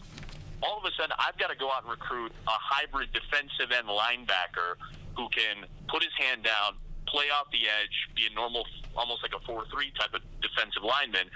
all 0.63 0.77
of 0.77 0.85
a 0.85 0.93
sudden 0.93 1.17
I've 1.17 1.39
got 1.39 1.49
to 1.49 1.57
go 1.57 1.71
out 1.73 1.83
and 1.85 1.91
recruit 1.91 2.33
a 2.47 2.57
hybrid 2.59 3.09
defensive 3.13 3.73
end 3.73 3.89
linebacker 3.89 4.77
who 5.17 5.29
can 5.33 5.65
put 5.89 6.03
his 6.03 6.13
hand 6.19 6.45
down, 6.45 6.77
play 7.09 7.33
off 7.33 7.49
the 7.53 7.65
edge, 7.65 7.97
be 8.15 8.29
a 8.29 8.35
normal, 8.35 8.67
almost 8.97 9.23
like 9.23 9.33
a 9.33 9.41
4 9.47 9.65
3 9.73 9.93
type 9.99 10.13
of 10.13 10.21
defensive 10.43 10.85
lineman, 10.85 11.31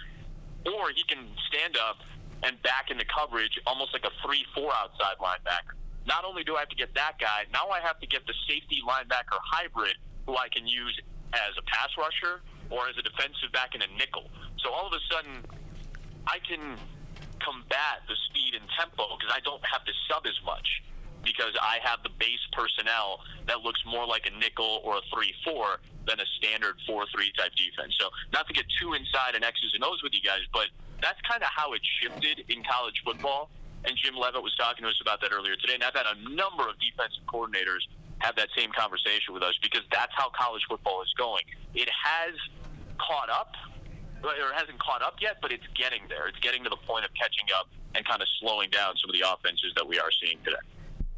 or 0.67 0.91
he 0.93 1.05
can 1.09 1.25
stand 1.49 1.77
up 1.79 2.05
and 2.43 2.61
back 2.63 2.91
into 2.91 3.05
coverage 3.09 3.57
almost 3.67 3.93
like 3.95 4.05
a 4.05 4.13
3 4.21 4.45
4 4.55 4.73
outside 4.75 5.17
linebacker. 5.23 5.79
Not 6.07 6.25
only 6.25 6.45
do 6.45 6.57
I 6.57 6.61
have 6.61 6.69
to 6.69 6.77
get 6.77 6.95
that 6.95 7.19
guy, 7.19 7.45
now 7.53 7.69
I 7.69 7.81
have 7.81 7.99
to 8.01 8.07
get 8.07 8.27
the 8.27 8.35
safety 8.49 8.81
linebacker 8.87 9.41
hybrid 9.41 9.97
who 10.27 10.37
I 10.37 10.49
can 10.49 10.67
use 10.67 10.99
as 11.33 11.57
a 11.59 11.63
pass 11.63 11.91
rusher 11.99 12.41
or 12.71 12.89
as 12.89 12.97
a 12.99 13.03
defensive 13.03 13.53
back 13.53 13.75
in 13.75 13.83
a 13.83 13.89
nickel. 13.99 14.31
So 14.63 14.71
all 14.71 14.87
of 14.87 14.93
a 14.93 15.03
sudden, 15.13 15.45
I 16.27 16.39
can 16.41 16.77
combat 17.41 18.05
the 18.09 18.17
speed 18.29 18.55
and 18.55 18.65
tempo 18.79 19.17
because 19.17 19.33
I 19.33 19.41
don't 19.45 19.65
have 19.67 19.85
to 19.85 19.93
sub 20.09 20.27
as 20.27 20.39
much 20.45 20.83
because 21.25 21.57
I 21.61 21.79
have 21.83 22.03
the 22.03 22.13
base 22.21 22.41
personnel 22.53 23.21
that 23.47 23.61
looks 23.61 23.81
more 23.87 24.07
like 24.07 24.29
a 24.29 24.35
nickel 24.39 24.81
or 24.85 25.01
a 25.01 25.05
3-4 25.09 25.77
than 26.07 26.21
a 26.21 26.29
standard 26.37 26.77
4-3 26.89 27.33
type 27.37 27.53
defense. 27.57 27.97
So 27.99 28.09
not 28.33 28.47
to 28.49 28.53
get 28.53 28.65
too 28.81 28.93
inside 28.93 29.35
and 29.35 29.45
X's 29.45 29.73
and 29.75 29.83
O's 29.85 30.03
with 30.03 30.13
you 30.13 30.21
guys, 30.21 30.45
but 30.53 30.69
that's 31.01 31.21
kind 31.29 31.43
of 31.43 31.49
how 31.49 31.73
it 31.73 31.81
shifted 32.01 32.45
in 32.49 32.63
college 32.63 33.01
football. 33.05 33.51
And 33.85 33.97
Jim 33.97 34.17
Leavitt 34.17 34.43
was 34.43 34.55
talking 34.57 34.85
to 34.85 34.89
us 34.89 34.99
about 35.01 35.21
that 35.21 35.33
earlier 35.33 35.57
today. 35.57 35.75
And 35.75 35.85
I've 35.85 35.95
had 35.95 36.07
a 36.09 36.17
number 36.29 36.69
of 36.69 36.77
defensive 36.81 37.25
coordinators 37.29 37.85
have 38.19 38.37
that 38.37 38.49
same 38.57 38.73
conversation 38.73 39.35
with 39.35 39.43
us 39.43 39.55
because 39.61 39.83
that's 39.93 40.13
how 40.17 40.31
college 40.31 40.63
football 40.69 41.03
is 41.03 41.13
going. 41.19 41.45
It 41.75 41.89
has 41.93 42.35
caught 42.97 43.29
up, 43.29 43.53
or 44.23 44.33
it 44.33 44.55
hasn't 44.57 44.79
caught 44.81 45.03
up 45.03 45.17
yet, 45.21 45.37
but 45.43 45.53
it's 45.53 45.67
getting 45.75 46.01
there. 46.09 46.27
It's 46.27 46.39
getting 46.41 46.65
to 46.65 46.71
the 46.71 46.81
point 46.89 47.05
of 47.05 47.13
catching 47.13 47.45
up 47.59 47.69
and 47.95 48.05
kind 48.05 48.23
of 48.23 48.29
slowing 48.41 48.71
down 48.71 48.97
some 48.97 49.11
of 49.11 49.17
the 49.17 49.29
offenses 49.29 49.73
that 49.77 49.87
we 49.87 49.99
are 49.99 50.11
seeing 50.25 50.39
today. 50.45 50.65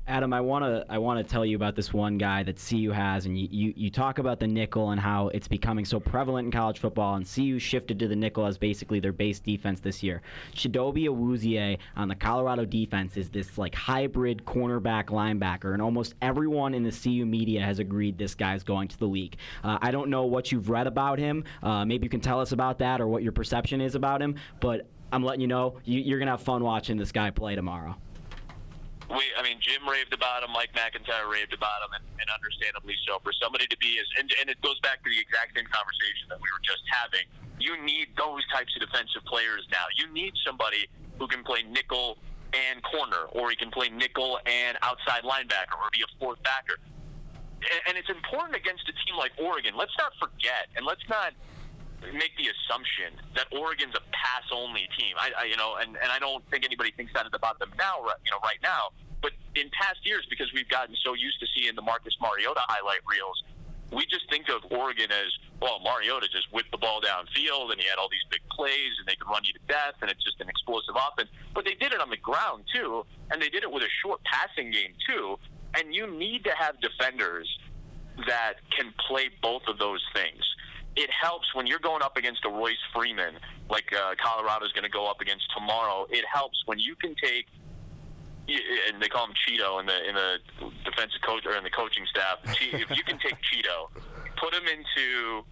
Adam, 0.09 0.33
I 0.33 0.41
want 0.41 0.65
to 0.65 0.87
I 0.89 0.99
want 0.99 1.19
to 1.19 1.29
tell 1.29 1.45
you 1.45 1.57
about 1.57 1.75
this 1.75 1.93
one 1.93 2.17
guy 2.17 2.45
that 2.45 2.63
CU 2.65 2.93
has, 2.93 3.27
and 3.27 3.37
you, 3.37 3.49
you, 3.51 3.75
you 3.77 3.91
talk 3.91 4.21
about 4.21 4.39
the 4.39 4.47
nickel 4.47 4.91
and 4.91 5.01
how 5.01 5.29
it's 5.29 5.49
becoming 5.49 5.85
so 5.85 5.99
prevalent 5.99 6.47
in 6.47 6.53
college 6.53 6.79
football, 6.79 7.17
and 7.17 7.27
CU 7.29 7.59
shifted 7.59 7.99
to 7.99 8.07
the 8.07 8.15
nickel 8.15 8.47
as 8.47 8.57
basically 8.57 9.01
their 9.01 9.13
base 9.13 9.41
defense 9.41 9.81
this 9.81 10.05
year. 10.05 10.23
Chidobe 10.55 11.09
Awuzie 11.09 11.79
on 11.97 12.07
the 12.07 12.15
Colorado 12.15 12.65
defense 12.65 13.17
is 13.17 13.31
this 13.31 13.59
like 13.59 13.75
hybrid 13.75 14.45
cornerback 14.45 15.07
linebacker, 15.07 15.73
and 15.73 15.83
almost 15.83 16.15
everyone 16.23 16.73
in 16.73 16.85
the 16.85 16.93
CU 16.93 17.27
media 17.27 17.61
has 17.61 17.81
agreed 17.81 18.17
this 18.17 18.37
guy's 18.37 18.63
going 18.63 18.87
to 18.87 18.99
the 18.99 19.09
league. 19.09 19.37
Uh, 19.65 19.79
I 19.83 19.91
don't 19.91 20.09
know 20.09 20.25
what 20.25 20.53
you've 20.53 20.71
read 20.71 20.87
about 20.87 21.19
him. 21.19 21.43
Uh, 21.65 21.85
maybe 21.85 22.05
you 22.05 22.11
can 22.11 22.21
tell 22.21 22.39
us 22.39 22.53
about 22.53 22.79
that 22.79 23.01
or 23.01 23.09
what 23.09 23.25
your 23.25 23.33
perception 23.33 23.81
is 23.81 23.97
about 23.97 24.23
him, 24.23 24.37
but 24.61 24.87
I'm 25.11 25.25
letting 25.25 25.41
you 25.41 25.49
know 25.49 25.79
you, 25.85 25.99
you're 26.01 26.21
gonna 26.21 26.31
have 26.31 26.43
fun 26.43 26.63
watching 26.63 26.97
this 26.97 27.11
guy 27.11 27.31
play 27.31 27.57
tomorrow 27.57 27.97
we, 29.09 29.23
I 29.39 29.43
mean, 29.43 29.63
Jim 29.63 29.87
raved 29.87 30.13
about 30.13 30.43
him, 30.43 30.51
Mike 30.51 30.75
MacIntyre 30.75 31.31
raved 31.31 31.55
about 31.55 31.83
him, 31.87 31.95
and, 31.95 32.05
and 32.19 32.29
understandably 32.31 32.95
so. 33.07 33.23
For 33.23 33.31
somebody 33.39 33.67
to 33.71 33.79
be 33.79 33.99
as, 34.03 34.09
and, 34.19 34.27
and 34.41 34.51
it 34.51 34.59
goes 34.63 34.79
back 34.81 35.03
to 35.05 35.09
the 35.11 35.21
exact 35.21 35.55
same 35.55 35.67
conversation 35.71 36.27
that 36.31 36.43
we 36.43 36.49
were 36.51 36.65
just 36.67 36.83
having. 36.91 37.27
You 37.63 37.79
need 37.87 38.11
those 38.19 38.43
types 38.51 38.75
of 38.75 38.83
defensive 38.83 39.23
players 39.25 39.63
now. 39.71 39.87
You 39.95 40.11
need 40.13 40.35
somebody 40.45 40.91
who 41.19 41.27
can 41.31 41.47
play 41.47 41.63
nickel 41.63 42.19
and 42.51 42.83
corner, 42.83 43.31
or 43.31 43.51
he 43.51 43.57
can 43.57 43.71
play 43.71 43.89
nickel 43.89 44.39
and 44.45 44.77
outside 44.83 45.23
linebacker, 45.23 45.79
or 45.79 45.87
be 45.95 46.03
a 46.03 46.11
fourth 46.19 46.43
backer. 46.43 46.79
And, 47.63 47.81
and 47.89 47.95
it's 47.95 48.11
important 48.11 48.59
against 48.59 48.91
a 48.91 48.95
team 49.07 49.15
like 49.17 49.33
Oregon. 49.39 49.75
Let's 49.79 49.95
not 49.99 50.13
forget, 50.19 50.67
and 50.75 50.85
let's 50.85 51.07
not 51.09 51.31
make 52.13 52.37
the 52.37 52.49
assumption 52.51 53.15
that 53.35 53.47
Oregon's 53.53 53.95
a 53.95 54.05
pass-only 54.13 54.89
team. 54.99 55.15
I, 55.19 55.31
I 55.39 55.45
you 55.47 55.57
know, 55.57 55.77
and, 55.81 55.97
and 55.97 56.11
I 56.11 56.19
don't 56.19 56.45
think 56.51 56.65
anybody 56.65 56.93
thinks 56.97 57.13
that 57.15 57.27
about 57.33 57.59
them 57.59 57.73
now, 57.79 57.99
you 58.25 58.31
know, 58.31 58.41
right 58.43 58.61
now. 58.63 58.95
But 59.23 59.33
in 59.55 59.71
past 59.71 60.05
years, 60.05 60.27
because 60.29 60.53
we've 60.53 60.69
gotten 60.69 60.95
so 61.05 61.15
used 61.15 61.41
to 61.41 61.47
seeing 61.57 61.75
the 61.75 61.83
Marcus 61.83 62.15
Mariota 62.21 62.61
highlight 62.69 63.01
reels, 63.09 63.43
we 63.93 64.05
just 64.07 64.29
think 64.31 64.49
of 64.49 64.67
Oregon 64.71 65.11
as 65.11 65.31
well. 65.61 65.81
Mariota 65.81 66.29
just 66.29 66.53
whipped 66.53 66.71
the 66.71 66.79
ball 66.79 67.01
downfield, 67.01 67.71
and 67.73 67.81
he 67.81 67.87
had 67.87 67.99
all 67.99 68.09
these 68.11 68.27
big 68.31 68.43
plays, 68.51 68.93
and 68.99 69.07
they 69.07 69.15
could 69.15 69.29
run 69.31 69.43
you 69.45 69.53
to 69.55 69.65
death, 69.69 69.95
and 70.03 70.11
it's 70.11 70.23
just 70.25 70.41
an 70.41 70.49
explosive 70.49 70.95
offense. 70.97 71.31
But 71.55 71.65
they 71.65 71.75
did 71.75 71.93
it 71.93 72.01
on 72.01 72.11
the 72.11 72.17
ground 72.19 72.65
too, 72.75 73.07
and 73.31 73.41
they 73.41 73.49
did 73.49 73.63
it 73.63 73.71
with 73.71 73.83
a 73.83 73.93
short 74.03 74.21
passing 74.25 74.71
game 74.71 74.95
too. 75.07 75.39
And 75.75 75.95
you 75.95 76.07
need 76.07 76.45
to 76.45 76.53
have 76.57 76.81
defenders 76.81 77.49
that 78.27 78.55
can 78.77 78.93
play 79.07 79.29
both 79.43 79.63
of 79.69 79.79
those 79.79 80.03
things 80.15 80.43
it 80.97 81.11
helps 81.11 81.55
when 81.55 81.67
you're 81.67 81.79
going 81.79 82.03
up 82.03 82.17
against 82.17 82.45
a 82.45 82.49
Royce 82.49 82.83
Freeman, 82.95 83.35
like 83.69 83.93
uh, 83.93 84.15
Colorado's 84.17 84.73
going 84.73 84.85
to 84.85 84.91
go 84.91 85.09
up 85.09 85.21
against 85.21 85.45
tomorrow. 85.55 86.07
It 86.11 86.25
helps 86.33 86.63
when 86.65 86.79
you 86.79 86.97
can 86.97 87.15
take, 87.23 87.47
and 88.49 89.01
they 89.01 89.09
call 89.09 89.27
him 89.27 89.35
Cheeto 89.47 89.79
in 89.81 89.87
the 89.87 90.09
in 90.09 90.15
the 90.15 90.39
defensive 90.85 91.21
coach 91.23 91.45
or 91.45 91.57
in 91.57 91.65
the 91.65 91.71
coaching 91.71 92.05
staff. 92.09 92.39
If 92.45 92.91
you 92.97 93.05
can 93.05 93.19
take 93.19 93.37
Cheeto, 93.45 93.93
put 94.37 94.55
him 94.55 94.65
into 94.65 95.45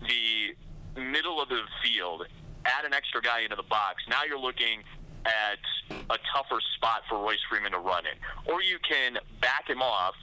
the 0.00 1.00
middle 1.00 1.42
of 1.42 1.50
the 1.50 1.60
field, 1.84 2.26
add 2.64 2.86
an 2.86 2.94
extra 2.94 3.20
guy 3.20 3.40
into 3.40 3.56
the 3.56 3.68
box. 3.68 4.02
Now 4.08 4.24
you're 4.26 4.40
looking 4.40 4.82
at 5.26 5.60
a 5.90 6.18
tougher 6.32 6.60
spot 6.76 7.02
for 7.06 7.18
Royce 7.18 7.42
Freeman 7.50 7.72
to 7.72 7.78
run 7.78 8.04
in, 8.06 8.16
or 8.50 8.62
you 8.62 8.78
can 8.88 9.18
back 9.42 9.68
him 9.68 9.82
off, 9.82 10.14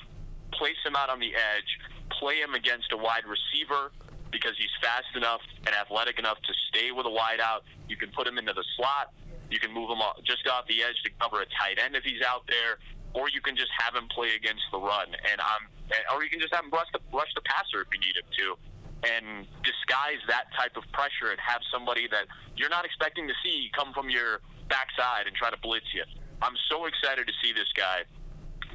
place 0.53 0.77
him 0.83 0.95
out 0.95 1.11
on 1.11 1.19
the 1.19 1.35
edge, 1.35 1.77
play 2.09 2.37
him 2.37 2.55
against 2.55 2.91
a 2.91 2.97
wide 2.97 3.23
receiver 3.27 3.91
because 4.31 4.53
he's 4.57 4.71
fast 4.81 5.09
enough 5.15 5.41
and 5.65 5.75
athletic 5.75 6.19
enough 6.19 6.37
to 6.43 6.53
stay 6.69 6.91
with 6.91 7.05
a 7.05 7.13
wideout. 7.13 7.63
You 7.87 7.95
can 7.95 8.11
put 8.11 8.27
him 8.27 8.37
into 8.37 8.53
the 8.53 8.63
slot. 8.75 9.13
You 9.49 9.59
can 9.59 9.71
move 9.73 9.89
him 9.89 9.99
just 10.25 10.45
off 10.47 10.67
the 10.67 10.83
edge 10.83 10.99
to 11.05 11.09
cover 11.21 11.41
a 11.41 11.47
tight 11.55 11.79
end 11.79 11.95
if 11.95 12.03
he's 12.03 12.21
out 12.21 12.43
there, 12.47 12.83
or 13.15 13.29
you 13.29 13.39
can 13.39 13.55
just 13.55 13.71
have 13.79 13.95
him 13.95 14.07
play 14.11 14.35
against 14.35 14.63
the 14.71 14.79
run, 14.79 15.07
and 15.07 15.39
I'm, 15.39 15.63
or 16.11 16.23
you 16.23 16.29
can 16.29 16.43
just 16.43 16.53
have 16.53 16.65
him 16.65 16.71
rush 16.71 16.91
the 16.91 16.99
rush 17.15 17.31
the 17.31 17.41
passer 17.47 17.79
if 17.79 17.87
you 17.95 17.99
need 18.03 18.19
him 18.19 18.27
to, 18.27 18.47
and 19.07 19.47
disguise 19.63 20.19
that 20.27 20.51
type 20.59 20.75
of 20.75 20.83
pressure 20.91 21.31
and 21.31 21.39
have 21.39 21.61
somebody 21.71 22.11
that 22.11 22.27
you're 22.59 22.69
not 22.69 22.83
expecting 22.83 23.27
to 23.27 23.33
see 23.39 23.71
come 23.71 23.93
from 23.93 24.09
your 24.09 24.43
backside 24.67 25.27
and 25.27 25.35
try 25.35 25.49
to 25.49 25.57
blitz 25.63 25.87
you. 25.95 26.03
I'm 26.41 26.59
so 26.69 26.85
excited 26.85 27.25
to 27.25 27.33
see 27.41 27.53
this 27.53 27.71
guy 27.71 28.03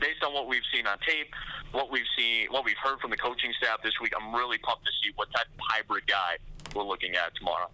based 0.00 0.24
on 0.24 0.32
what 0.32 0.48
we've 0.48 0.66
seen 0.72 0.86
on 0.86 0.96
tape, 1.06 1.30
what 1.72 1.90
we've 1.90 2.06
seen, 2.16 2.46
what 2.50 2.64
we've 2.64 2.76
heard 2.82 3.00
from 3.00 3.10
the 3.10 3.16
coaching 3.16 3.52
staff 3.56 3.82
this 3.82 3.94
week, 4.00 4.12
I'm 4.18 4.34
really 4.34 4.58
pumped 4.58 4.84
to 4.84 4.92
see 5.02 5.12
what 5.16 5.30
type 5.32 5.46
of 5.46 5.60
hybrid 5.68 6.06
guy 6.06 6.36
we're 6.74 6.84
looking 6.84 7.14
at 7.14 7.34
tomorrow. 7.34 7.68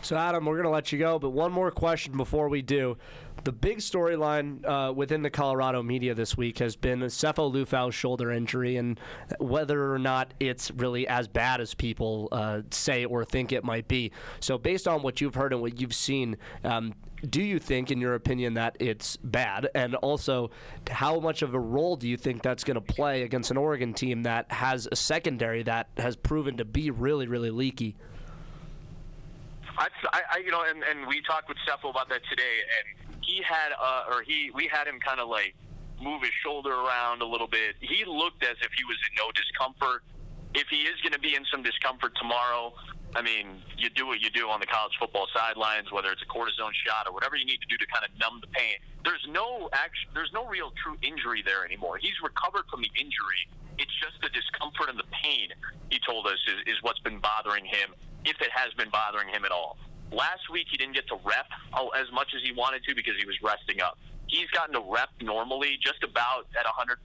So, 0.00 0.16
Adam, 0.16 0.44
we're 0.44 0.54
going 0.54 0.64
to 0.64 0.70
let 0.70 0.92
you 0.92 0.98
go, 0.98 1.18
but 1.18 1.30
one 1.30 1.50
more 1.50 1.70
question 1.70 2.16
before 2.16 2.48
we 2.48 2.62
do. 2.62 2.96
The 3.44 3.52
big 3.52 3.78
storyline 3.78 4.64
uh, 4.64 4.92
within 4.92 5.22
the 5.22 5.30
Colorado 5.30 5.82
media 5.82 6.14
this 6.14 6.36
week 6.36 6.58
has 6.58 6.76
been 6.76 7.00
Sefo 7.00 7.52
Liufau's 7.52 7.94
shoulder 7.94 8.30
injury 8.30 8.76
and 8.76 8.98
whether 9.38 9.92
or 9.92 9.98
not 9.98 10.34
it's 10.40 10.70
really 10.72 11.06
as 11.08 11.26
bad 11.28 11.60
as 11.60 11.74
people 11.74 12.28
uh, 12.32 12.62
say 12.70 13.04
or 13.04 13.24
think 13.24 13.52
it 13.52 13.64
might 13.64 13.88
be. 13.88 14.12
So, 14.40 14.56
based 14.56 14.86
on 14.86 15.02
what 15.02 15.20
you've 15.20 15.34
heard 15.34 15.52
and 15.52 15.60
what 15.60 15.80
you've 15.80 15.94
seen, 15.94 16.36
um, 16.62 16.94
do 17.28 17.42
you 17.42 17.58
think, 17.58 17.90
in 17.90 18.00
your 18.00 18.14
opinion, 18.14 18.54
that 18.54 18.76
it's 18.78 19.16
bad? 19.16 19.68
And 19.74 19.96
also, 19.96 20.50
how 20.88 21.18
much 21.18 21.42
of 21.42 21.54
a 21.54 21.60
role 21.60 21.96
do 21.96 22.08
you 22.08 22.16
think 22.16 22.42
that's 22.42 22.62
going 22.62 22.76
to 22.76 22.80
play 22.80 23.22
against 23.22 23.50
an 23.50 23.56
Oregon 23.56 23.92
team 23.94 24.22
that 24.22 24.50
has 24.52 24.88
a 24.90 24.96
secondary 24.96 25.64
that 25.64 25.88
has 25.96 26.14
proven 26.14 26.56
to 26.58 26.64
be 26.64 26.90
really, 26.90 27.26
really 27.26 27.50
leaky? 27.50 27.96
I, 29.78 29.88
I 30.34 30.38
you 30.38 30.50
know, 30.50 30.64
and, 30.68 30.82
and 30.82 31.06
we 31.06 31.22
talked 31.22 31.48
with 31.48 31.58
Sefo 31.66 31.90
about 31.90 32.08
that 32.08 32.22
today, 32.28 32.66
and 32.66 33.16
he 33.22 33.42
had, 33.42 33.70
uh, 33.78 34.10
or 34.10 34.22
he, 34.22 34.50
we 34.54 34.68
had 34.70 34.86
him 34.86 34.98
kind 35.00 35.20
of 35.20 35.28
like 35.28 35.54
move 36.02 36.22
his 36.22 36.32
shoulder 36.42 36.70
around 36.72 37.22
a 37.22 37.26
little 37.26 37.48
bit. 37.48 37.76
He 37.80 38.04
looked 38.04 38.42
as 38.42 38.56
if 38.62 38.70
he 38.76 38.84
was 38.84 38.96
in 39.08 39.14
no 39.16 39.30
discomfort. 39.32 40.02
If 40.54 40.68
he 40.68 40.88
is 40.88 40.98
going 41.02 41.12
to 41.12 41.18
be 41.18 41.34
in 41.34 41.44
some 41.52 41.62
discomfort 41.62 42.16
tomorrow, 42.16 42.72
I 43.14 43.22
mean, 43.22 43.62
you 43.76 43.90
do 43.90 44.06
what 44.06 44.20
you 44.20 44.30
do 44.30 44.48
on 44.48 44.60
the 44.60 44.66
college 44.66 44.92
football 44.98 45.26
sidelines, 45.34 45.90
whether 45.92 46.10
it's 46.10 46.22
a 46.22 46.26
cortisone 46.26 46.74
shot 46.84 47.06
or 47.06 47.12
whatever 47.12 47.36
you 47.36 47.44
need 47.44 47.60
to 47.60 47.66
do 47.68 47.76
to 47.76 47.86
kind 47.86 48.04
of 48.04 48.10
numb 48.20 48.40
the 48.40 48.48
pain. 48.48 48.76
There's 49.04 49.24
no 49.28 49.68
action, 49.72 50.10
there's 50.14 50.32
no 50.32 50.46
real 50.46 50.72
true 50.82 50.96
injury 51.02 51.42
there 51.44 51.64
anymore. 51.64 51.96
He's 51.96 52.16
recovered 52.22 52.64
from 52.70 52.82
the 52.82 52.90
injury. 53.00 53.48
It's 53.78 53.94
just 54.02 54.20
the 54.20 54.28
discomfort 54.28 54.90
and 54.90 54.98
the 54.98 55.08
pain. 55.22 55.48
He 55.90 56.00
told 56.04 56.26
us 56.26 56.38
is, 56.48 56.74
is 56.74 56.82
what's 56.82 57.00
been 57.00 57.18
bothering 57.20 57.64
him, 57.64 57.94
if 58.28 58.40
it 58.40 58.52
has 58.52 58.72
been 58.76 58.90
bothering 58.90 59.28
him 59.28 59.44
at 59.44 59.50
all. 59.50 59.76
Last 60.12 60.48
week 60.52 60.68
he 60.70 60.76
didn't 60.76 60.94
get 60.94 61.08
to 61.08 61.16
rep 61.24 61.48
as 61.96 62.08
much 62.12 62.28
as 62.36 62.40
he 62.44 62.52
wanted 62.52 62.84
to 62.84 62.94
because 62.94 63.14
he 63.18 63.26
was 63.26 63.36
resting 63.42 63.80
up. 63.80 63.98
He's 64.28 64.48
gotten 64.50 64.74
to 64.74 64.84
rep 64.84 65.08
normally, 65.20 65.78
just 65.80 66.04
about 66.04 66.46
at 66.58 66.64
100% 66.64 66.96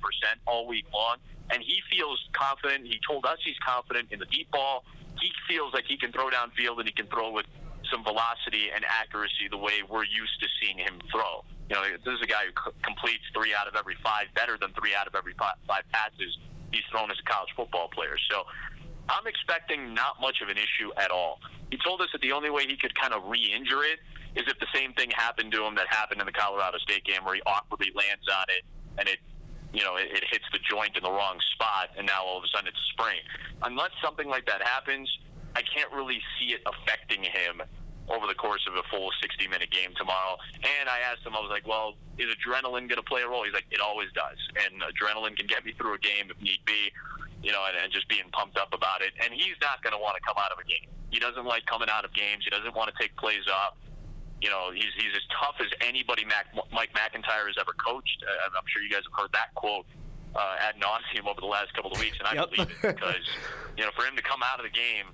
all 0.46 0.68
week 0.68 0.86
long, 0.94 1.18
and 1.52 1.64
he 1.64 1.80
feels 1.92 2.20
confident. 2.34 2.86
He 2.86 3.00
told 3.08 3.26
us 3.26 3.40
he's 3.44 3.60
confident 3.66 4.12
in 4.12 4.20
the 4.20 4.28
deep 4.28 4.52
ball 4.52 4.84
he 5.24 5.32
feels 5.48 5.74
like 5.74 5.86
he 5.88 5.98
can 5.98 6.12
throw 6.12 6.30
downfield 6.30 6.80
and 6.80 6.88
he 6.88 6.94
can 6.94 7.08
throw 7.08 7.32
with 7.32 7.46
some 7.92 8.04
velocity 8.04 8.72
and 8.74 8.84
accuracy 8.84 9.48
the 9.50 9.58
way 9.58 9.84
we're 9.88 10.06
used 10.06 10.40
to 10.42 10.48
seeing 10.60 10.78
him 10.78 11.00
throw. 11.12 11.44
You 11.70 11.76
know, 11.76 11.84
this 12.04 12.16
is 12.16 12.22
a 12.22 12.28
guy 12.28 12.44
who 12.46 12.52
c- 12.52 12.76
completes 12.84 13.24
three 13.34 13.54
out 13.54 13.68
of 13.68 13.76
every 13.76 13.96
five, 14.04 14.28
better 14.36 14.58
than 14.60 14.72
three 14.74 14.96
out 14.96 15.08
of 15.08 15.16
every 15.16 15.34
five, 15.40 15.56
five 15.68 15.84
passes 15.92 16.38
he's 16.72 16.84
thrown 16.90 17.12
as 17.12 17.18
a 17.20 17.24
college 17.30 17.54
football 17.56 17.88
player. 17.88 18.18
So 18.30 18.44
I'm 19.10 19.28
expecting 19.28 19.93
not 19.93 20.22
much 20.22 20.41
of 20.41 20.49
an 20.49 20.58
issue 20.58 20.91
at 20.97 21.12
all. 21.12 21.39
He 21.72 21.78
told 21.84 22.01
us 22.01 22.08
that 22.14 22.22
the 22.22 22.32
only 22.32 22.49
way 22.49 22.66
he 22.68 22.78
could 22.78 22.93
kind 22.95 23.14
of 23.14 23.24
re-injure 23.26 23.84
it 23.84 23.99
is 24.36 24.47
if 24.47 24.58
the 24.60 24.68
same 24.74 24.93
thing 24.93 25.12
happened 25.12 25.51
to 25.51 25.64
him 25.64 25.76
that 25.76 25.88
happened 25.89 26.22
in 26.22 26.26
the 26.26 26.34
Colorado 26.34 26.78
State 26.80 27.04
game 27.04 27.24
where 27.24 27.36
he 27.36 27.41
awkwardly 27.45 27.91
lands 27.95 28.26
on 28.32 28.45
it 28.49 28.64
and 28.97 29.08
it 29.08 29.20
you 29.74 29.82
know, 29.82 29.97
it, 29.97 30.06
it 30.14 30.24
hits 30.30 30.45
the 30.54 30.60
joint 30.62 30.95
in 30.95 31.01
the 31.01 31.10
wrong 31.10 31.41
spot, 31.58 31.89
and 31.97 32.06
now 32.06 32.22
all 32.24 32.38
of 32.38 32.43
a 32.43 32.47
sudden 32.54 32.68
it's 32.68 32.78
a 32.78 32.89
sprain. 32.93 33.22
Unless 33.64 33.89
something 34.06 34.30
like 34.30 34.45
that 34.45 34.62
happens, 34.62 35.10
I 35.56 35.64
can't 35.66 35.91
really 35.91 36.22
see 36.38 36.54
it 36.54 36.62
affecting 36.66 37.24
him 37.24 37.62
over 38.10 38.28
the 38.28 38.36
course 38.36 38.62
of 38.68 38.76
a 38.76 38.84
full 38.91 39.10
60 39.22 39.47
minute 39.47 39.72
game 39.72 39.95
tomorrow. 39.97 40.38
And 40.62 40.89
I 40.89 40.99
asked 40.99 41.26
him, 41.26 41.34
I 41.36 41.39
was 41.39 41.49
like, 41.49 41.66
well, 41.66 41.95
is 42.18 42.28
adrenaline 42.30 42.86
going 42.86 43.01
to 43.01 43.08
play 43.08 43.22
a 43.22 43.28
role? 43.28 43.43
He's 43.43 43.54
like, 43.54 43.66
it 43.72 43.80
always 43.80 44.12
does. 44.14 44.38
And 44.62 44.82
adrenaline 44.82 45.38
can 45.38 45.47
get 45.47 45.66
me 45.66 45.74
through 45.74 45.95
a 45.95 45.99
game 45.99 46.30
if 46.30 46.39
need 46.41 46.60
be, 46.66 46.91
you 47.44 47.52
know, 47.52 47.62
and, 47.68 47.76
and 47.78 47.91
just 47.91 48.08
being 48.08 48.24
pumped 48.32 48.58
up 48.58 48.74
about 48.74 49.02
it. 49.04 49.12
And 49.24 49.34
he's 49.34 49.60
not 49.62 49.84
going 49.84 49.91
to 49.94 50.00
want 50.00 50.16
to 50.16 50.24
come 50.26 50.39
out 50.39 50.52
of 50.52 50.58
a 50.58 50.66
game. 50.66 50.88
He 51.12 51.20
doesn't 51.20 51.46
like 51.46 51.66
coming 51.68 51.89
out 51.91 52.06
of 52.06 52.14
games. 52.14 52.41
He 52.44 52.50
doesn't 52.50 52.74
want 52.74 52.89
to 52.89 52.96
take 52.98 53.16
plays 53.18 53.46
off. 53.52 53.76
You 54.41 54.50
know, 54.50 54.72
he's, 54.74 54.89
he's 54.98 55.14
as 55.16 55.24
tough 55.39 55.56
as 55.62 55.68
anybody 55.86 56.26
Mac, 56.26 56.48
Mike 56.72 56.89
MacIntyre 56.96 57.48
has 57.48 57.56
ever 57.60 57.72
coached. 57.80 58.24
Uh, 58.24 58.58
I'm 58.58 58.66
sure 58.72 58.82
you 58.82 58.89
guys 58.89 59.04
have 59.08 59.16
heard 59.28 59.32
that 59.36 59.54
quote 59.56 59.86
uh, 60.36 60.56
ad 60.60 60.76
nauseum 60.82 61.28
over 61.30 61.39
the 61.39 61.48
last 61.48 61.74
couple 61.76 61.91
of 61.91 62.00
weeks, 62.00 62.18
and 62.20 62.28
I 62.28 62.34
Yep. 62.41 62.50
believe 62.52 62.72
it 62.72 62.96
because, 62.96 63.24
you 63.78 63.84
know, 63.86 63.91
for 63.96 64.04
him 64.04 64.16
to 64.16 64.24
come 64.24 64.41
out 64.44 64.60
of 64.60 64.66
the 64.66 64.74
game 64.74 65.08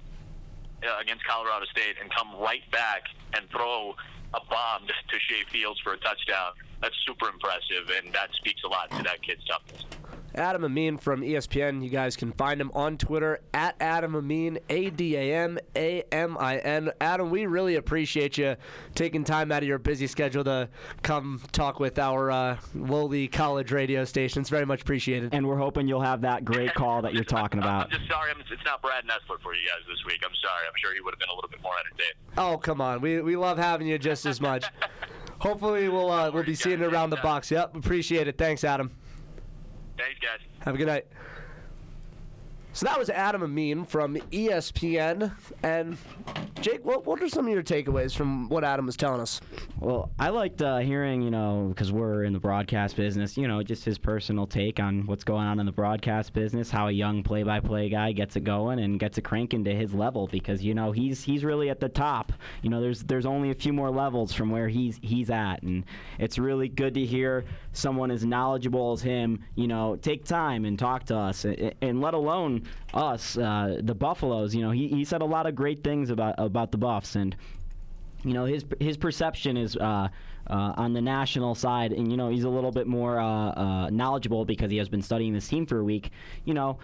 uh, 0.88 0.98
against 1.02 1.26
Colorado 1.26 1.66
State 1.70 1.98
and 2.02 2.10
come 2.14 2.34
right 2.40 2.64
back 2.72 3.04
and 3.36 3.50
throw 3.52 3.94
a 4.34 4.40
bomb 4.50 4.88
to 4.88 5.20
Shay 5.20 5.44
Fields 5.52 5.80
for 5.82 5.94
a 5.94 5.98
touchdown. 5.98 6.54
That's 6.82 6.96
super 7.06 7.28
impressive, 7.30 7.92
and 8.02 8.14
that 8.14 8.30
speaks 8.34 8.62
a 8.64 8.68
lot 8.70 8.90
to 8.92 9.04
that 9.04 9.22
kid's 9.22 9.44
toughness. 9.46 9.84
Adam 10.36 10.64
Amin 10.64 10.98
from 10.98 11.22
ESPN. 11.22 11.84
You 11.84 11.90
guys 11.90 12.16
can 12.16 12.32
find 12.34 12.60
him 12.62 12.72
on 12.74 12.98
Twitter 12.98 13.40
at 13.54 13.76
Adam 13.80 14.16
Amin, 14.16 14.60
A 14.70 14.90
D 14.90 15.16
A 15.16 15.36
M 15.36 15.58
A 15.76 16.04
M 16.12 16.38
I 16.40 16.58
N. 16.58 16.92
Adam, 17.02 17.30
we 17.30 17.46
really 17.46 17.76
appreciate 17.76 18.38
you 18.38 18.56
taking 18.96 19.24
time 19.24 19.52
out 19.52 19.64
of 19.64 19.68
your 19.68 19.80
busy 19.80 20.08
schedule 20.08 20.44
to 20.44 20.70
come 21.02 21.42
talk 21.52 21.80
with 21.80 22.00
our 22.00 22.32
uh, 22.32 22.58
lowly 22.76 23.28
college 23.28 23.72
radio 23.72 24.06
station. 24.06 24.42
It's 24.42 24.50
Very 24.50 24.66
much 24.66 24.82
appreciated. 24.82 25.34
And 25.34 25.48
we're 25.48 25.58
hoping 25.58 25.88
you'll 25.88 26.02
have 26.02 26.22
that 26.22 26.46
great 26.46 26.74
call 26.74 27.02
that 27.02 27.14
you're 27.14 27.24
talking 27.24 27.60
about. 27.60 27.86
I'm 27.86 27.92
just 28.00 28.10
sorry, 28.10 28.32
I'm, 28.32 28.40
it's 28.40 28.66
not 28.66 28.82
Brad 28.82 29.04
Nessler 29.06 29.40
for 29.42 29.54
you 29.54 29.62
guys 29.68 29.86
this 29.88 30.04
week. 30.06 30.20
I'm 30.24 30.36
sorry. 30.42 30.68
I'm 30.68 30.74
sure 30.78 30.94
he 30.94 31.02
would 31.02 31.14
have 31.14 31.20
been 31.20 31.30
a 31.30 31.36
little 31.36 31.50
bit 31.50 31.62
more 31.62 31.74
entertained. 31.80 32.16
Oh, 32.38 32.58
come 32.58 32.82
on. 32.82 33.02
We, 33.02 33.22
we 33.22 33.36
love 33.36 33.58
having 33.58 33.88
you 33.88 33.98
just 33.98 34.26
as 34.26 34.40
much. 34.40 34.66
Hopefully, 35.40 35.88
we'll, 35.88 36.12
uh, 36.12 36.30
we'll 36.32 36.44
be 36.44 36.54
seeing 36.56 36.80
you 36.80 36.90
around 36.90 37.12
the 37.12 37.18
box. 37.18 37.50
Yep, 37.50 37.76
appreciate 37.78 38.28
it. 38.28 38.38
Thanks, 38.38 38.64
Adam. 38.66 38.92
Thanks, 40.00 40.20
guys. 40.22 40.40
Have 40.62 40.76
a 40.76 40.78
good 40.78 40.88
night. 40.88 41.06
So 42.72 42.86
that 42.86 42.98
was 42.98 43.10
Adam 43.10 43.44
Amin 43.44 43.84
from 43.84 44.16
ESPN. 44.32 45.34
And 45.64 45.98
Jake, 46.62 46.86
what, 46.86 47.06
what 47.06 47.22
are 47.22 47.28
some 47.28 47.48
of 47.48 47.54
your 47.54 47.64
takeaways 47.64 48.16
from 48.16 48.48
what 48.48 48.64
Adam 48.64 48.86
was 48.86 48.96
telling 48.96 49.20
us? 49.20 49.42
Well, 49.80 50.12
I 50.20 50.30
liked 50.30 50.62
uh, 50.62 50.78
hearing, 50.78 51.22
you 51.22 51.32
know, 51.32 51.68
because 51.70 51.92
we're 51.92 52.24
in 52.26 52.32
the 52.32 52.40
broadcast 52.40 52.96
business, 52.96 53.38
you 53.38 53.48
know, 53.48 53.64
just 53.64 53.84
his 53.84 53.98
personal 53.98 54.46
take 54.46 54.80
on 54.80 55.06
what's 55.08 55.24
going 55.24 55.48
on 55.48 55.60
in 55.60 55.66
the 55.66 55.72
broadcast 55.72 56.32
business, 56.32 56.70
how 56.70 56.88
a 56.88 56.92
young 56.92 57.24
play-by-play 57.24 57.90
guy 57.90 58.12
gets 58.12 58.36
it 58.36 58.44
going 58.44 58.80
and 58.80 59.00
gets 59.00 59.18
it 59.18 59.24
cranking 59.24 59.64
to 59.64 59.74
his 59.74 59.94
level 59.94 60.28
because 60.28 60.64
you 60.64 60.74
know 60.74 60.92
he's 60.92 61.24
he's 61.24 61.44
really 61.44 61.70
at 61.70 61.80
the 61.80 61.90
top. 61.90 62.32
You 62.62 62.70
know, 62.70 62.82
there's 62.82 63.04
there's 63.04 63.26
only 63.26 63.50
a 63.50 63.56
few 63.56 63.74
more 63.74 63.90
levels 63.90 64.32
from 64.32 64.52
where 64.52 64.68
he's 64.68 65.00
he's 65.02 65.30
at, 65.30 65.64
and 65.64 65.86
it's 66.20 66.38
really 66.38 66.70
good 66.70 66.94
to 66.94 67.06
hear 67.06 67.46
someone 67.80 68.12
as 68.12 68.26
knowledgeable 68.26 68.92
as 68.94 69.02
him, 69.02 69.44
you 69.56 69.68
know, 69.68 69.96
take 69.96 70.26
time 70.26 70.66
and 70.66 70.78
talk 70.78 71.06
to 71.06 71.18
us, 71.18 71.46
and, 71.46 72.02
let 72.02 72.14
alone 72.14 72.64
us, 72.94 73.38
uh, 73.38 73.80
the 73.82 73.96
Buffaloes. 73.96 74.54
You 74.54 74.62
know, 74.62 74.72
he, 74.72 74.88
he 74.88 75.06
said 75.06 75.22
a 75.22 75.26
lot 75.26 75.48
of 75.48 75.56
great 75.56 75.84
things 75.84 76.10
about 76.10 76.36
about 76.38 76.72
the 76.72 76.78
Buffs 76.78 77.16
and 77.16 77.36
you 78.24 78.34
know 78.34 78.46
his 78.46 78.66
his 78.80 78.98
perception 78.98 79.58
is 79.58 79.76
uh, 79.78 80.10
uh, 80.48 80.74
on 80.78 80.94
the 80.94 81.02
national 81.02 81.56
side, 81.56 81.94
and 81.94 82.12
you 82.12 82.18
know 82.18 82.30
he's 82.30 82.44
a 82.44 82.50
little 82.50 82.72
bit 82.72 82.88
more 82.88 83.20
uh, 83.20 83.26
uh, 83.26 83.90
knowledgeable 83.90 84.46
because 84.46 84.72
he 84.72 84.78
has 84.78 84.90
been 84.90 85.02
studying 85.02 85.34
this 85.34 85.48
team 85.48 85.66
for 85.66 85.80
a 85.80 85.84
week. 85.84 86.12
You 86.46 86.54
know. 86.54 86.78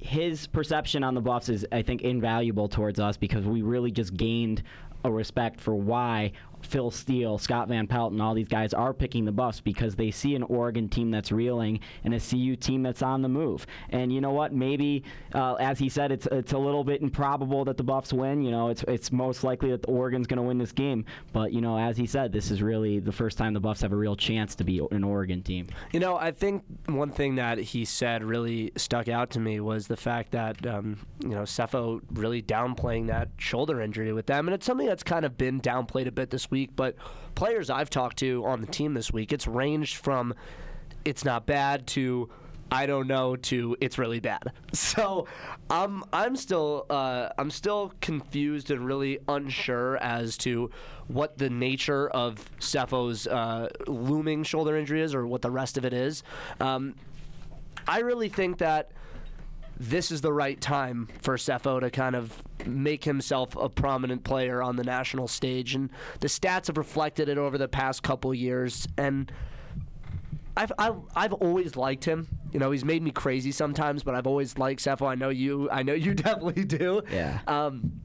His 0.00 0.48
perception 0.48 1.04
on 1.04 1.14
the 1.14 1.20
Buffs 1.20 1.48
is, 1.48 1.64
I 1.70 1.82
think, 1.82 2.02
invaluable 2.02 2.66
towards 2.66 2.98
us 2.98 3.16
because 3.16 3.44
we 3.46 3.62
really 3.62 3.92
just 3.92 4.16
gained 4.16 4.64
a 5.04 5.10
respect 5.12 5.60
for 5.60 5.76
why 5.76 6.32
Phil 6.62 6.90
Steele, 6.90 7.38
Scott 7.38 7.68
Van 7.68 7.86
Pelt, 7.86 8.12
and 8.12 8.22
all 8.22 8.34
these 8.34 8.48
guys 8.48 8.74
are 8.74 8.92
picking 8.92 9.24
the 9.24 9.32
Buffs 9.32 9.60
because 9.60 9.96
they 9.96 10.10
see 10.10 10.34
an 10.34 10.42
Oregon 10.44 10.88
team 10.88 11.10
that's 11.10 11.32
reeling 11.32 11.80
and 12.04 12.14
a 12.14 12.20
CU 12.20 12.56
team 12.56 12.82
that's 12.82 13.02
on 13.02 13.22
the 13.22 13.28
move. 13.28 13.66
And 13.90 14.12
you 14.12 14.20
know 14.20 14.32
what? 14.32 14.52
Maybe, 14.52 15.04
uh, 15.34 15.54
as 15.54 15.78
he 15.78 15.88
said, 15.88 16.12
it's 16.12 16.26
it's 16.30 16.52
a 16.52 16.58
little 16.58 16.84
bit 16.84 17.02
improbable 17.02 17.64
that 17.64 17.76
the 17.76 17.84
Buffs 17.84 18.12
win. 18.12 18.42
You 18.42 18.50
know, 18.50 18.68
it's 18.68 18.82
it's 18.88 19.12
most 19.12 19.44
likely 19.44 19.70
that 19.70 19.88
Oregon's 19.88 20.26
going 20.26 20.38
to 20.38 20.42
win 20.42 20.58
this 20.58 20.72
game. 20.72 21.04
But 21.32 21.52
you 21.52 21.60
know, 21.60 21.78
as 21.78 21.96
he 21.96 22.06
said, 22.06 22.32
this 22.32 22.50
is 22.50 22.62
really 22.62 22.98
the 22.98 23.12
first 23.12 23.38
time 23.38 23.54
the 23.54 23.60
Buffs 23.60 23.80
have 23.82 23.92
a 23.92 23.96
real 23.96 24.16
chance 24.16 24.54
to 24.56 24.64
be 24.64 24.80
an 24.90 25.04
Oregon 25.04 25.42
team. 25.42 25.68
You 25.92 26.00
know, 26.00 26.16
I 26.16 26.32
think 26.32 26.64
one 26.86 27.10
thing 27.10 27.36
that 27.36 27.58
he 27.58 27.84
said 27.84 28.22
really 28.22 28.72
stuck 28.76 29.08
out 29.08 29.30
to 29.30 29.40
me 29.40 29.60
was 29.60 29.86
the 29.86 29.96
fact 29.96 30.32
that, 30.32 30.66
um, 30.66 30.98
you 31.22 31.30
know, 31.30 31.42
Sefo 31.42 32.00
really 32.12 32.42
downplaying 32.42 33.06
that 33.08 33.28
shoulder 33.38 33.80
injury 33.80 34.12
with 34.12 34.26
them. 34.26 34.48
And 34.48 34.54
it's 34.54 34.66
something 34.66 34.86
that's 34.86 35.02
kind 35.02 35.24
of 35.24 35.36
been 35.36 35.60
downplayed 35.60 36.06
a 36.06 36.12
bit 36.12 36.30
this 36.30 36.47
week. 36.50 36.70
But 36.76 36.96
players 37.34 37.70
I've 37.70 37.90
talked 37.90 38.18
to 38.18 38.44
on 38.44 38.60
the 38.60 38.66
team 38.66 38.94
this 38.94 39.12
week, 39.12 39.32
it's 39.32 39.46
ranged 39.46 39.96
from 39.96 40.34
it's 41.04 41.24
not 41.24 41.46
bad 41.46 41.86
to 41.88 42.28
I 42.70 42.86
don't 42.86 43.06
know 43.06 43.36
to 43.36 43.76
it's 43.80 43.98
really 43.98 44.20
bad. 44.20 44.52
So 44.74 45.26
I'm 45.70 46.04
I'm 46.12 46.36
still 46.36 46.86
uh, 46.90 47.30
I'm 47.38 47.50
still 47.50 47.92
confused 48.00 48.70
and 48.70 48.84
really 48.84 49.18
unsure 49.28 49.96
as 49.98 50.36
to 50.38 50.70
what 51.08 51.38
the 51.38 51.48
nature 51.48 52.08
of 52.10 52.38
Sefo's 52.58 53.26
uh, 53.26 53.68
looming 53.86 54.44
shoulder 54.44 54.76
injury 54.76 55.02
is 55.02 55.14
or 55.14 55.26
what 55.26 55.42
the 55.42 55.50
rest 55.50 55.78
of 55.78 55.84
it 55.84 55.92
is. 55.92 56.22
Um, 56.60 56.94
I 57.86 58.00
really 58.00 58.28
think 58.28 58.58
that 58.58 58.92
this 59.78 60.10
is 60.10 60.20
the 60.20 60.32
right 60.32 60.60
time 60.60 61.08
for 61.20 61.36
Sefo 61.36 61.80
to 61.80 61.90
kind 61.90 62.16
of 62.16 62.42
make 62.66 63.04
himself 63.04 63.54
a 63.56 63.68
prominent 63.68 64.24
player 64.24 64.62
on 64.62 64.76
the 64.76 64.84
national 64.84 65.28
stage, 65.28 65.74
and 65.74 65.90
the 66.20 66.28
stats 66.28 66.66
have 66.66 66.76
reflected 66.76 67.28
it 67.28 67.38
over 67.38 67.56
the 67.58 67.68
past 67.68 68.02
couple 68.02 68.34
years. 68.34 68.88
And 68.96 69.30
I've, 70.56 70.72
I've 70.78 70.96
I've 71.14 71.32
always 71.34 71.76
liked 71.76 72.04
him. 72.04 72.26
You 72.52 72.58
know, 72.58 72.70
he's 72.70 72.84
made 72.84 73.02
me 73.02 73.12
crazy 73.12 73.52
sometimes, 73.52 74.02
but 74.02 74.14
I've 74.14 74.26
always 74.26 74.58
liked 74.58 74.82
Sefo. 74.82 75.06
I 75.06 75.14
know 75.14 75.28
you. 75.28 75.70
I 75.70 75.82
know 75.82 75.94
you 75.94 76.14
definitely 76.14 76.64
do. 76.64 77.02
Yeah. 77.10 77.38
Um, 77.46 78.00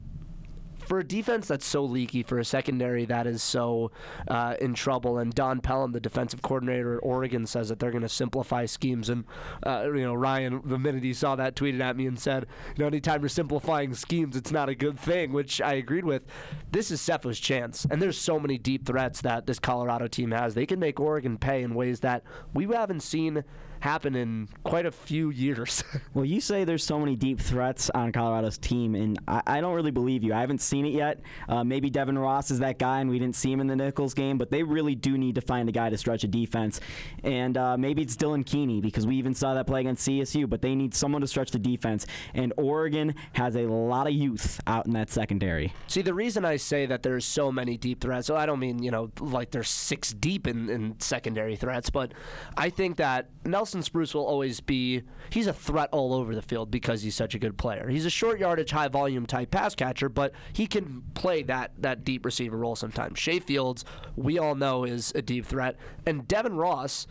for 0.86 0.98
a 0.98 1.04
defense 1.04 1.48
that's 1.48 1.66
so 1.66 1.84
leaky, 1.84 2.22
for 2.22 2.38
a 2.38 2.44
secondary 2.44 3.04
that 3.06 3.26
is 3.26 3.42
so 3.42 3.90
uh, 4.28 4.54
in 4.60 4.74
trouble, 4.74 5.18
and 5.18 5.34
Don 5.34 5.60
Pellum, 5.60 5.92
the 5.92 6.00
defensive 6.00 6.42
coordinator 6.42 6.96
at 6.96 7.00
Oregon, 7.02 7.46
says 7.46 7.68
that 7.68 7.78
they're 7.78 7.90
going 7.90 8.02
to 8.02 8.08
simplify 8.08 8.66
schemes. 8.66 9.08
And 9.08 9.24
uh, 9.64 9.84
you 9.86 10.02
know, 10.02 10.14
Ryan, 10.14 10.62
the 10.64 10.78
minute 10.78 11.02
he 11.02 11.14
saw 11.14 11.36
that, 11.36 11.56
tweeted 11.56 11.80
at 11.80 11.96
me 11.96 12.06
and 12.06 12.18
said, 12.18 12.46
"You 12.76 12.82
know, 12.82 12.86
anytime 12.86 13.22
you're 13.22 13.28
simplifying 13.28 13.94
schemes, 13.94 14.36
it's 14.36 14.52
not 14.52 14.68
a 14.68 14.74
good 14.74 14.98
thing." 14.98 15.32
Which 15.32 15.60
I 15.60 15.74
agreed 15.74 16.04
with. 16.04 16.22
This 16.70 16.90
is 16.90 17.00
Sefo's 17.00 17.40
chance, 17.40 17.86
and 17.90 18.00
there's 18.00 18.18
so 18.18 18.38
many 18.38 18.58
deep 18.58 18.86
threats 18.86 19.20
that 19.22 19.46
this 19.46 19.58
Colorado 19.58 20.06
team 20.06 20.30
has. 20.30 20.54
They 20.54 20.66
can 20.66 20.78
make 20.78 21.00
Oregon 21.00 21.38
pay 21.38 21.62
in 21.62 21.74
ways 21.74 22.00
that 22.00 22.24
we 22.52 22.66
haven't 22.66 23.00
seen 23.00 23.44
happen 23.84 24.16
in 24.16 24.48
quite 24.62 24.86
a 24.86 24.90
few 24.90 25.30
years. 25.30 25.84
Well, 26.12 26.24
you 26.24 26.40
say 26.40 26.64
there's 26.64 26.84
so 26.84 27.00
many 27.00 27.16
deep 27.16 27.40
threats 27.40 27.90
on 27.90 28.12
Colorado's 28.12 28.56
team, 28.56 28.94
and 28.94 29.18
I, 29.26 29.42
I 29.46 29.60
don't 29.60 29.74
really 29.74 29.90
believe 29.90 30.22
you. 30.22 30.32
I 30.32 30.40
haven't 30.40 30.60
seen 30.60 30.86
it 30.86 30.92
yet. 30.92 31.20
Uh, 31.48 31.64
maybe 31.64 31.90
Devin 31.90 32.16
Ross 32.16 32.52
is 32.52 32.60
that 32.60 32.78
guy, 32.78 33.00
and 33.00 33.10
we 33.10 33.18
didn't 33.18 33.34
see 33.34 33.50
him 33.50 33.60
in 33.60 33.66
the 33.66 33.74
Nicholls 33.74 34.14
game, 34.14 34.38
but 34.38 34.48
they 34.48 34.62
really 34.62 34.94
do 34.94 35.18
need 35.18 35.34
to 35.34 35.40
find 35.40 35.68
a 35.68 35.72
guy 35.72 35.90
to 35.90 35.98
stretch 35.98 36.22
a 36.22 36.28
defense. 36.28 36.80
And 37.24 37.56
uh, 37.56 37.76
maybe 37.76 38.02
it's 38.02 38.16
Dylan 38.16 38.46
Keeney, 38.46 38.80
because 38.80 39.08
we 39.08 39.16
even 39.16 39.34
saw 39.34 39.54
that 39.54 39.66
play 39.66 39.80
against 39.80 40.06
CSU, 40.06 40.48
but 40.48 40.62
they 40.62 40.76
need 40.76 40.94
someone 40.94 41.20
to 41.22 41.26
stretch 41.26 41.50
the 41.50 41.58
defense. 41.58 42.06
And 42.32 42.52
Oregon 42.56 43.14
has 43.32 43.56
a 43.56 43.62
lot 43.62 44.06
of 44.06 44.12
youth 44.12 44.60
out 44.68 44.86
in 44.86 44.92
that 44.92 45.10
secondary. 45.10 45.72
See, 45.88 46.02
the 46.02 46.14
reason 46.14 46.44
I 46.44 46.56
say 46.56 46.86
that 46.86 47.02
there's 47.02 47.24
so 47.24 47.50
many 47.50 47.76
deep 47.76 48.00
threats, 48.00 48.28
so 48.28 48.36
I 48.36 48.46
don't 48.46 48.60
mean, 48.60 48.82
you 48.82 48.92
know, 48.92 49.10
like 49.18 49.50
there's 49.50 49.70
six 49.70 50.12
deep 50.12 50.46
in, 50.46 50.70
in 50.70 51.00
secondary 51.00 51.56
threats, 51.56 51.90
but 51.90 52.12
I 52.56 52.70
think 52.70 52.96
that 52.98 53.30
Nelson 53.44 53.73
Spruce 53.82 54.14
will 54.14 54.26
always 54.26 54.60
be, 54.60 55.02
he's 55.30 55.46
a 55.46 55.52
threat 55.52 55.88
all 55.92 56.14
over 56.14 56.34
the 56.34 56.42
field 56.42 56.70
because 56.70 57.02
he's 57.02 57.14
such 57.14 57.34
a 57.34 57.38
good 57.38 57.56
player. 57.56 57.88
He's 57.88 58.06
a 58.06 58.10
short 58.10 58.38
yardage, 58.38 58.70
high 58.70 58.88
volume 58.88 59.26
type 59.26 59.50
pass 59.50 59.74
catcher, 59.74 60.08
but 60.08 60.32
he 60.52 60.66
can 60.66 61.02
play 61.14 61.42
that, 61.44 61.72
that 61.78 62.04
deep 62.04 62.24
receiver 62.24 62.56
role 62.56 62.76
sometimes. 62.76 63.18
Shay 63.18 63.40
Fields, 63.40 63.84
we 64.16 64.38
all 64.38 64.54
know, 64.54 64.84
is 64.84 65.12
a 65.14 65.22
deep 65.22 65.46
threat. 65.46 65.76
And 66.06 66.26
Devin 66.28 66.56
Ross, 66.56 67.06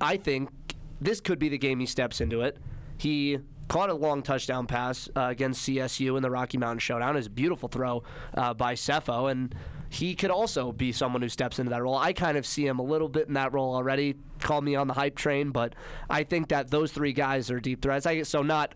I 0.00 0.16
think 0.16 0.50
this 1.00 1.20
could 1.20 1.38
be 1.38 1.48
the 1.48 1.58
game 1.58 1.80
he 1.80 1.86
steps 1.86 2.20
into 2.20 2.42
it. 2.42 2.58
He 2.98 3.38
caught 3.68 3.90
a 3.90 3.94
long 3.94 4.22
touchdown 4.22 4.66
pass 4.66 5.08
uh, 5.14 5.26
against 5.30 5.68
CSU 5.68 6.16
in 6.16 6.22
the 6.22 6.30
Rocky 6.30 6.58
Mountain 6.58 6.80
Showdown. 6.80 7.14
It 7.14 7.18
was 7.18 7.26
a 7.26 7.30
beautiful 7.30 7.68
throw 7.68 8.02
uh, 8.34 8.54
by 8.54 8.74
Sefo, 8.74 9.30
and 9.30 9.54
he 9.90 10.14
could 10.14 10.30
also 10.30 10.72
be 10.72 10.92
someone 10.92 11.22
who 11.22 11.28
steps 11.28 11.58
into 11.58 11.70
that 11.70 11.82
role. 11.82 11.96
I 11.96 12.12
kind 12.12 12.36
of 12.36 12.46
see 12.46 12.66
him 12.66 12.78
a 12.78 12.82
little 12.82 13.08
bit 13.08 13.28
in 13.28 13.34
that 13.34 13.52
role 13.52 13.74
already. 13.74 14.16
Call 14.40 14.60
me 14.60 14.76
on 14.76 14.86
the 14.86 14.94
hype 14.94 15.16
train, 15.16 15.50
but 15.50 15.74
I 16.08 16.24
think 16.24 16.48
that 16.48 16.70
those 16.70 16.92
three 16.92 17.12
guys 17.12 17.50
are 17.50 17.60
deep 17.60 17.82
threats. 17.82 18.06
I, 18.06 18.22
so 18.22 18.42
not 18.42 18.74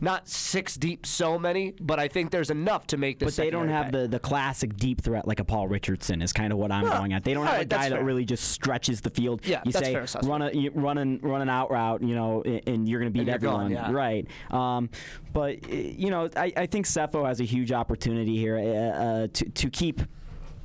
not 0.00 0.28
six 0.28 0.74
deep, 0.76 1.06
so 1.06 1.38
many, 1.38 1.72
but 1.80 1.98
I 1.98 2.08
think 2.08 2.30
there's 2.30 2.50
enough 2.50 2.86
to 2.88 2.96
make 2.96 3.18
this. 3.18 3.36
But 3.36 3.42
they 3.42 3.50
don't 3.50 3.68
have 3.68 3.86
pay. 3.86 4.02
the, 4.02 4.08
the 4.08 4.18
classic 4.18 4.76
deep 4.76 5.00
threat 5.00 5.26
like 5.26 5.40
a 5.40 5.44
Paul 5.44 5.68
Richardson 5.68 6.20
is 6.22 6.32
kind 6.32 6.52
of 6.52 6.58
what 6.58 6.72
I'm 6.72 6.84
Well, 6.84 6.98
going 6.98 7.12
at. 7.12 7.24
They 7.24 7.34
don't 7.34 7.46
have 7.46 7.54
a 7.54 7.58
right, 7.58 7.68
that's 7.68 7.84
guy 7.84 7.88
that 7.90 7.96
fair. 7.96 8.04
really 8.04 8.24
just 8.24 8.50
stretches 8.50 9.00
the 9.00 9.10
field. 9.10 9.46
Yeah, 9.46 9.62
you 9.64 9.72
that's 9.72 9.86
say 10.12 10.28
run 10.28 10.42
a 10.42 10.68
run 10.70 10.98
an 10.98 11.20
run 11.22 11.42
an 11.42 11.48
out 11.48 11.70
route, 11.70 12.02
you 12.02 12.14
know, 12.14 12.42
and, 12.42 12.60
and 12.66 12.88
you're 12.88 13.00
going 13.00 13.12
to 13.12 13.18
beat 13.18 13.28
you're 13.28 13.38
gone, 13.38 13.66
everyone, 13.66 13.70
yeah. 13.70 13.92
right? 13.92 14.26
Um, 14.50 14.90
but 15.32 15.64
uh, 15.64 15.74
you 15.74 16.10
know, 16.10 16.28
I, 16.36 16.52
I 16.56 16.66
think 16.66 16.86
Sefo 16.86 17.26
has 17.26 17.40
a 17.40 17.44
huge 17.44 17.72
opportunity 17.72 18.36
here 18.36 18.58
uh, 18.58 18.62
uh, 18.62 19.26
to 19.32 19.48
to 19.48 19.70
keep 19.70 20.00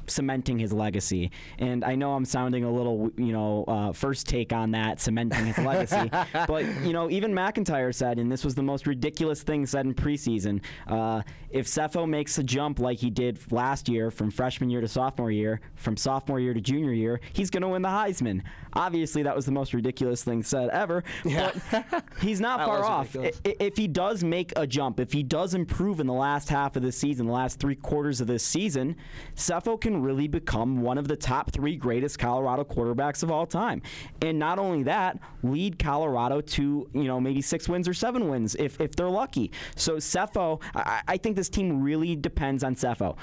cementing 0.09 0.59
his 0.59 0.73
legacy. 0.73 1.31
And 1.57 1.83
I 1.83 1.95
know 1.95 2.13
I'm 2.13 2.25
sounding 2.25 2.63
a 2.63 2.71
little, 2.71 3.11
you 3.17 3.31
know, 3.31 3.63
uh, 3.67 3.93
first 3.93 4.27
take 4.27 4.53
on 4.53 4.71
that, 4.71 4.99
cementing 4.99 5.45
his 5.45 5.57
legacy. 5.57 6.09
but, 6.47 6.65
you 6.83 6.93
know, 6.93 7.09
even 7.09 7.33
MacIntyre 7.33 7.91
said, 7.91 8.19
and 8.19 8.31
this 8.31 8.43
was 8.43 8.55
the 8.55 8.63
most 8.63 8.87
ridiculous 8.87 9.43
thing 9.43 9.65
said 9.65 9.85
in 9.85 9.93
preseason, 9.93 10.61
uh, 10.87 11.21
if 11.49 11.67
Sefo 11.67 12.07
makes 12.07 12.37
a 12.37 12.43
jump 12.43 12.79
like 12.79 12.99
he 12.99 13.09
did 13.09 13.39
last 13.51 13.89
year 13.89 14.11
from 14.11 14.29
freshman 14.29 14.69
year 14.69 14.81
to 14.81 14.87
sophomore 14.87 15.31
year, 15.31 15.61
from 15.75 15.97
sophomore 15.97 16.39
year 16.39 16.53
to 16.53 16.61
junior 16.61 16.93
year, 16.93 17.19
he's 17.33 17.49
going 17.49 17.61
to 17.61 17.69
win 17.69 17.81
the 17.81 17.89
Heisman. 17.89 18.41
Obviously, 18.73 19.23
that 19.23 19.35
was 19.35 19.45
the 19.45 19.51
most 19.51 19.73
ridiculous 19.73 20.23
thing 20.23 20.43
said 20.43 20.69
ever. 20.69 21.03
Yeah. 21.25 21.51
But 21.71 22.03
he's 22.21 22.39
not 22.39 22.65
far 22.65 22.85
off. 22.85 23.15
If 23.43 23.77
he 23.77 23.87
does 23.87 24.23
make 24.23 24.53
a 24.55 24.67
jump, 24.67 24.99
if 24.99 25.11
he 25.11 25.23
does 25.23 25.53
improve 25.53 25.99
in 25.99 26.07
the 26.07 26.13
last 26.13 26.49
half 26.49 26.75
of 26.75 26.83
the 26.83 26.91
season, 26.91 27.25
the 27.25 27.33
last 27.33 27.59
three 27.59 27.75
quarters 27.75 28.21
of 28.21 28.27
this 28.27 28.43
season, 28.43 28.95
Sefo 29.35 29.79
can 29.79 29.98
really 30.01 30.27
become 30.27 30.81
one 30.81 30.97
of 30.97 31.07
the 31.07 31.15
top 31.15 31.51
three 31.51 31.75
greatest 31.75 32.19
Colorado 32.19 32.63
quarterbacks 32.63 33.23
of 33.23 33.31
all 33.31 33.45
time. 33.45 33.81
And 34.21 34.39
not 34.39 34.59
only 34.59 34.83
that, 34.83 35.19
lead 35.43 35.79
Colorado 35.79 36.41
to 36.41 36.89
you 36.93 37.03
know 37.03 37.19
maybe 37.19 37.41
six 37.41 37.67
wins 37.67 37.87
or 37.87 37.93
seven 37.93 38.29
wins 38.29 38.55
if, 38.55 38.79
if 38.79 38.95
they're 38.95 39.09
lucky. 39.09 39.51
So 39.75 39.97
Sefo, 39.97 40.61
I, 40.75 41.01
I 41.07 41.17
think 41.17 41.35
this 41.35 41.49
team 41.49 41.81
really 41.81 42.15
depends 42.15 42.63
on 42.63 42.75
Sefo 42.75 43.17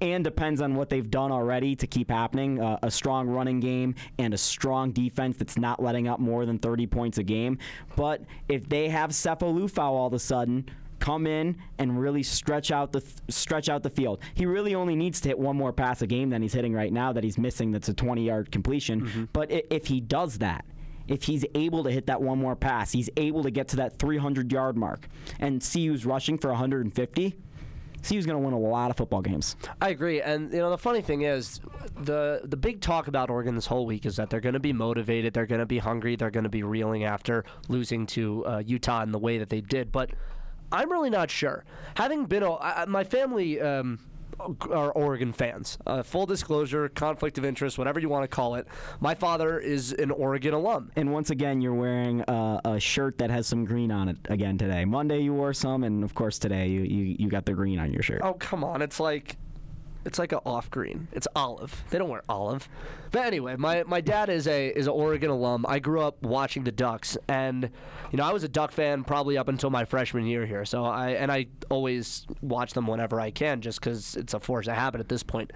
and 0.00 0.22
depends 0.22 0.60
on 0.60 0.74
what 0.74 0.88
they've 0.88 1.10
done 1.10 1.32
already 1.32 1.74
to 1.76 1.86
keep 1.86 2.10
happening. 2.10 2.60
Uh, 2.60 2.78
a 2.82 2.90
strong 2.90 3.28
running 3.28 3.60
game 3.60 3.94
and 4.18 4.32
a 4.34 4.38
strong 4.38 4.92
defense 4.92 5.36
that's 5.36 5.58
not 5.58 5.82
letting 5.82 6.06
up 6.06 6.20
more 6.20 6.46
than 6.46 6.58
30 6.58 6.86
points 6.86 7.18
a 7.18 7.22
game. 7.22 7.58
But 7.96 8.22
if 8.48 8.68
they 8.68 8.88
have 8.88 9.10
Sefo 9.10 9.52
Liufau 9.52 9.78
all 9.78 10.06
of 10.06 10.12
a 10.12 10.18
sudden 10.18 10.68
come 11.04 11.26
in 11.26 11.54
and 11.78 12.00
really 12.00 12.22
stretch 12.22 12.70
out 12.70 12.90
the 12.90 13.04
stretch 13.28 13.68
out 13.68 13.82
the 13.82 13.90
field, 13.90 14.20
he 14.32 14.46
really 14.46 14.74
only 14.74 14.96
needs 14.96 15.20
to 15.20 15.28
hit 15.28 15.38
one 15.38 15.54
more 15.54 15.70
pass 15.70 16.00
a 16.00 16.06
game 16.06 16.30
than 16.30 16.40
he's 16.40 16.54
hitting 16.54 16.72
right 16.72 16.90
now 16.90 17.12
that 17.12 17.22
he's 17.22 17.36
missing. 17.36 17.72
That's 17.72 17.90
a 17.90 17.94
20-yard 17.94 18.50
completion. 18.50 19.28
But 19.34 19.50
if 19.50 19.86
he 19.86 20.00
does 20.00 20.38
that. 20.38 20.64
If 21.06 21.24
he's 21.24 21.44
able 21.54 21.84
to 21.84 21.90
hit 21.90 22.06
that 22.06 22.22
one 22.22 22.38
more 22.38 22.56
pass, 22.56 22.90
he's 22.90 23.10
able 23.18 23.42
to 23.42 23.50
get 23.50 23.68
to 23.68 23.76
that 23.76 23.98
300 23.98 24.50
yard 24.50 24.74
mark, 24.78 25.06
and 25.38 25.60
CU's 25.60 26.06
rushing 26.06 26.38
for 26.38 26.48
150. 26.48 27.36
CU's 28.02 28.24
going 28.24 28.38
to 28.40 28.44
win 28.44 28.54
a 28.54 28.58
lot 28.58 28.90
of 28.90 28.96
football 28.96 29.20
games. 29.20 29.56
I 29.82 29.90
agree, 29.90 30.22
and 30.22 30.50
you 30.50 30.60
know 30.60 30.70
the 30.70 30.78
funny 30.78 31.02
thing 31.02 31.20
is, 31.20 31.60
the 32.00 32.40
the 32.44 32.56
big 32.56 32.80
talk 32.80 33.08
about 33.08 33.28
Oregon 33.28 33.54
this 33.54 33.66
whole 33.66 33.84
week 33.84 34.06
is 34.06 34.16
that 34.16 34.30
they're 34.30 34.40
going 34.40 34.54
to 34.54 34.60
be 34.60 34.72
motivated, 34.72 35.34
they're 35.34 35.44
going 35.44 35.60
to 35.60 35.66
be 35.66 35.78
hungry, 35.78 36.16
they're 36.16 36.30
going 36.30 36.44
to 36.44 36.50
be 36.50 36.62
reeling 36.62 37.04
after 37.04 37.44
losing 37.68 38.06
to 38.06 38.46
uh, 38.46 38.62
Utah 38.64 39.02
in 39.02 39.12
the 39.12 39.18
way 39.18 39.36
that 39.36 39.50
they 39.50 39.60
did. 39.60 39.92
But 39.92 40.10
I'm 40.74 40.90
really 40.90 41.10
not 41.10 41.30
sure. 41.30 41.64
Having 41.96 42.26
been, 42.26 42.42
a, 42.42 42.52
I, 42.52 42.82
I- 42.82 42.84
my 42.86 43.04
family 43.04 43.60
um, 43.60 43.98
are 44.70 44.90
Oregon 44.92 45.32
fans. 45.32 45.78
Uh, 45.86 46.02
full 46.02 46.26
disclosure, 46.26 46.88
conflict 46.88 47.38
of 47.38 47.44
interest, 47.44 47.78
whatever 47.78 48.00
you 48.00 48.08
want 48.08 48.24
to 48.24 48.28
call 48.28 48.56
it. 48.56 48.66
My 49.00 49.14
father 49.14 49.58
is 49.60 49.92
an 49.92 50.10
Oregon 50.10 50.52
alum. 50.54 50.90
And 50.96 51.12
once 51.12 51.30
again, 51.30 51.60
you're 51.60 51.72
wearing 51.74 52.20
a, 52.26 52.60
a 52.64 52.80
shirt 52.80 53.18
that 53.18 53.30
has 53.30 53.46
some 53.46 53.64
green 53.64 53.92
on 53.92 54.08
it 54.08 54.16
again 54.26 54.58
today. 54.58 54.84
Monday 54.84 55.20
you 55.20 55.32
wore 55.32 55.52
some, 55.54 55.84
and 55.84 56.02
of 56.02 56.14
course 56.14 56.38
today 56.40 56.66
you, 56.68 56.80
you, 56.82 57.16
you 57.20 57.28
got 57.28 57.46
the 57.46 57.52
green 57.52 57.78
on 57.78 57.92
your 57.92 58.02
shirt. 58.02 58.20
Oh 58.24 58.34
come 58.34 58.64
on, 58.64 58.82
it's 58.82 58.98
like 58.98 59.36
it's 60.04 60.18
like 60.18 60.32
an 60.32 60.40
off 60.44 60.70
green. 60.70 61.08
It's 61.12 61.26
olive. 61.34 61.84
They 61.90 61.98
don't 61.98 62.08
wear 62.08 62.22
olive. 62.28 62.68
But 63.10 63.26
anyway, 63.26 63.56
my, 63.56 63.84
my 63.84 64.00
dad 64.00 64.28
is 64.28 64.46
a 64.46 64.68
is 64.68 64.86
an 64.86 64.92
Oregon 64.92 65.30
alum. 65.30 65.64
I 65.68 65.78
grew 65.78 66.00
up 66.00 66.22
watching 66.22 66.64
the 66.64 66.72
Ducks, 66.72 67.16
and 67.28 67.70
you 68.12 68.16
know 68.16 68.24
I 68.24 68.32
was 68.32 68.44
a 68.44 68.48
Duck 68.48 68.72
fan 68.72 69.04
probably 69.04 69.38
up 69.38 69.48
until 69.48 69.70
my 69.70 69.84
freshman 69.84 70.26
year 70.26 70.46
here. 70.46 70.64
So 70.64 70.84
I 70.84 71.10
and 71.10 71.32
I 71.32 71.46
always 71.70 72.26
watch 72.42 72.72
them 72.72 72.86
whenever 72.86 73.20
I 73.20 73.30
can, 73.30 73.60
just 73.60 73.80
because 73.80 74.16
it's 74.16 74.34
a 74.34 74.40
force 74.40 74.66
of 74.66 74.74
habit 74.74 75.00
at 75.00 75.08
this 75.08 75.22
point. 75.22 75.52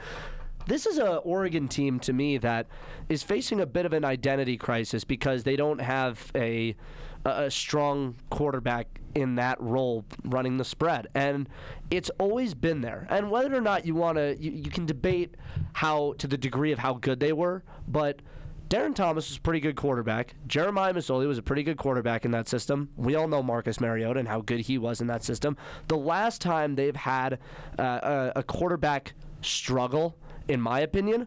This 0.67 0.87
is 0.87 0.99
a 0.99 1.17
Oregon 1.17 1.67
team 1.67 1.99
to 2.01 2.13
me 2.13 2.37
that 2.39 2.67
is 3.09 3.23
facing 3.23 3.61
a 3.61 3.67
bit 3.67 3.87
of 3.87 3.95
an 3.95 4.05
identity 4.05 4.57
crisis 4.57 5.03
because 5.05 5.45
they 5.45 5.57
don't 5.57 5.81
have 5.81 6.31
a 6.35 6.77
a 7.25 7.51
strong 7.51 8.15
quarterback 8.31 8.87
in 9.21 9.35
that 9.35 9.61
role 9.61 10.05
running 10.25 10.57
the 10.57 10.65
spread 10.65 11.09
and 11.15 11.49
it's 11.91 12.11
always 12.19 12.55
been 12.55 12.81
there 12.81 13.07
and 13.11 13.31
whether 13.31 13.55
or 13.55 13.61
not 13.61 13.85
you 13.85 13.95
want 13.95 14.17
to 14.17 14.37
you, 14.39 14.51
you 14.51 14.71
can 14.71 14.87
debate 14.87 15.35
how 15.75 16.15
to 16.19 16.27
the 16.27 16.37
degree 16.37 16.73
of 16.73 16.79
how 16.79 16.95
good 16.95 17.21
they 17.21 17.33
were 17.33 17.63
but 17.87 18.21
Darron 18.69 18.95
Thomas 18.95 19.31
was 19.31 19.39
a 19.39 19.41
pretty 19.41 19.61
good 19.61 19.77
quarterback. 19.77 20.35
Jeremiah 20.47 20.93
Masoli 20.93 21.27
was 21.27 21.39
a 21.39 21.43
pretty 21.43 21.63
good 21.63 21.79
quarterback 21.79 22.27
in 22.27 22.33
that 22.33 22.49
system. 22.49 22.91
We 22.97 23.15
all 23.15 23.27
know 23.27 23.43
Marcus 23.43 23.81
Mariota 23.81 24.21
and 24.21 24.29
how 24.29 24.43
good 24.43 24.61
he 24.61 24.77
was 24.77 25.01
in 25.01 25.07
that 25.07 25.25
system. 25.25 25.57
The 25.87 25.97
last 25.97 26.43
time 26.43 26.75
they've 26.75 26.95
had 26.95 27.39
uh, 27.79 27.83
a, 27.83 28.33
a 28.37 28.43
quarterback 28.43 29.15
struggle, 29.41 30.19
in 30.49 30.61
my 30.61 30.81
opinion, 30.81 31.27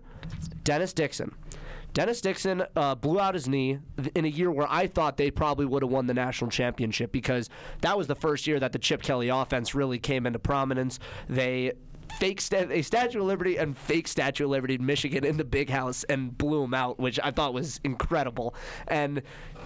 Dennis 0.63 0.93
Dixon. 0.93 1.33
Dennis 1.93 2.21
Dixon 2.21 2.63
uh, 2.75 2.95
blew 2.95 3.19
out 3.19 3.33
his 3.33 3.47
knee 3.47 3.79
in 4.15 4.25
a 4.25 4.29
year 4.29 4.49
where 4.49 4.67
I 4.69 4.87
thought 4.87 5.17
they 5.17 5.31
probably 5.31 5.65
would 5.65 5.83
have 5.83 5.91
won 5.91 6.07
the 6.07 6.13
national 6.13 6.49
championship 6.49 7.11
because 7.11 7.49
that 7.81 7.97
was 7.97 8.07
the 8.07 8.15
first 8.15 8.47
year 8.47 8.59
that 8.59 8.71
the 8.71 8.79
Chip 8.79 9.01
Kelly 9.01 9.29
offense 9.29 9.75
really 9.75 9.99
came 9.99 10.25
into 10.25 10.39
prominence. 10.39 10.99
They 11.27 11.73
fake 12.19 12.41
a 12.53 12.81
Statue 12.81 13.19
of 13.19 13.25
Liberty 13.25 13.57
and 13.57 13.77
fake 13.77 14.07
Statue 14.07 14.45
of 14.45 14.51
Liberty 14.51 14.75
in 14.75 14.85
Michigan 14.85 15.25
in 15.25 15.37
the 15.37 15.43
big 15.43 15.69
house 15.69 16.03
and 16.05 16.37
blew 16.37 16.63
him 16.63 16.73
out, 16.73 16.99
which 16.99 17.19
I 17.23 17.31
thought 17.31 17.53
was 17.53 17.79
incredible. 17.83 18.55
And 18.87 19.21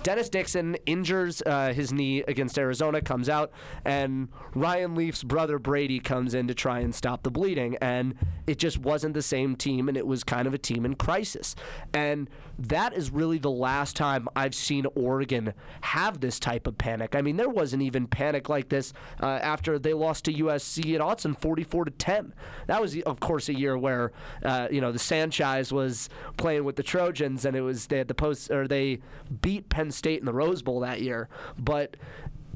Dennis 0.05 0.29
Dixon 0.29 0.75
injures 0.85 1.41
uh, 1.47 1.73
his 1.73 1.91
knee 1.91 2.21
against 2.27 2.59
Arizona, 2.59 3.01
comes 3.01 3.27
out, 3.27 3.51
and 3.85 4.29
Ryan 4.53 4.93
Leaf's 4.93 5.23
brother 5.23 5.57
Brady 5.57 5.99
comes 5.99 6.35
in 6.35 6.47
to 6.47 6.53
try 6.53 6.81
and 6.81 6.93
stop 6.93 7.23
the 7.23 7.31
bleeding. 7.31 7.75
And 7.81 8.13
it 8.45 8.59
just 8.59 8.77
wasn't 8.77 9.15
the 9.15 9.23
same 9.23 9.55
team, 9.55 9.89
and 9.89 9.97
it 9.97 10.05
was 10.05 10.23
kind 10.23 10.47
of 10.47 10.53
a 10.53 10.59
team 10.59 10.85
in 10.85 10.93
crisis. 10.93 11.55
And 11.91 12.29
that 12.57 12.93
is 12.93 13.11
really 13.11 13.37
the 13.37 13.51
last 13.51 13.95
time 13.95 14.27
I've 14.35 14.55
seen 14.55 14.85
Oregon 14.95 15.53
have 15.81 16.19
this 16.19 16.39
type 16.39 16.67
of 16.67 16.77
panic. 16.77 17.15
I 17.15 17.21
mean, 17.21 17.37
there 17.37 17.49
wasn't 17.49 17.83
even 17.83 18.07
panic 18.07 18.49
like 18.49 18.69
this 18.69 18.93
uh, 19.21 19.25
after 19.25 19.77
they 19.77 19.93
lost 19.93 20.25
to 20.25 20.33
USC 20.33 20.95
at 20.95 21.01
Autzen 21.01 21.39
44 21.39 21.85
to 21.85 21.91
10. 21.91 22.33
That 22.67 22.81
was, 22.81 22.99
of 23.01 23.19
course, 23.19 23.49
a 23.49 23.53
year 23.53 23.77
where 23.77 24.11
uh, 24.43 24.67
you 24.71 24.81
know 24.81 24.91
the 24.91 24.99
Sanchez 24.99 25.71
was 25.71 26.09
playing 26.37 26.63
with 26.63 26.75
the 26.75 26.83
Trojans, 26.83 27.45
and 27.45 27.55
it 27.55 27.61
was 27.61 27.87
they 27.87 27.97
had 27.97 28.07
the 28.07 28.13
post 28.13 28.51
or 28.51 28.67
they 28.67 28.99
beat 29.41 29.69
Penn 29.69 29.91
State 29.91 30.19
in 30.19 30.25
the 30.25 30.33
Rose 30.33 30.61
Bowl 30.61 30.79
that 30.81 31.01
year. 31.01 31.29
But 31.57 31.97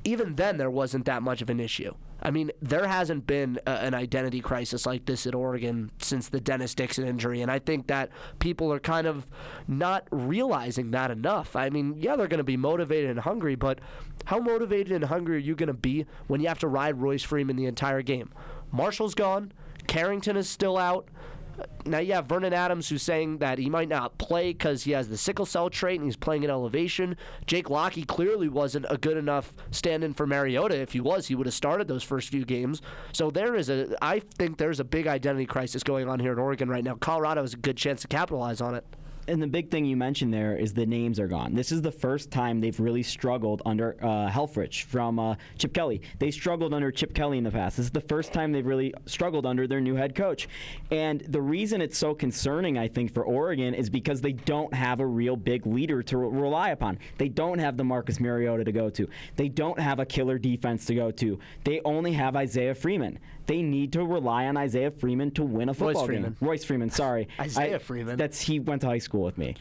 even 0.03 0.35
then, 0.35 0.57
there 0.57 0.71
wasn't 0.71 1.05
that 1.05 1.21
much 1.21 1.41
of 1.41 1.49
an 1.49 1.59
issue. 1.59 1.93
I 2.21 2.31
mean, 2.31 2.51
there 2.61 2.87
hasn't 2.87 3.25
been 3.27 3.59
a, 3.65 3.71
an 3.71 3.93
identity 3.93 4.41
crisis 4.41 4.85
like 4.85 5.05
this 5.05 5.25
at 5.25 5.35
Oregon 5.35 5.91
since 5.99 6.29
the 6.29 6.39
Dennis 6.39 6.75
Dixon 6.75 7.07
injury, 7.07 7.41
and 7.41 7.51
I 7.51 7.59
think 7.59 7.87
that 7.87 8.09
people 8.39 8.71
are 8.73 8.79
kind 8.79 9.07
of 9.07 9.25
not 9.67 10.07
realizing 10.11 10.91
that 10.91 11.11
enough. 11.11 11.55
I 11.55 11.69
mean, 11.69 11.95
yeah, 11.97 12.15
they're 12.15 12.27
going 12.27 12.39
to 12.39 12.43
be 12.43 12.57
motivated 12.57 13.09
and 13.09 13.19
hungry, 13.19 13.55
but 13.55 13.79
how 14.25 14.39
motivated 14.39 14.91
and 14.91 15.05
hungry 15.05 15.37
are 15.37 15.39
you 15.39 15.55
going 15.55 15.67
to 15.67 15.73
be 15.73 16.05
when 16.27 16.41
you 16.41 16.47
have 16.47 16.59
to 16.59 16.67
ride 16.67 17.01
Royce 17.01 17.23
Freeman 17.23 17.55
the 17.55 17.65
entire 17.65 18.01
game? 18.01 18.31
Marshall's 18.71 19.15
gone, 19.15 19.51
Carrington 19.87 20.37
is 20.37 20.49
still 20.49 20.77
out. 20.77 21.07
Now 21.85 21.99
you 21.99 22.13
have 22.13 22.25
Vernon 22.27 22.53
Adams 22.53 22.89
who's 22.89 23.01
saying 23.01 23.39
that 23.39 23.57
he 23.57 23.69
might 23.69 23.89
not 23.89 24.17
play 24.17 24.53
because 24.53 24.83
he 24.83 24.91
has 24.91 25.09
the 25.09 25.17
sickle 25.17 25.45
cell 25.45 25.69
trait 25.69 25.99
and 25.99 26.05
he's 26.05 26.15
playing 26.15 26.43
at 26.43 26.49
elevation. 26.49 27.15
Jake 27.45 27.69
Lockie 27.69 28.03
clearly 28.03 28.47
wasn't 28.47 28.85
a 28.89 28.97
good 28.97 29.17
enough 29.17 29.53
stand-in 29.71 30.13
for 30.13 30.27
Mariota. 30.27 30.79
If 30.79 30.91
he 30.93 30.99
was, 30.99 31.27
he 31.27 31.35
would 31.35 31.47
have 31.47 31.53
started 31.53 31.87
those 31.87 32.03
first 32.03 32.29
few 32.29 32.45
games. 32.45 32.81
So 33.13 33.31
there 33.31 33.55
is 33.55 33.69
a, 33.69 33.95
I 34.01 34.19
think 34.19 34.57
there's 34.57 34.79
a 34.79 34.83
big 34.83 35.07
identity 35.07 35.45
crisis 35.45 35.83
going 35.83 36.07
on 36.07 36.19
here 36.19 36.33
in 36.33 36.39
Oregon 36.39 36.69
right 36.69 36.83
now. 36.83 36.95
Colorado 36.95 37.41
has 37.41 37.53
a 37.53 37.57
good 37.57 37.77
chance 37.77 38.01
to 38.01 38.07
capitalize 38.07 38.61
on 38.61 38.75
it. 38.75 38.85
And 39.29 39.41
the 39.43 39.47
big 39.47 39.69
thing 39.69 39.85
you 39.85 39.95
mentioned 39.95 40.33
there 40.33 40.57
is 40.57 40.73
the 40.73 40.87
names 40.87 41.19
are 41.19 41.27
gone. 41.27 41.53
This 41.53 41.71
is 41.71 41.83
the 41.83 41.91
first 41.91 42.31
time 42.31 42.59
they've 42.59 42.79
really 42.79 43.03
struggled 43.03 43.61
under 43.63 43.95
uh, 44.01 44.27
Helfrich 44.27 44.85
from 44.85 45.19
uh, 45.19 45.35
Chip 45.59 45.71
Kelly. 45.71 46.01
They 46.17 46.31
struggled 46.31 46.73
under 46.73 46.91
Chip 46.91 47.13
Kelly 47.13 47.37
in 47.37 47.43
the 47.43 47.51
past. 47.51 47.77
This 47.77 47.85
is 47.85 47.91
the 47.91 48.01
first 48.01 48.33
time 48.33 48.51
they've 48.51 48.65
really 48.65 48.91
struggled 49.05 49.45
under 49.45 49.67
their 49.67 49.81
new 49.81 49.93
head 49.93 50.15
coach. 50.15 50.49
And 50.89 51.21
the 51.27 51.41
reason 51.41 51.79
it's 51.79 51.97
so 51.97 52.15
concerning, 52.15 52.79
I 52.79 52.87
think, 52.87 53.13
for 53.13 53.23
Oregon 53.23 53.75
is 53.75 53.87
because 53.91 54.21
they 54.21 54.31
don't 54.33 54.73
have 54.73 54.99
a 54.99 55.05
real 55.05 55.35
big 55.35 55.67
leader 55.67 56.01
to 56.01 56.17
re- 56.17 56.41
rely 56.41 56.69
upon. 56.69 56.97
They 57.19 57.29
don't 57.29 57.59
have 57.59 57.77
the 57.77 57.83
Marcus 57.83 58.19
Mariota 58.19 58.63
to 58.63 58.71
go 58.71 58.89
to. 58.89 59.07
They 59.35 59.47
don't 59.47 59.79
have 59.79 59.99
a 59.99 60.07
killer 60.07 60.39
defense 60.39 60.85
to 60.85 60.95
go 60.95 61.11
to. 61.11 61.37
They 61.65 61.81
only 61.85 62.13
have 62.13 62.35
Isaiah 62.35 62.73
Freeman. 62.73 63.19
They 63.49 63.63
need 63.63 63.91
to 63.93 64.05
rely 64.05 64.45
on 64.45 64.55
Isaiah 64.57 64.91
Freeman 64.91 65.31
to 65.31 65.43
win 65.43 65.69
a 65.69 65.73
football 65.73 66.05
Freeman. 66.05 66.35
game. 66.39 66.47
Royce 66.47 66.63
Freeman, 66.63 66.91
sorry. 66.91 67.27
Isaiah 67.39 67.75
I- 67.75 67.79
Freeman. 67.79 68.15
That's 68.15 68.39
he 68.39 68.59
went 68.59 68.81
to 68.81 68.87
high 68.87 68.99
school 68.99 69.23
with 69.23 69.39
me. 69.39 69.55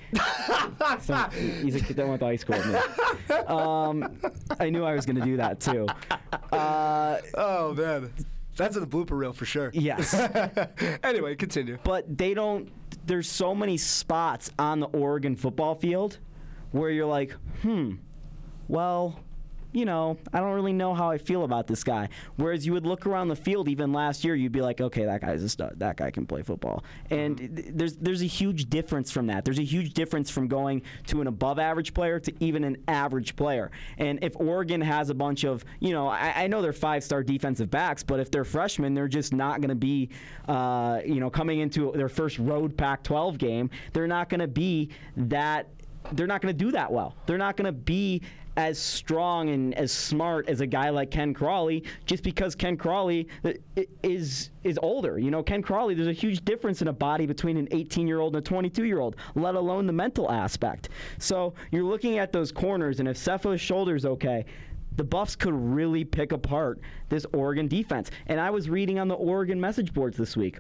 so, 1.01 1.15
he's 1.63 1.75
a 1.75 1.81
kid 1.81 1.97
that 1.97 2.07
went 2.07 2.21
to 2.21 2.27
high 2.27 2.37
school 2.37 2.59
with 2.59 2.67
me. 2.67 3.35
Um, 3.47 4.21
I 4.61 4.69
knew 4.69 4.85
I 4.85 4.93
was 4.95 5.07
going 5.07 5.17
to 5.17 5.25
do 5.25 5.39
that 5.39 5.59
too. 5.61 5.87
Uh, 6.53 7.19
Oh 7.35 7.73
man, 7.75 8.13
that's 8.57 8.77
in 8.77 8.83
the 8.83 8.87
blooper 8.87 9.13
reel 9.19 9.33
for 9.33 9.47
sure. 9.47 9.71
yes. 9.73 10.13
anyway, 11.03 11.35
continue. 11.35 11.79
but 11.83 12.17
they 12.19 12.35
don't 12.35 12.71
there's 13.07 13.29
so 13.29 13.55
many 13.55 13.79
spots 13.79 14.51
on 14.59 14.81
the 14.81 14.87
Oregon 14.89 15.35
football 15.35 15.75
field 15.75 16.19
where 16.73 16.91
you're 16.91 17.07
like, 17.07 17.35
"Hmm. 17.63 17.93
Well, 18.69 19.19
you 19.73 19.85
know, 19.85 20.17
I 20.33 20.41
don't 20.41 20.55
really 20.55 20.73
know 20.73 20.95
how 20.95 21.11
I 21.11 21.19
feel 21.19 21.45
about 21.45 21.67
this 21.67 21.85
guy." 21.85 22.09
Whereas 22.37 22.67
you 22.67 22.73
would 22.73 22.87
look 22.87 23.07
around 23.07 23.29
the 23.29 23.37
field 23.37 23.69
even 23.69 23.93
last 23.93 24.25
year, 24.25 24.35
you'd 24.35 24.53
be 24.53 24.63
like, 24.63 24.81
"Okay, 24.81 25.05
that 25.05 25.21
guy's 25.21 25.43
a 25.43 25.49
stud. 25.49 25.75
That 25.79 25.97
guy 25.97 26.11
can 26.11 26.27
play 26.27 26.43
football." 26.43 26.85
And 27.11 27.39
th- 27.39 27.69
there's 27.73 27.97
there's 27.97 28.23
a 28.23 28.27
huge 28.27 28.71
difference 28.71 29.11
from 29.11 29.27
that. 29.27 29.45
There's 29.45 29.59
a 29.59 29.65
huge 29.65 29.95
difference 29.95 30.31
from 30.31 30.49
going 30.49 30.83
to 31.07 31.21
an 31.21 31.27
above 31.27 31.59
average 31.59 31.95
player 31.95 32.19
to 32.21 32.33
even 32.41 32.65
an 32.65 32.77
average 32.89 33.37
player. 33.37 33.71
And 33.99 34.19
if 34.23 34.35
Oregon 34.37 34.81
has 34.81 35.11
a 35.11 35.15
bunch 35.15 35.45
of, 35.45 35.65
you 35.81 35.93
know, 35.93 36.09
I, 36.09 36.45
I 36.45 36.47
know 36.47 36.63
they're 36.63 36.73
five 36.73 37.05
star 37.05 37.23
defensive 37.23 37.71
backs, 37.71 38.03
but 38.03 38.21
if 38.21 38.31
they're 38.31 38.45
freshmen, 38.45 38.95
they're 38.95 39.09
just 39.09 39.33
not 39.33 39.61
going 39.61 39.71
to 39.71 39.75
be, 39.75 40.11
uh, 40.49 41.01
you 41.05 41.21
know, 41.21 41.31
coming 41.31 41.61
into 41.61 41.93
their 41.93 42.09
first 42.09 42.39
road 42.39 42.77
Pac 42.77 43.03
12 43.03 43.39
game, 43.39 43.71
they're 43.93 44.07
not 44.07 44.29
going 44.29 44.41
to 44.41 44.49
be 44.49 44.91
that. 45.17 45.69
They're 46.13 46.27
not 46.27 46.41
going 46.41 46.57
to 46.57 46.65
do 46.65 46.71
that 46.73 46.91
well. 46.91 47.17
They're 47.27 47.39
not 47.39 47.57
going 47.57 47.67
to 47.67 47.73
be 47.73 48.23
as 48.59 48.77
strong 48.77 49.51
and 49.51 49.73
as 49.77 49.93
smart 49.93 50.49
as 50.49 50.61
a 50.61 50.67
guy 50.67 50.91
like 50.91 51.13
Ken 51.13 51.33
Crawley 51.33 51.85
just 52.07 52.25
because 52.25 52.57
Ken 52.57 52.77
Crawley 52.77 53.29
uh, 53.45 53.53
is 54.03 54.51
is 54.65 54.79
older. 54.83 55.17
You 55.17 55.31
know, 55.31 55.45
Ken 55.45 55.63
Crawley, 55.63 55.95
there's 55.95 56.09
a 56.09 56.13
huge 56.13 56.45
difference 56.45 56.83
in 56.83 56.89
a 56.89 56.93
body 56.93 57.25
between 57.25 57.57
an 57.57 57.69
18-year-old 57.69 58.35
and 58.35 58.47
a 58.47 58.51
22-year-old, 58.51 59.15
let 59.37 59.55
alone 59.55 59.87
the 59.87 59.93
mental 59.93 60.31
aspect. 60.31 60.89
So, 61.19 61.55
you're 61.71 61.85
looking 61.85 62.19
at 62.19 62.33
those 62.33 62.51
corners 62.51 62.99
and 62.99 63.09
if 63.09 63.17
Sefo's 63.17 63.61
shoulder's 63.61 64.05
okay, 64.05 64.45
the 64.97 65.05
Buffs 65.05 65.37
could 65.37 65.55
really 65.55 66.05
pick 66.05 66.33
apart 66.33 66.81
this 67.09 67.25
Oregon 67.33 67.69
defense. 67.69 68.11
And 68.27 68.41
I 68.41 68.51
was 68.51 68.69
reading 68.69 68.99
on 68.99 69.07
the 69.07 69.15
Oregon 69.15 69.61
message 69.61 69.95
boards 69.95 70.17
this 70.17 70.37
week 70.37 70.59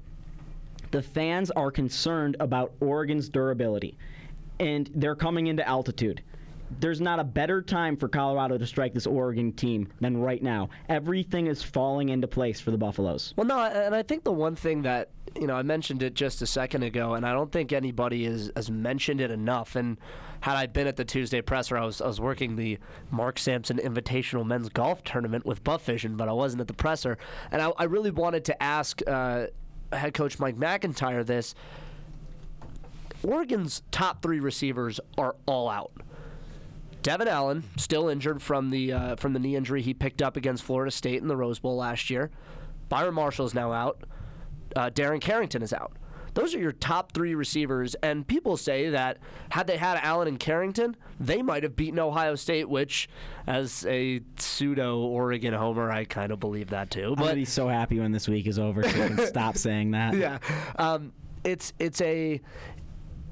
the 0.93 1.03
fans 1.03 1.51
are 1.51 1.71
concerned 1.71 2.37
about 2.41 2.73
Oregon's 2.81 3.29
durability, 3.29 3.99
and 4.59 4.89
they're 4.95 5.17
coming 5.17 5.49
into 5.49 5.67
altitude. 5.69 6.23
There's 6.81 7.01
not 7.01 7.19
a 7.19 7.25
better 7.25 7.63
time 7.63 7.97
for 7.97 8.09
Colorado 8.09 8.59
to 8.59 8.67
strike 8.67 8.93
this 8.93 9.07
Oregon 9.07 9.53
team 9.53 9.89
than 10.01 10.19
right 10.19 10.43
now. 10.43 10.69
Everything 10.89 11.47
is 11.47 11.63
falling 11.63 12.11
into 12.11 12.29
place 12.29 12.61
for 12.61 12.71
the 12.71 12.79
Buffaloes. 12.79 13.33
Well, 13.37 13.47
no, 13.47 13.59
and 13.59 13.95
I 13.95 14.03
think 14.03 14.25
the 14.25 14.33
one 14.33 14.55
thing 14.55 14.83
that 14.83 15.11
you 15.39 15.47
know 15.47 15.55
I 15.55 15.63
mentioned 15.63 16.03
it 16.03 16.15
just 16.15 16.43
a 16.43 16.47
second 16.47 16.83
ago, 16.83 17.15
and 17.15 17.27
I 17.27 17.33
don't 17.33 17.51
think 17.51 17.73
anybody 17.73 18.25
has, 18.25 18.51
has 18.55 18.71
mentioned 18.71 19.21
it 19.21 19.31
enough. 19.31 19.77
And 19.77 19.99
had 20.41 20.57
I 20.57 20.67
been 20.67 20.87
at 20.87 20.97
the 20.97 21.05
Tuesday 21.05 21.41
presser, 21.41 21.77
I 21.77 21.85
was 21.85 22.01
I 22.01 22.07
was 22.07 22.21
working 22.21 22.57
the 22.57 22.79
Mark 23.11 23.39
Sampson 23.39 23.79
Invitational 23.79 24.47
Men's 24.47 24.69
Golf 24.69 25.03
Tournament 25.05 25.47
with 25.47 25.65
Buff 25.65 25.85
Vision, 25.85 26.17
but 26.17 26.29
I 26.29 26.33
wasn't 26.33 26.61
at 26.61 26.69
the 26.69 26.75
presser, 26.75 27.19
and 27.51 27.63
I, 27.63 27.73
I 27.79 27.85
really 27.85 28.11
wanted 28.11 28.45
to 28.47 28.63
ask 28.63 29.01
uh, 29.07 29.47
head 29.93 30.15
coach 30.15 30.39
Mike 30.39 30.57
MacIntyre 30.57 31.25
this. 31.25 31.55
Oregon's 33.23 33.83
top 33.91 34.23
three 34.23 34.39
receivers 34.39 35.01
are 35.17 35.35
all 35.47 35.69
out. 35.69 35.91
Devon 37.03 37.29
Allen 37.29 37.65
still 37.77 38.09
injured 38.09 38.43
from 38.43 38.71
the 38.71 38.93
uh, 38.93 39.17
from 39.17 39.33
the 39.33 39.39
knee 39.39 39.57
injury 39.57 39.83
he 39.83 39.95
picked 39.95 40.23
up 40.23 40.37
against 40.37 40.63
Florida 40.63 40.91
State 40.91 41.23
in 41.23 41.29
the 41.29 41.37
Rose 41.37 41.59
Bowl 41.59 41.77
last 41.77 42.11
year. 42.11 42.31
Byron 42.89 43.15
Marshall 43.15 43.47
is 43.47 43.55
now 43.55 43.73
out. 43.73 44.03
Uh, 44.75 44.91
Darren 44.91 45.21
Carrington 45.21 45.63
is 45.63 45.73
out. 45.73 45.93
Those 46.35 46.55
are 46.55 46.59
your 46.59 46.73
top 46.73 47.13
three 47.13 47.35
receivers, 47.35 47.97
and 47.97 48.27
people 48.27 48.57
say 48.57 48.91
that 48.91 49.19
had 49.51 49.67
they 49.67 49.77
had 49.77 49.99
Allen 50.03 50.29
and 50.29 50.39
Carrington, 50.39 50.97
they 51.19 51.43
might 51.43 51.63
have 51.65 51.75
beaten 51.75 51.99
Ohio 51.99 52.35
State. 52.35 52.69
Which, 52.69 53.09
as 53.47 53.85
a 53.87 54.21
pseudo 54.37 54.99
Oregon 54.99 55.55
homer, 55.55 55.91
I 55.91 56.05
kind 56.05 56.31
of 56.31 56.39
believe 56.39 56.71
that 56.71 56.91
too. 56.91 57.15
But 57.17 57.35
be 57.35 57.45
so 57.45 57.69
happy 57.69 57.99
when 57.99 58.13
this 58.13 58.29
week 58.29 58.47
is 58.47 58.59
over 58.59 58.83
so 58.83 58.91
can 58.91 59.19
stop 59.27 59.57
saying 59.57 59.93
that. 59.93 60.15
yeah. 60.15 60.39
Um, 60.77 61.13
it's 61.45 61.73
it's 61.79 62.01
a 62.03 62.41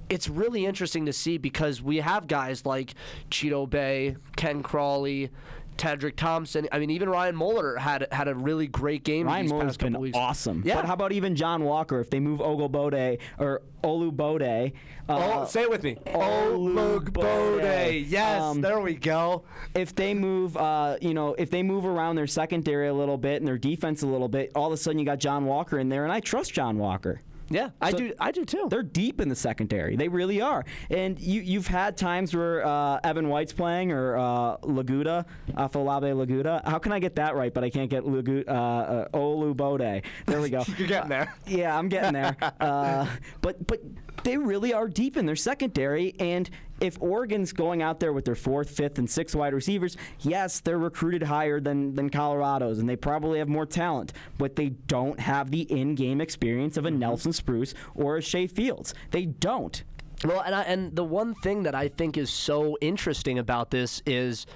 it's 0.09 0.29
really 0.29 0.65
interesting 0.67 1.07
to 1.07 1.13
see 1.13 1.39
because 1.39 1.83
we 1.83 1.97
have 1.99 2.27
guys 2.27 2.65
like 2.67 2.95
Chidobe, 3.31 4.17
Ken 4.37 4.63
Crawley, 4.63 5.31
Tedric 5.77 6.17
Thompson. 6.17 6.67
I 6.73 6.79
mean, 6.79 6.89
even 6.91 7.09
Ryan 7.11 7.37
Moeller 7.37 7.77
had 7.77 8.09
had 8.11 8.29
a 8.29 8.35
really 8.35 8.67
great 8.67 9.05
game. 9.05 9.27
Ryan 9.27 9.51
past 9.51 9.79
been 9.79 9.99
weeks. 10.01 10.17
awesome. 10.17 10.63
Yeah. 10.65 10.77
But 10.77 10.87
how 10.87 10.95
about 10.95 11.13
even 11.13 11.37
John 11.37 11.65
Walker? 11.65 12.01
If 12.01 12.09
they 12.09 12.19
move 12.21 12.41
Ogle 12.41 12.71
Bode 12.71 13.19
or 13.39 13.61
Olu 13.85 14.11
Bode, 14.11 14.43
uh, 14.43 14.71
Oh, 15.09 15.45
say 15.45 15.63
it 15.63 15.71
with 15.71 15.83
me. 15.83 15.97
Olugbode. 16.07 17.13
Bode. 17.13 18.07
Yes, 18.07 18.41
Um, 18.43 18.61
there 18.63 18.81
we 18.81 18.95
go. 18.95 19.43
if 19.75 19.95
they 19.95 20.15
move, 20.15 20.57
uh, 20.57 20.97
you 21.03 21.13
know, 21.15 21.35
if 21.35 21.51
they 21.51 21.63
move 21.63 21.85
around 21.85 22.17
their 22.17 22.27
secondary 22.27 22.89
a 22.89 22.95
little 22.95 23.19
bit 23.19 23.37
and 23.43 23.47
their 23.47 23.59
defense 23.59 24.03
a 24.03 24.07
little 24.07 24.29
bit, 24.29 24.53
all 24.55 24.69
of 24.69 24.73
a 24.73 24.77
sudden 24.79 24.99
you 24.99 25.05
got 25.05 25.19
John 25.19 25.45
Walker 25.45 25.79
in 25.79 25.89
there, 25.91 26.05
and 26.05 26.13
I 26.13 26.21
trust 26.21 26.55
John 26.55 26.79
Walker. 26.79 27.21
Yeah, 27.49 27.71
I 27.81 27.93
do. 27.93 28.13
I 28.19 28.33
do 28.33 28.45
too. 28.45 28.67
They're 28.69 28.83
deep 28.83 29.21
in 29.21 29.29
the 29.29 29.37
secondary. 29.37 29.97
They 29.97 30.09
really 30.09 30.41
are. 30.41 30.65
And 30.91 31.19
you, 31.19 31.41
you've 31.41 31.67
had 31.69 31.97
times 31.97 32.35
where 32.35 32.67
uh, 32.67 32.99
Evan 33.05 33.29
White's 33.29 33.53
playing 33.53 33.93
or 33.93 34.17
uh, 34.17 34.57
Laguda, 34.59 35.25
Afolabi 35.53 36.13
Laguda. 36.15 36.67
How 36.67 36.79
can 36.79 36.93
I 36.93 36.99
get 36.99 37.17
that 37.17 37.37
right, 37.37 37.53
but 37.55 37.63
I 37.63 37.71
can't 37.71 37.91
get 37.91 38.05
Lagu- 38.05 38.49
uh, 38.49 38.51
uh, 38.51 39.09
Olu 39.11 39.57
Bode? 39.57 40.03
There 40.27 40.41
we 40.41 40.51
go. 40.51 40.65
You're 40.79 40.89
getting 40.89 41.09
there. 41.11 41.35
Yeah, 41.47 41.77
I'm 41.77 41.89
getting 41.89 42.13
there. 42.13 42.37
uh, 42.61 43.07
but 43.43 43.65
but 43.67 43.81
they 44.25 44.37
really 44.37 44.73
are 44.73 44.89
deep 44.89 45.17
in 45.17 45.27
their 45.27 45.37
secondary, 45.37 46.15
and 46.19 46.51
if 46.81 47.01
Oregon's 47.01 47.53
going 47.53 47.83
out 47.83 48.01
there 48.01 48.13
with 48.13 48.25
their 48.25 48.35
fourth, 48.35 48.71
fifth, 48.71 48.99
and 48.99 49.09
sixth 49.09 49.35
wide 49.35 49.55
receivers, 49.55 49.97
yes, 50.21 50.61
they're 50.61 50.79
recruited 50.79 51.23
higher 51.23 51.61
than 51.61 51.95
than 51.95 52.11
Colorado's, 52.11 52.79
and 52.79 52.89
they 52.89 52.97
probably 52.97 53.39
have 53.39 53.49
more 53.49 53.67
talent, 53.67 54.13
but 54.39 54.57
they 54.57 54.71
don't 54.71 55.19
have 55.21 55.51
the 55.51 55.63
in-game 55.63 56.21
experience 56.21 56.77
of 56.77 56.85
a 56.85 56.91
mm-hmm. 56.91 56.99
Nelson 56.99 57.33
Spruce 57.33 57.75
or 57.95 58.17
a 58.17 58.23
Shay 58.23 58.47
Fields. 58.47 58.95
They 59.11 59.27
don't. 59.27 59.83
Well, 60.25 60.41
and 60.41 60.55
I, 60.55 60.63
and 60.63 60.97
the 60.97 61.05
one 61.05 61.35
thing 61.35 61.65
that 61.65 61.75
I 61.75 61.89
think 61.89 62.17
is 62.17 62.31
so 62.31 62.77
interesting 62.81 63.39
about 63.39 63.71
this 63.71 64.03
is 64.07 64.47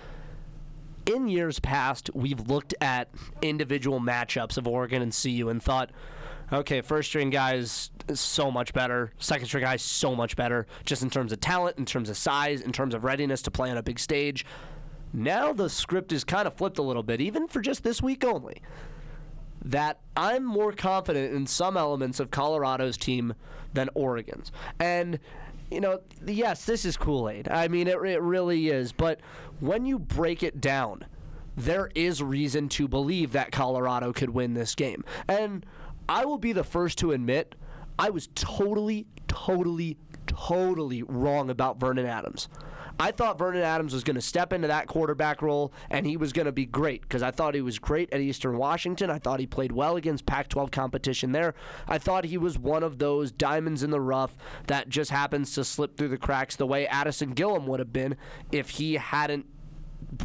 in 1.06 1.28
years 1.28 1.58
past, 1.58 2.10
we've 2.14 2.40
looked 2.48 2.74
at 2.80 3.08
individual 3.42 4.00
matchups 4.00 4.56
of 4.56 4.66
Oregon 4.66 5.02
and 5.02 5.16
CU 5.16 5.48
and 5.48 5.62
thought, 5.62 5.90
okay, 6.52 6.80
first 6.80 7.08
string 7.08 7.30
guy 7.30 7.54
is 7.54 7.90
so 8.18 8.50
much 8.50 8.72
better, 8.72 9.12
second 9.18 9.46
string 9.46 9.62
guy 9.62 9.76
so 9.76 10.16
much 10.16 10.34
better, 10.34 10.66
just 10.84 11.02
in 11.02 11.10
terms 11.10 11.32
of 11.32 11.40
talent, 11.40 11.78
in 11.78 11.84
terms 11.84 12.08
of 12.08 12.16
size, 12.16 12.62
in 12.62 12.72
terms 12.72 12.94
of 12.94 13.04
readiness 13.04 13.42
to 13.42 13.50
play 13.50 13.70
on 13.70 13.76
a 13.76 13.82
big 13.82 13.98
stage. 13.98 14.44
Now 15.12 15.52
the 15.52 15.68
script 15.68 16.12
is 16.12 16.24
kind 16.24 16.46
of 16.46 16.54
flipped 16.54 16.78
a 16.78 16.82
little 16.82 17.02
bit, 17.02 17.20
even 17.20 17.46
for 17.46 17.60
just 17.60 17.82
this 17.82 18.00
week 18.00 18.24
only 18.24 18.62
that 19.64 20.00
I'm 20.16 20.44
more 20.44 20.72
confident 20.72 21.34
in 21.34 21.46
some 21.46 21.76
elements 21.76 22.20
of 22.20 22.30
Colorado's 22.30 22.96
team 22.96 23.34
than 23.74 23.88
Oregon's. 23.94 24.52
And, 24.78 25.18
you 25.70 25.80
know, 25.80 26.00
yes, 26.26 26.64
this 26.64 26.84
is 26.84 26.96
Kool 26.96 27.28
Aid. 27.28 27.48
I 27.48 27.68
mean, 27.68 27.86
it, 27.86 27.96
it 27.96 28.22
really 28.22 28.68
is. 28.68 28.92
But 28.92 29.20
when 29.60 29.84
you 29.84 29.98
break 29.98 30.42
it 30.42 30.60
down, 30.60 31.04
there 31.56 31.90
is 31.94 32.22
reason 32.22 32.68
to 32.70 32.88
believe 32.88 33.32
that 33.32 33.52
Colorado 33.52 34.12
could 34.12 34.30
win 34.30 34.54
this 34.54 34.74
game. 34.74 35.04
And 35.28 35.66
I 36.08 36.24
will 36.24 36.38
be 36.38 36.52
the 36.52 36.64
first 36.64 36.98
to 36.98 37.12
admit 37.12 37.54
I 38.00 38.08
was 38.08 38.28
totally, 38.34 39.06
totally, 39.28 39.98
totally 40.26 41.02
wrong 41.02 41.50
about 41.50 41.78
Vernon 41.78 42.06
Adams. 42.06 42.48
I 42.98 43.12
thought 43.12 43.36
Vernon 43.36 43.60
Adams 43.60 43.92
was 43.92 44.04
going 44.04 44.14
to 44.14 44.22
step 44.22 44.54
into 44.54 44.68
that 44.68 44.86
quarterback 44.86 45.42
role 45.42 45.74
and 45.90 46.06
he 46.06 46.16
was 46.16 46.32
going 46.32 46.46
to 46.46 46.52
be 46.52 46.64
great 46.64 47.02
because 47.02 47.22
I 47.22 47.30
thought 47.30 47.54
he 47.54 47.60
was 47.60 47.78
great 47.78 48.10
at 48.10 48.22
Eastern 48.22 48.56
Washington. 48.56 49.10
I 49.10 49.18
thought 49.18 49.38
he 49.38 49.46
played 49.46 49.70
well 49.70 49.96
against 49.96 50.24
Pac 50.24 50.48
12 50.48 50.70
competition 50.70 51.32
there. 51.32 51.54
I 51.88 51.98
thought 51.98 52.24
he 52.24 52.38
was 52.38 52.58
one 52.58 52.82
of 52.82 52.98
those 52.98 53.32
diamonds 53.32 53.82
in 53.82 53.90
the 53.90 54.00
rough 54.00 54.34
that 54.66 54.88
just 54.88 55.10
happens 55.10 55.54
to 55.56 55.64
slip 55.64 55.98
through 55.98 56.08
the 56.08 56.16
cracks 56.16 56.56
the 56.56 56.66
way 56.66 56.86
Addison 56.86 57.34
Gillam 57.34 57.66
would 57.66 57.80
have 57.80 57.92
been 57.92 58.16
if 58.50 58.70
he 58.70 58.94
hadn't 58.94 59.44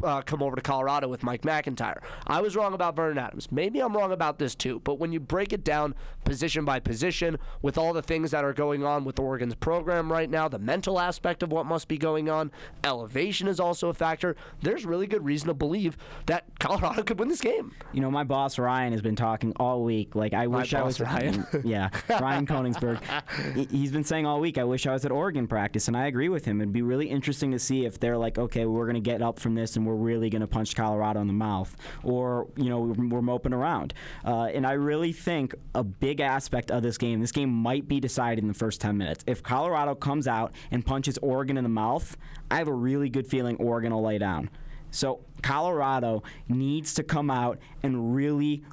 uh, 0.04 0.22
come 0.22 0.42
over 0.42 0.56
to 0.56 0.62
Colorado 0.62 1.08
with 1.08 1.24
Mike 1.24 1.46
MacIntyre. 1.46 2.02
I 2.28 2.42
was 2.42 2.56
wrong 2.56 2.74
about 2.74 2.96
Vernon 2.96 3.18
Adams. 3.18 3.52
Maybe 3.52 3.80
I'm 3.80 3.96
wrong 3.96 4.12
about 4.12 4.40
this 4.40 4.56
too. 4.56 4.80
But 4.84 5.00
when 5.00 5.12
you 5.12 5.20
break 5.20 5.54
it 5.54 5.64
down 5.64 5.96
position 6.24 6.66
by 6.66 6.80
position, 6.80 7.38
with 7.62 7.78
all 7.78 7.94
the 7.94 8.02
things 8.02 8.32
that 8.32 8.44
are 8.44 8.54
going 8.54 8.84
on 8.84 9.06
with 9.06 9.20
Oregon's 9.20 9.56
program 9.56 10.12
right 10.12 10.30
now, 10.30 10.48
the 10.48 10.60
mental 10.60 11.00
aspect 11.00 11.44
of 11.44 11.52
what 11.52 11.66
must 11.66 11.88
be 11.88 11.98
going 11.98 12.30
on, 12.30 12.52
elevation 12.84 13.48
is 13.48 13.60
also 13.60 13.90
a 13.90 13.94
factor. 13.94 14.36
There's 14.62 14.86
really 14.86 15.08
good 15.08 15.24
reason 15.24 15.48
to 15.48 15.54
believe 15.54 15.98
that 16.26 16.46
Colorado 16.60 17.04
could 17.04 17.20
win 17.20 17.30
this 17.30 17.42
game. 17.42 17.72
You 17.94 18.02
know, 18.02 18.12
my 18.12 18.24
boss 18.24 18.58
Ryan 18.58 18.92
has 18.92 19.02
been 19.02 19.16
talking 19.16 19.54
all 19.58 19.84
week. 19.84 20.16
Like 20.16 20.34
I 20.34 20.48
wish 20.48 20.74
I 20.74 20.82
was 20.82 21.00
Ryan. 21.00 21.46
yeah, 21.64 21.90
Ryan 22.10 22.46
Koningsberg. 22.46 23.02
He's 23.70 23.92
been 23.92 24.04
saying 24.04 24.26
all 24.26 24.40
week, 24.40 24.58
I 24.58 24.64
wish 24.64 24.88
I 24.88 24.94
was 24.94 25.06
at 25.06 25.12
Oregon 25.12 25.48
practice, 25.48 25.88
and 25.88 25.96
I 25.96 26.08
agree 26.08 26.30
with 26.30 26.46
him. 26.46 26.62
It'd 26.62 26.74
be 26.74 26.82
really 26.82 27.08
interesting 27.10 27.52
to 27.52 27.60
see 27.60 27.86
if 27.86 28.00
they're 28.00 28.18
like, 28.18 28.38
okay, 28.38 28.66
we're 28.66 28.86
going 28.86 28.96
to 28.96 29.00
get 29.02 29.22
up 29.22 29.40
from 29.40 29.56
this 29.56 29.75
and 29.76 29.86
we're 29.86 29.96
really 29.96 30.30
going 30.30 30.42
to 30.42 30.48
punch 30.48 30.76
Colorado 30.76 31.22
in 31.22 31.28
the 31.28 31.34
mouth, 31.34 31.76
or 32.04 32.48
you 32.56 32.70
know 32.70 32.80
we're, 32.80 33.08
we're 33.08 33.22
moping 33.22 33.54
around. 33.54 33.94
Uh, 34.26 34.46
and 34.46 34.66
I 34.66 34.74
really 34.74 35.12
think 35.12 35.56
a 35.74 35.84
big 35.84 36.20
aspect 36.20 36.72
of 36.72 36.84
this 36.84 36.98
game, 36.98 37.22
this 37.22 37.32
game 37.32 37.50
might 37.50 37.88
be 37.88 38.00
decided 38.00 38.44
in 38.44 38.48
the 38.48 38.54
first 38.54 38.82
10 38.82 38.98
minutes. 38.98 39.24
If 39.28 39.44
Colorado 39.44 39.96
comes 39.96 40.28
out 40.28 40.54
and 40.72 40.86
punches 40.86 41.18
Oregon 41.20 41.58
in 41.58 41.64
the 41.64 41.70
mouth, 41.70 42.18
I 42.50 42.58
have 42.58 42.68
a 42.68 42.74
really 42.74 43.10
good 43.10 43.28
feeling 43.28 43.56
Oregon 43.58 43.94
will 43.94 44.04
lay 44.04 44.18
down. 44.18 44.50
So 44.92 45.20
Colorado 45.42 46.24
needs 46.48 46.94
to 46.94 47.04
come 47.04 47.30
out 47.30 47.60
and 47.84 48.16
really 48.16 48.64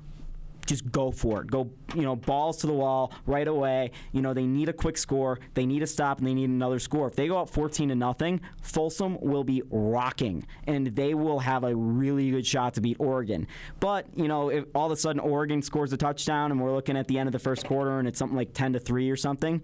just 0.67 0.91
go 0.91 1.11
for 1.11 1.43
it. 1.43 1.51
Go, 1.51 1.71
you 1.95 2.03
know, 2.03 2.17
balls 2.17 2.59
to 2.59 2.67
the 2.67 2.73
wall 2.73 3.13
right 3.27 3.47
away. 3.47 3.91
You 4.13 4.23
know, 4.23 4.35
they 4.35 4.47
need 4.47 4.69
a 4.69 4.73
quick 4.73 4.97
score. 4.97 5.39
They 5.55 5.67
need 5.67 5.83
a 5.83 5.87
stop 5.87 6.19
and 6.19 6.27
they 6.27 6.35
need 6.35 6.51
another 6.51 6.79
score. 6.79 7.07
If 7.09 7.17
they 7.17 7.29
go 7.29 7.39
up 7.39 7.51
14 7.51 7.89
to 7.89 7.95
nothing, 7.95 8.41
Folsom 8.63 9.19
will 9.21 9.45
be 9.45 9.63
rocking 9.71 10.47
and 10.67 10.87
they 10.89 11.15
will 11.15 11.41
have 11.41 11.65
a 11.65 11.75
really 11.75 12.31
good 12.31 12.47
shot 12.47 12.75
to 12.75 12.81
beat 12.81 12.97
Oregon. 12.99 13.47
But, 13.81 14.07
you 14.15 14.29
know, 14.29 14.49
if 14.51 14.65
all 14.75 14.87
of 14.87 14.93
a 14.93 14.97
sudden 14.97 15.21
Oregon 15.21 15.63
scores 15.63 15.93
a 15.93 15.97
touchdown 15.97 16.51
and 16.51 16.61
we're 16.61 16.75
looking 16.75 16.97
at 16.97 17.09
the 17.09 17.19
end 17.19 17.29
of 17.29 17.33
the 17.33 17.39
first 17.39 17.65
quarter 17.65 17.99
and 17.99 18.09
it's 18.09 18.19
something 18.19 18.37
like 18.37 18.53
10 18.55 18.75
to 18.75 18.79
3 18.79 19.11
or 19.11 19.17
something, 19.17 19.63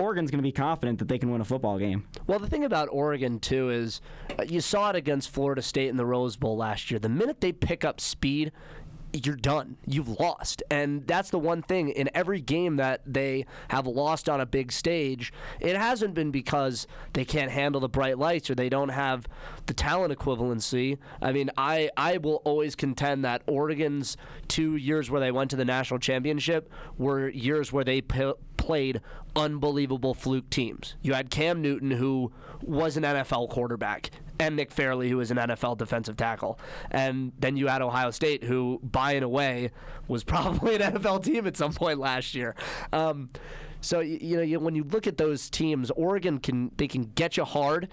Oregon's 0.00 0.30
going 0.30 0.38
to 0.38 0.42
be 0.42 0.52
confident 0.52 0.98
that 1.00 1.08
they 1.08 1.18
can 1.18 1.30
win 1.30 1.40
a 1.40 1.44
football 1.44 1.78
game. 1.78 2.06
Well, 2.26 2.38
the 2.38 2.48
thing 2.48 2.64
about 2.64 2.88
Oregon, 2.90 3.38
too, 3.38 3.70
is 3.70 4.00
uh, 4.38 4.44
you 4.44 4.60
saw 4.60 4.90
it 4.90 4.96
against 4.96 5.30
Florida 5.30 5.62
State 5.62 5.88
in 5.88 5.96
the 5.96 6.06
Rose 6.06 6.36
Bowl 6.36 6.56
last 6.56 6.90
year. 6.90 6.98
The 6.98 7.08
minute 7.08 7.40
they 7.40 7.52
pick 7.52 7.84
up 7.84 8.00
speed, 8.00 8.52
you're 9.12 9.36
done. 9.36 9.76
You've 9.86 10.20
lost. 10.20 10.62
And 10.70 11.06
that's 11.06 11.30
the 11.30 11.38
one 11.38 11.62
thing 11.62 11.90
in 11.90 12.08
every 12.14 12.40
game 12.40 12.76
that 12.76 13.02
they 13.06 13.46
have 13.68 13.86
lost 13.86 14.28
on 14.28 14.40
a 14.40 14.46
big 14.46 14.72
stage, 14.72 15.32
it 15.58 15.76
hasn't 15.76 16.14
been 16.14 16.30
because 16.30 16.86
they 17.12 17.24
can't 17.24 17.50
handle 17.50 17.80
the 17.80 17.88
bright 17.88 18.18
lights 18.18 18.50
or 18.50 18.54
they 18.54 18.68
don't 18.68 18.90
have 18.90 19.26
the 19.66 19.74
talent 19.74 20.16
equivalency. 20.16 20.98
I 21.20 21.32
mean, 21.32 21.50
I, 21.56 21.90
I 21.96 22.18
will 22.18 22.42
always 22.44 22.74
contend 22.74 23.24
that 23.24 23.42
Oregon's 23.46 24.16
two 24.48 24.76
years 24.76 25.10
where 25.10 25.20
they 25.20 25.32
went 25.32 25.50
to 25.50 25.56
the 25.56 25.64
national 25.64 26.00
championship 26.00 26.70
were 26.98 27.28
years 27.28 27.72
where 27.72 27.84
they 27.84 28.00
p- 28.00 28.32
played 28.56 29.00
unbelievable 29.36 30.14
fluke 30.14 30.48
teams. 30.50 30.96
You 31.02 31.14
had 31.14 31.30
Cam 31.30 31.62
Newton, 31.62 31.90
who 31.90 32.32
was 32.62 32.96
an 32.96 33.04
NFL 33.04 33.48
quarterback 33.50 34.10
and 34.40 34.56
Nick 34.56 34.72
Fairley, 34.72 35.10
who 35.10 35.20
is 35.20 35.30
an 35.30 35.36
NFL 35.36 35.76
defensive 35.78 36.16
tackle. 36.16 36.58
And 36.90 37.30
then 37.38 37.56
you 37.56 37.66
had 37.66 37.82
Ohio 37.82 38.10
State, 38.10 38.42
who, 38.42 38.80
by 38.82 39.12
and 39.12 39.22
away, 39.22 39.70
was 40.08 40.24
probably 40.34 40.76
an 40.76 40.94
NFL 40.94 41.22
team 41.22 41.46
at 41.46 41.56
some 41.56 41.72
point 41.72 42.00
last 42.00 42.34
year. 42.34 42.56
Um, 42.92 43.30
so 43.82 44.00
you, 44.00 44.44
know, 44.44 44.58
when 44.58 44.74
you 44.74 44.84
look 44.84 45.06
at 45.06 45.18
those 45.18 45.48
teams, 45.50 45.90
Oregon 45.92 46.38
can 46.38 46.70
they 46.76 46.88
can 46.88 47.04
get 47.14 47.36
you 47.36 47.44
hard. 47.44 47.88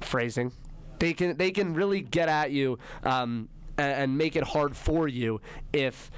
Phrasing, 0.00 0.52
they 0.98 1.12
can 1.12 1.36
they 1.36 1.50
can 1.50 1.74
really 1.74 2.00
get 2.00 2.28
at 2.28 2.50
you 2.50 2.78
um, 3.04 3.48
and 3.78 4.18
make 4.18 4.36
it 4.36 4.44
hard 4.44 4.76
for 4.76 5.08
you 5.08 5.40
if 5.72 6.10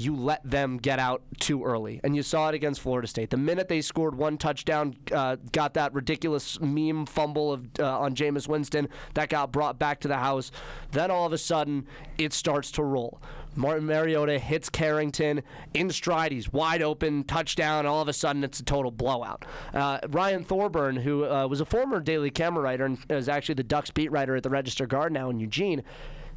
you 0.00 0.16
let 0.16 0.42
them 0.48 0.78
get 0.78 0.98
out 0.98 1.22
too 1.38 1.62
early. 1.62 2.00
And 2.02 2.16
you 2.16 2.22
saw 2.22 2.48
it 2.48 2.54
against 2.54 2.80
Florida 2.80 3.06
State. 3.06 3.30
The 3.30 3.36
minute 3.36 3.68
they 3.68 3.82
scored 3.82 4.14
one 4.14 4.38
touchdown, 4.38 4.94
uh, 5.12 5.36
got 5.52 5.74
that 5.74 5.92
ridiculous 5.92 6.58
meme 6.60 7.04
fumble 7.04 7.52
of 7.52 7.66
uh, 7.78 7.98
on 7.98 8.14
Jameis 8.14 8.48
Winston 8.48 8.88
that 9.14 9.28
got 9.28 9.52
brought 9.52 9.78
back 9.78 10.00
to 10.00 10.08
the 10.08 10.16
house, 10.16 10.50
then 10.92 11.10
all 11.10 11.26
of 11.26 11.32
a 11.32 11.38
sudden 11.38 11.86
it 12.16 12.32
starts 12.32 12.70
to 12.72 12.82
roll. 12.82 13.20
Martin 13.56 13.84
Mariota 13.84 14.38
hits 14.38 14.70
Carrington 14.70 15.42
in 15.74 15.90
stride. 15.90 16.32
He's 16.32 16.52
wide 16.52 16.82
open, 16.82 17.24
touchdown. 17.24 17.84
All 17.84 18.00
of 18.00 18.08
a 18.08 18.12
sudden, 18.12 18.44
it's 18.44 18.60
a 18.60 18.64
total 18.64 18.92
blowout. 18.92 19.44
Uh, 19.74 19.98
Ryan 20.08 20.44
Thorburn, 20.44 20.96
who 20.96 21.24
uh, 21.24 21.48
was 21.48 21.60
a 21.60 21.64
former 21.64 21.98
Daily 21.98 22.30
Camera 22.30 22.62
writer 22.62 22.84
and 22.84 22.98
is 23.10 23.28
actually 23.28 23.56
the 23.56 23.64
Ducks 23.64 23.90
beat 23.90 24.12
writer 24.12 24.36
at 24.36 24.44
the 24.44 24.50
Register 24.50 24.86
Guard 24.86 25.12
now 25.12 25.30
in 25.30 25.40
Eugene, 25.40 25.82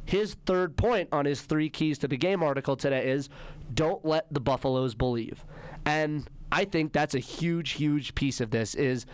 his 0.06 0.34
third 0.46 0.76
point 0.76 1.08
on 1.12 1.24
his 1.24 1.40
three 1.40 1.70
keys 1.70 1.98
to 1.98 2.08
the 2.08 2.16
game 2.16 2.42
article 2.42 2.76
today 2.76 3.08
is 3.08 3.28
don't 3.72 4.04
let 4.04 4.32
the 4.32 4.40
Buffaloes 4.40 4.94
believe. 4.94 5.44
And 5.84 6.28
I 6.52 6.64
think 6.64 6.92
that's 6.92 7.14
a 7.14 7.20
huge, 7.20 7.72
huge 7.72 8.14
piece 8.14 8.40
of 8.40 8.50
this 8.50 8.74
is 8.74 9.06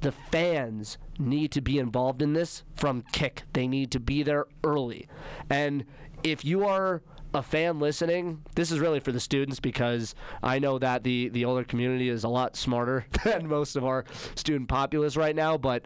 the 0.00 0.12
fans 0.12 0.98
need 1.18 1.50
to 1.52 1.60
be 1.60 1.78
involved 1.78 2.22
in 2.22 2.32
this 2.32 2.62
from 2.74 3.02
kick. 3.12 3.42
They 3.52 3.66
need 3.66 3.90
to 3.92 4.00
be 4.00 4.22
there 4.22 4.46
early. 4.62 5.08
And 5.50 5.84
if 6.22 6.44
you 6.44 6.66
are 6.66 7.02
a 7.34 7.42
fan 7.42 7.80
listening, 7.80 8.42
this 8.54 8.70
is 8.70 8.78
really 8.78 9.00
for 9.00 9.12
the 9.12 9.20
students 9.20 9.60
because 9.60 10.14
I 10.42 10.58
know 10.58 10.78
that 10.78 11.02
the, 11.02 11.28
the 11.30 11.44
older 11.44 11.64
community 11.64 12.08
is 12.08 12.24
a 12.24 12.28
lot 12.28 12.56
smarter 12.56 13.06
than 13.24 13.48
most 13.48 13.76
of 13.76 13.84
our 13.84 14.04
student 14.34 14.68
populace 14.68 15.16
right 15.16 15.36
now, 15.36 15.56
but 15.58 15.84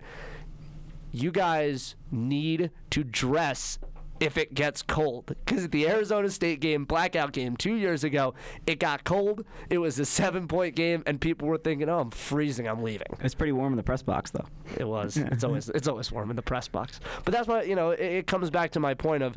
you 1.12 1.30
guys 1.30 1.96
need 2.10 2.70
to 2.90 3.04
dress 3.04 3.78
if 4.20 4.36
it 4.36 4.54
gets 4.54 4.82
cold. 4.82 5.26
Because 5.26 5.64
at 5.64 5.72
the 5.72 5.88
Arizona 5.88 6.30
State 6.30 6.60
game, 6.60 6.84
blackout 6.84 7.32
game 7.32 7.56
two 7.56 7.74
years 7.74 8.04
ago, 8.04 8.34
it 8.66 8.78
got 8.78 9.04
cold. 9.04 9.44
It 9.70 9.78
was 9.78 9.98
a 9.98 10.04
seven 10.04 10.46
point 10.46 10.76
game, 10.76 11.02
and 11.06 11.20
people 11.20 11.48
were 11.48 11.58
thinking, 11.58 11.88
"Oh, 11.88 12.00
I'm 12.00 12.10
freezing. 12.10 12.68
I'm 12.68 12.82
leaving." 12.82 13.06
It's 13.20 13.34
pretty 13.34 13.52
warm 13.52 13.72
in 13.72 13.76
the 13.76 13.82
press 13.82 14.02
box, 14.02 14.30
though. 14.30 14.46
It 14.76 14.86
was. 14.86 15.16
it's 15.16 15.42
always 15.44 15.68
it's 15.70 15.88
always 15.88 16.12
warm 16.12 16.30
in 16.30 16.36
the 16.36 16.42
press 16.42 16.68
box. 16.68 17.00
But 17.24 17.32
that's 17.32 17.48
why 17.48 17.62
you 17.62 17.74
know 17.74 17.90
it, 17.90 18.00
it 18.00 18.26
comes 18.26 18.50
back 18.50 18.70
to 18.72 18.80
my 18.80 18.94
point 18.94 19.22
of 19.22 19.36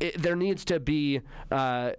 it, 0.00 0.20
there 0.20 0.36
needs 0.36 0.64
to 0.66 0.80
be. 0.80 1.20
Uh, 1.50 1.92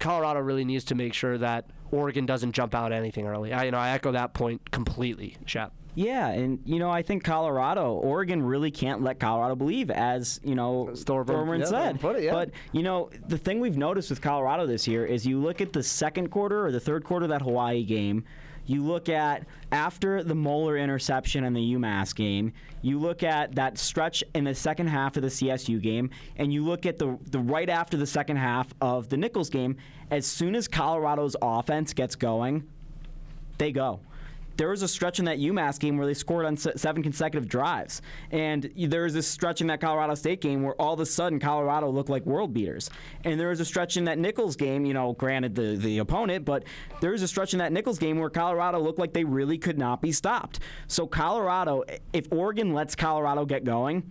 Colorado 0.00 0.40
really 0.40 0.64
needs 0.64 0.84
to 0.84 0.94
make 0.94 1.12
sure 1.12 1.36
that 1.36 1.66
Oregon 1.90 2.24
doesn't 2.24 2.52
jump 2.52 2.74
out 2.74 2.92
anything 2.92 3.26
early. 3.26 3.52
I, 3.52 3.64
you 3.64 3.70
know, 3.70 3.78
I 3.78 3.90
echo 3.90 4.12
that 4.12 4.32
point 4.32 4.70
completely, 4.70 5.36
Shep. 5.44 5.72
Yeah, 5.94 6.28
and 6.28 6.58
you 6.64 6.78
know, 6.78 6.90
I 6.90 7.02
think 7.02 7.22
Colorado, 7.22 7.92
Oregon 7.94 8.42
really 8.42 8.70
can't 8.70 9.02
let 9.02 9.20
Colorado 9.20 9.54
believe, 9.54 9.90
as 9.90 10.40
you 10.42 10.54
know, 10.54 10.90
Thorburn 10.94 11.60
yeah, 11.60 11.66
said. 11.66 12.02
It, 12.02 12.22
yeah. 12.22 12.32
But 12.32 12.50
you 12.72 12.82
know, 12.82 13.10
the 13.28 13.36
thing 13.36 13.60
we've 13.60 13.76
noticed 13.76 14.08
with 14.08 14.22
Colorado 14.22 14.66
this 14.66 14.88
year 14.88 15.04
is 15.04 15.26
you 15.26 15.38
look 15.38 15.60
at 15.60 15.72
the 15.72 15.82
second 15.82 16.30
quarter 16.30 16.64
or 16.64 16.72
the 16.72 16.80
third 16.80 17.04
quarter 17.04 17.24
of 17.24 17.30
that 17.30 17.42
Hawaii 17.42 17.84
game. 17.84 18.24
You 18.64 18.84
look 18.84 19.08
at 19.08 19.44
after 19.72 20.22
the 20.22 20.36
Moeller 20.36 20.78
interception 20.78 21.44
and 21.44 21.54
the 21.54 21.74
UMass 21.74 22.14
game, 22.14 22.52
you 22.80 22.98
look 22.98 23.24
at 23.24 23.56
that 23.56 23.76
stretch 23.76 24.22
in 24.36 24.44
the 24.44 24.54
second 24.54 24.86
half 24.86 25.16
of 25.16 25.22
the 25.22 25.28
CSU 25.28 25.82
game, 25.82 26.10
and 26.36 26.52
you 26.52 26.64
look 26.64 26.86
at 26.86 26.96
the, 26.96 27.18
the 27.30 27.40
right 27.40 27.68
after 27.68 27.96
the 27.96 28.06
second 28.06 28.36
half 28.36 28.68
of 28.80 29.08
the 29.08 29.16
Nicholls 29.16 29.50
game. 29.50 29.76
As 30.12 30.26
soon 30.26 30.54
as 30.54 30.68
Colorado's 30.68 31.34
offense 31.42 31.92
gets 31.92 32.14
going, 32.14 32.68
they 33.58 33.72
go 33.72 33.98
there 34.56 34.68
was 34.68 34.82
a 34.82 34.88
stretch 34.88 35.18
in 35.18 35.24
that 35.26 35.38
UMass 35.38 35.78
game 35.78 35.96
where 35.96 36.06
they 36.06 36.14
scored 36.14 36.46
on 36.46 36.56
seven 36.56 37.02
consecutive 37.02 37.48
drives. 37.48 38.02
And 38.30 38.70
there 38.76 39.02
was 39.02 39.14
this 39.14 39.26
stretch 39.26 39.60
in 39.60 39.66
that 39.68 39.80
Colorado 39.80 40.14
State 40.14 40.40
game 40.40 40.62
where 40.62 40.74
all 40.80 40.94
of 40.94 41.00
a 41.00 41.06
sudden 41.06 41.38
Colorado 41.38 41.90
looked 41.90 42.10
like 42.10 42.24
world 42.26 42.52
beaters. 42.52 42.90
And 43.24 43.38
there 43.38 43.48
was 43.48 43.60
a 43.60 43.64
stretch 43.64 43.96
in 43.96 44.04
that 44.04 44.18
Nicholls 44.18 44.56
game, 44.56 44.84
you 44.84 44.94
know, 44.94 45.12
granted 45.14 45.54
the, 45.54 45.76
the 45.76 45.98
opponent, 45.98 46.44
but 46.44 46.64
there 47.00 47.12
was 47.12 47.22
a 47.22 47.28
stretch 47.28 47.52
in 47.52 47.58
that 47.58 47.72
Nicholls 47.72 47.98
game 47.98 48.18
where 48.18 48.30
Colorado 48.30 48.80
looked 48.80 48.98
like 48.98 49.12
they 49.12 49.24
really 49.24 49.58
could 49.58 49.78
not 49.78 50.00
be 50.00 50.12
stopped. 50.12 50.60
So 50.86 51.06
Colorado, 51.06 51.84
if 52.12 52.26
Oregon 52.30 52.72
lets 52.72 52.94
Colorado 52.94 53.44
get 53.44 53.64
going, 53.64 54.10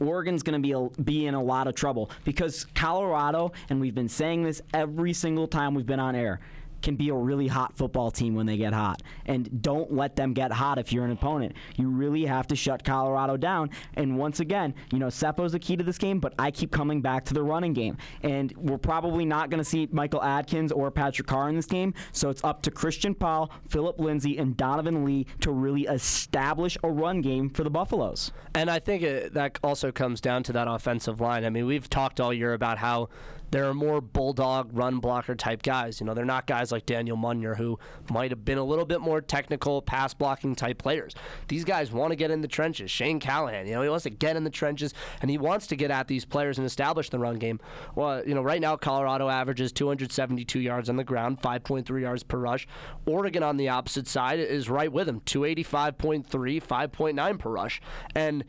Oregon's 0.00 0.42
going 0.42 0.60
to 0.60 0.66
be 0.66 0.72
a, 0.72 1.02
be 1.02 1.26
in 1.26 1.34
a 1.34 1.42
lot 1.42 1.66
of 1.66 1.74
trouble 1.74 2.10
because 2.24 2.66
Colorado, 2.74 3.52
and 3.70 3.80
we've 3.80 3.94
been 3.94 4.08
saying 4.08 4.42
this 4.42 4.60
every 4.74 5.12
single 5.12 5.46
time 5.46 5.74
we've 5.74 5.86
been 5.86 6.00
on 6.00 6.14
air, 6.14 6.40
can 6.86 6.94
be 6.94 7.08
a 7.08 7.14
really 7.14 7.48
hot 7.48 7.76
football 7.76 8.12
team 8.12 8.36
when 8.36 8.46
they 8.46 8.56
get 8.56 8.72
hot. 8.72 9.02
And 9.26 9.60
don't 9.60 9.92
let 9.92 10.14
them 10.14 10.32
get 10.32 10.52
hot 10.52 10.78
if 10.78 10.92
you're 10.92 11.04
an 11.04 11.10
opponent. 11.10 11.56
You 11.74 11.88
really 11.88 12.24
have 12.26 12.46
to 12.46 12.54
shut 12.54 12.84
Colorado 12.84 13.36
down. 13.36 13.70
And 13.94 14.16
once 14.16 14.38
again, 14.38 14.72
you 14.92 15.00
know, 15.00 15.10
Sefo's 15.10 15.50
the 15.50 15.58
key 15.58 15.74
to 15.74 15.82
this 15.82 15.98
game, 15.98 16.20
but 16.20 16.32
I 16.38 16.52
keep 16.52 16.70
coming 16.70 17.02
back 17.02 17.24
to 17.24 17.34
the 17.34 17.42
running 17.42 17.72
game. 17.72 17.98
And 18.22 18.54
we're 18.56 18.78
probably 18.78 19.24
not 19.24 19.50
going 19.50 19.58
to 19.58 19.68
see 19.68 19.88
Michael 19.90 20.22
Adkins 20.22 20.70
or 20.70 20.92
Patrick 20.92 21.26
Carr 21.26 21.48
in 21.48 21.56
this 21.56 21.66
game. 21.66 21.92
So 22.12 22.30
it's 22.30 22.44
up 22.44 22.62
to 22.62 22.70
Christian 22.70 23.16
Powell, 23.16 23.50
Phillip 23.68 23.98
Lindsay, 23.98 24.38
and 24.38 24.56
Donovan 24.56 25.04
Lee 25.04 25.26
to 25.40 25.50
really 25.50 25.86
establish 25.86 26.78
a 26.84 26.88
run 26.88 27.20
game 27.20 27.50
for 27.50 27.64
the 27.64 27.70
Buffaloes. 27.70 28.30
And 28.54 28.70
I 28.70 28.78
think 28.78 29.02
it, 29.02 29.34
that 29.34 29.58
also 29.64 29.90
comes 29.90 30.20
down 30.20 30.44
to 30.44 30.52
that 30.52 30.68
offensive 30.68 31.20
line. 31.20 31.44
I 31.44 31.50
mean, 31.50 31.66
we've 31.66 31.90
talked 31.90 32.20
all 32.20 32.32
year 32.32 32.52
about 32.52 32.78
how 32.78 33.08
there 33.50 33.68
are 33.68 33.74
more 33.74 34.00
bulldog 34.00 34.70
run 34.72 34.98
blocker 34.98 35.34
type 35.34 35.62
guys. 35.62 36.00
You 36.00 36.06
know, 36.06 36.14
they're 36.14 36.24
not 36.24 36.46
guys 36.46 36.72
like 36.72 36.86
Daniel 36.86 37.16
Munyer 37.16 37.56
who 37.56 37.78
might 38.10 38.30
have 38.30 38.44
been 38.44 38.58
a 38.58 38.64
little 38.64 38.84
bit 38.84 39.00
more 39.00 39.20
technical 39.20 39.82
pass 39.82 40.14
blocking 40.14 40.54
type 40.54 40.78
players. 40.78 41.14
These 41.48 41.64
guys 41.64 41.92
want 41.92 42.12
to 42.12 42.16
get 42.16 42.30
in 42.30 42.40
the 42.40 42.48
trenches. 42.48 42.90
Shane 42.90 43.20
Callahan, 43.20 43.66
you 43.66 43.74
know, 43.74 43.82
he 43.82 43.88
wants 43.88 44.04
to 44.04 44.10
get 44.10 44.36
in 44.36 44.44
the 44.44 44.50
trenches 44.50 44.94
and 45.22 45.30
he 45.30 45.38
wants 45.38 45.66
to 45.68 45.76
get 45.76 45.90
at 45.90 46.08
these 46.08 46.24
players 46.24 46.58
and 46.58 46.66
establish 46.66 47.10
the 47.10 47.18
run 47.18 47.36
game. 47.36 47.60
Well, 47.94 48.26
you 48.26 48.34
know, 48.34 48.42
right 48.42 48.60
now 48.60 48.76
Colorado 48.76 49.28
averages 49.28 49.72
272 49.72 50.60
yards 50.60 50.88
on 50.88 50.96
the 50.96 51.04
ground, 51.04 51.40
5.3 51.40 52.00
yards 52.00 52.22
per 52.22 52.38
rush. 52.38 52.66
Oregon 53.06 53.42
on 53.42 53.56
the 53.56 53.68
opposite 53.68 54.08
side 54.08 54.38
is 54.38 54.68
right 54.68 54.92
with 54.92 55.06
them, 55.06 55.20
285.3, 55.20 56.26
5.9 56.26 57.38
per 57.38 57.50
rush. 57.50 57.80
And 58.14 58.44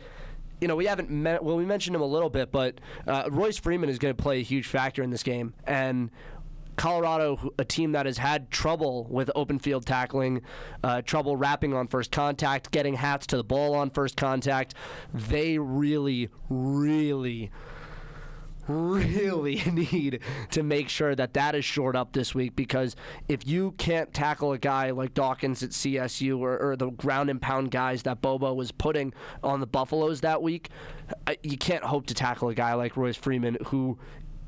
you 0.61 0.67
know, 0.67 0.75
we 0.75 0.85
haven't 0.85 1.09
met, 1.09 1.43
well, 1.43 1.55
we 1.55 1.65
mentioned 1.65 1.95
him 1.95 2.01
a 2.01 2.05
little 2.07 2.29
bit, 2.29 2.51
but 2.51 2.79
uh, 3.07 3.29
Royce 3.31 3.57
Freeman 3.57 3.89
is 3.89 3.99
going 3.99 4.15
to 4.15 4.21
play 4.21 4.39
a 4.39 4.43
huge 4.43 4.67
factor 4.67 5.03
in 5.03 5.09
this 5.09 5.23
game. 5.23 5.53
And 5.65 6.09
Colorado, 6.77 7.53
a 7.57 7.65
team 7.65 7.91
that 7.93 8.05
has 8.05 8.17
had 8.17 8.51
trouble 8.51 9.05
with 9.09 9.31
open 9.35 9.59
field 9.59 9.85
tackling, 9.85 10.41
uh, 10.83 11.01
trouble 11.01 11.35
wrapping 11.35 11.73
on 11.73 11.87
first 11.87 12.11
contact, 12.11 12.71
getting 12.71 12.93
hats 12.93 13.27
to 13.27 13.37
the 13.37 13.43
ball 13.43 13.75
on 13.75 13.89
first 13.89 14.15
contact, 14.15 14.75
they 15.13 15.57
really, 15.57 16.29
really 16.49 17.51
really 18.67 19.55
need 19.71 20.21
to 20.51 20.63
make 20.63 20.89
sure 20.89 21.15
that 21.15 21.33
that 21.33 21.55
is 21.55 21.65
shored 21.65 21.95
up 21.95 22.13
this 22.13 22.35
week 22.35 22.55
because 22.55 22.95
if 23.27 23.47
you 23.47 23.71
can't 23.77 24.13
tackle 24.13 24.51
a 24.53 24.57
guy 24.57 24.91
like 24.91 25.13
Dawkins 25.13 25.63
at 25.63 25.71
CSU 25.71 26.39
or, 26.39 26.57
or 26.57 26.75
the 26.75 26.89
ground 26.91 27.29
and 27.29 27.41
pound 27.41 27.71
guys 27.71 28.03
that 28.03 28.21
Bobo 28.21 28.53
was 28.53 28.71
putting 28.71 29.13
on 29.43 29.59
the 29.59 29.67
Buffaloes 29.67 30.21
that 30.21 30.41
week, 30.41 30.69
you 31.43 31.57
can't 31.57 31.83
hope 31.83 32.07
to 32.07 32.13
tackle 32.13 32.49
a 32.49 32.55
guy 32.55 32.73
like 32.73 32.97
Royce 32.97 33.17
Freeman 33.17 33.57
who. 33.67 33.97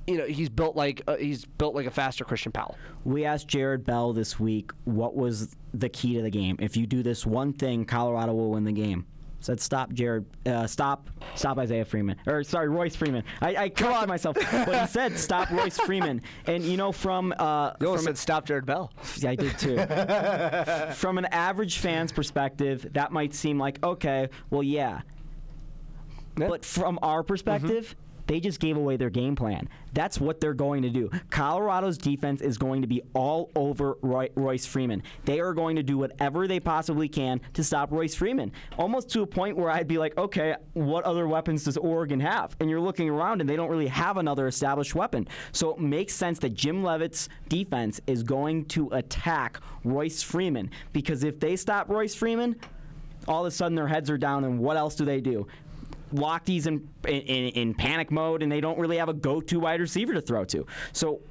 You 0.08 0.18
know 0.18 0.26
he's 0.26 0.50
built 0.50 0.76
like 0.76 1.04
uh, 1.08 1.18
he's 1.18 1.46
built 1.46 1.76
like 1.76 1.86
a 1.86 1.92
faster 1.92 2.26
Christian 2.26 2.52
Powell. 2.52 2.76
We 3.04 3.26
asked 3.26 3.48
Jered 3.48 3.86
Bell 3.86 4.12
this 4.12 4.40
week 4.40 4.72
what 4.86 5.16
was 5.16 5.56
the 5.72 5.88
key 5.88 6.16
to 6.16 6.24
the 6.24 6.32
game. 6.32 6.56
If 6.58 6.76
you 6.76 6.88
do 6.88 7.04
this 7.04 7.28
one 7.28 7.54
thing, 7.54 7.86
Colorado 7.86 8.34
will 8.34 8.50
win 8.50 8.64
the 8.64 8.72
game 8.72 9.06
said 9.40 9.60
stop 9.60 9.92
Jered, 9.94 10.26
uh, 10.46 10.68
stop, 10.68 11.10
stop 11.36 11.58
Isaiah 11.58 11.86
Freeman, 11.86 12.18
or 12.28 12.44
sorry 12.44 12.70
Royce 12.70 12.96
Freeman. 12.96 13.24
I, 13.42 13.56
I 13.56 13.70
corrected 13.70 14.10
myself, 14.10 14.36
but 14.36 14.82
he 14.82 14.88
said 14.88 15.18
stop 15.18 15.50
Royce 15.52 15.78
Freeman. 15.78 16.22
And 16.46 16.64
you 16.64 16.78
know 16.78 16.92
from 16.92 17.34
uh, 17.38 17.74
you 17.80 17.96
from 17.96 18.04
said 18.04 18.18
stop 18.18 18.46
Jered 18.46 18.66
Bell. 18.66 18.92
Yeah, 19.18 19.32
I 19.32 19.36
did 19.36 19.58
too. 19.58 19.78
from 20.96 21.18
an 21.18 21.26
average 21.26 21.78
fan's 21.80 22.12
perspective, 22.12 22.86
that 22.94 23.12
might 23.12 23.34
seem 23.34 23.58
like 23.58 23.84
okay, 23.84 24.30
well 24.50 24.64
yeah. 24.64 25.02
yeah. 26.38 26.48
But 26.48 26.66
from 26.66 27.00
our 27.02 27.24
perspective. 27.24 27.86
Mm-hmm 27.86 28.06
they 28.30 28.40
just 28.40 28.60
gave 28.60 28.78
away 28.78 28.96
their 28.96 29.10
game 29.10 29.36
plan. 29.36 29.68
That's 29.94 30.22
what 30.22 30.40
they're 30.40 30.54
going 30.54 30.84
to 30.84 30.92
do. 30.92 31.10
Colorado's 31.32 31.98
defense 31.98 32.42
is 32.42 32.60
going 32.60 32.84
to 32.84 32.88
be 32.88 33.02
all 33.16 33.50
over 33.56 33.98
Roy- 34.04 34.30
Royce 34.36 34.68
Freeman. 34.68 35.02
They 35.26 35.40
are 35.40 35.52
going 35.52 35.78
to 35.78 35.82
do 35.82 35.98
whatever 35.98 36.48
they 36.48 36.60
possibly 36.60 37.10
can 37.10 37.42
to 37.56 37.64
stop 37.64 37.92
Royce 37.92 38.14
Freeman, 38.14 38.52
almost 38.78 39.10
to 39.14 39.24
a 39.24 39.26
point 39.26 39.58
where 39.58 39.72
I'd 39.72 39.88
be 39.88 39.98
like, 39.98 40.16
okay, 40.16 40.56
what 40.74 41.06
other 41.06 41.28
weapons 41.28 41.64
does 41.64 41.76
Oregon 41.76 42.20
have? 42.20 42.56
And 42.60 42.70
you're 42.70 42.80
looking 42.80 43.10
around 43.10 43.42
and 43.42 43.50
they 43.50 43.56
don't 43.56 43.72
really 43.72 43.88
have 43.88 44.18
another 44.18 44.46
established 44.46 44.94
weapon. 44.94 45.28
So 45.52 45.72
it 45.74 45.80
makes 45.80 46.14
sense 46.14 46.38
that 46.40 46.54
Jim 46.54 46.84
Leavitt's 46.84 47.30
defense 47.48 48.00
is 48.06 48.22
going 48.22 48.66
to 48.66 48.90
attack 48.90 49.60
Royce 49.84 50.22
Freeman 50.22 50.70
because 50.94 51.24
if 51.24 51.40
they 51.40 51.56
stop 51.56 51.90
Royce 51.90 52.14
Freeman, 52.14 52.58
all 53.28 53.44
of 53.44 53.48
a 53.48 53.52
sudden 53.52 53.74
their 53.74 53.88
heads 53.88 54.10
are 54.10 54.18
down, 54.18 54.44
and 54.44 54.60
what 54.60 54.78
else 54.78 54.96
do 54.96 55.04
they 55.04 55.20
do? 55.20 55.48
Lockie's 56.12 56.68
in, 56.68 56.90
in, 57.08 57.50
in 57.50 57.74
panic 57.74 58.12
mode 58.12 58.44
and 58.44 58.52
they 58.52 58.62
don't 58.62 58.80
really 58.80 58.98
have 58.98 59.10
a 59.10 59.14
go-to 59.14 59.60
wide 59.60 59.80
receiver 59.80 60.14
to 60.14 60.22
throw 60.22 60.46
to. 60.46 60.66
So 60.94 61.22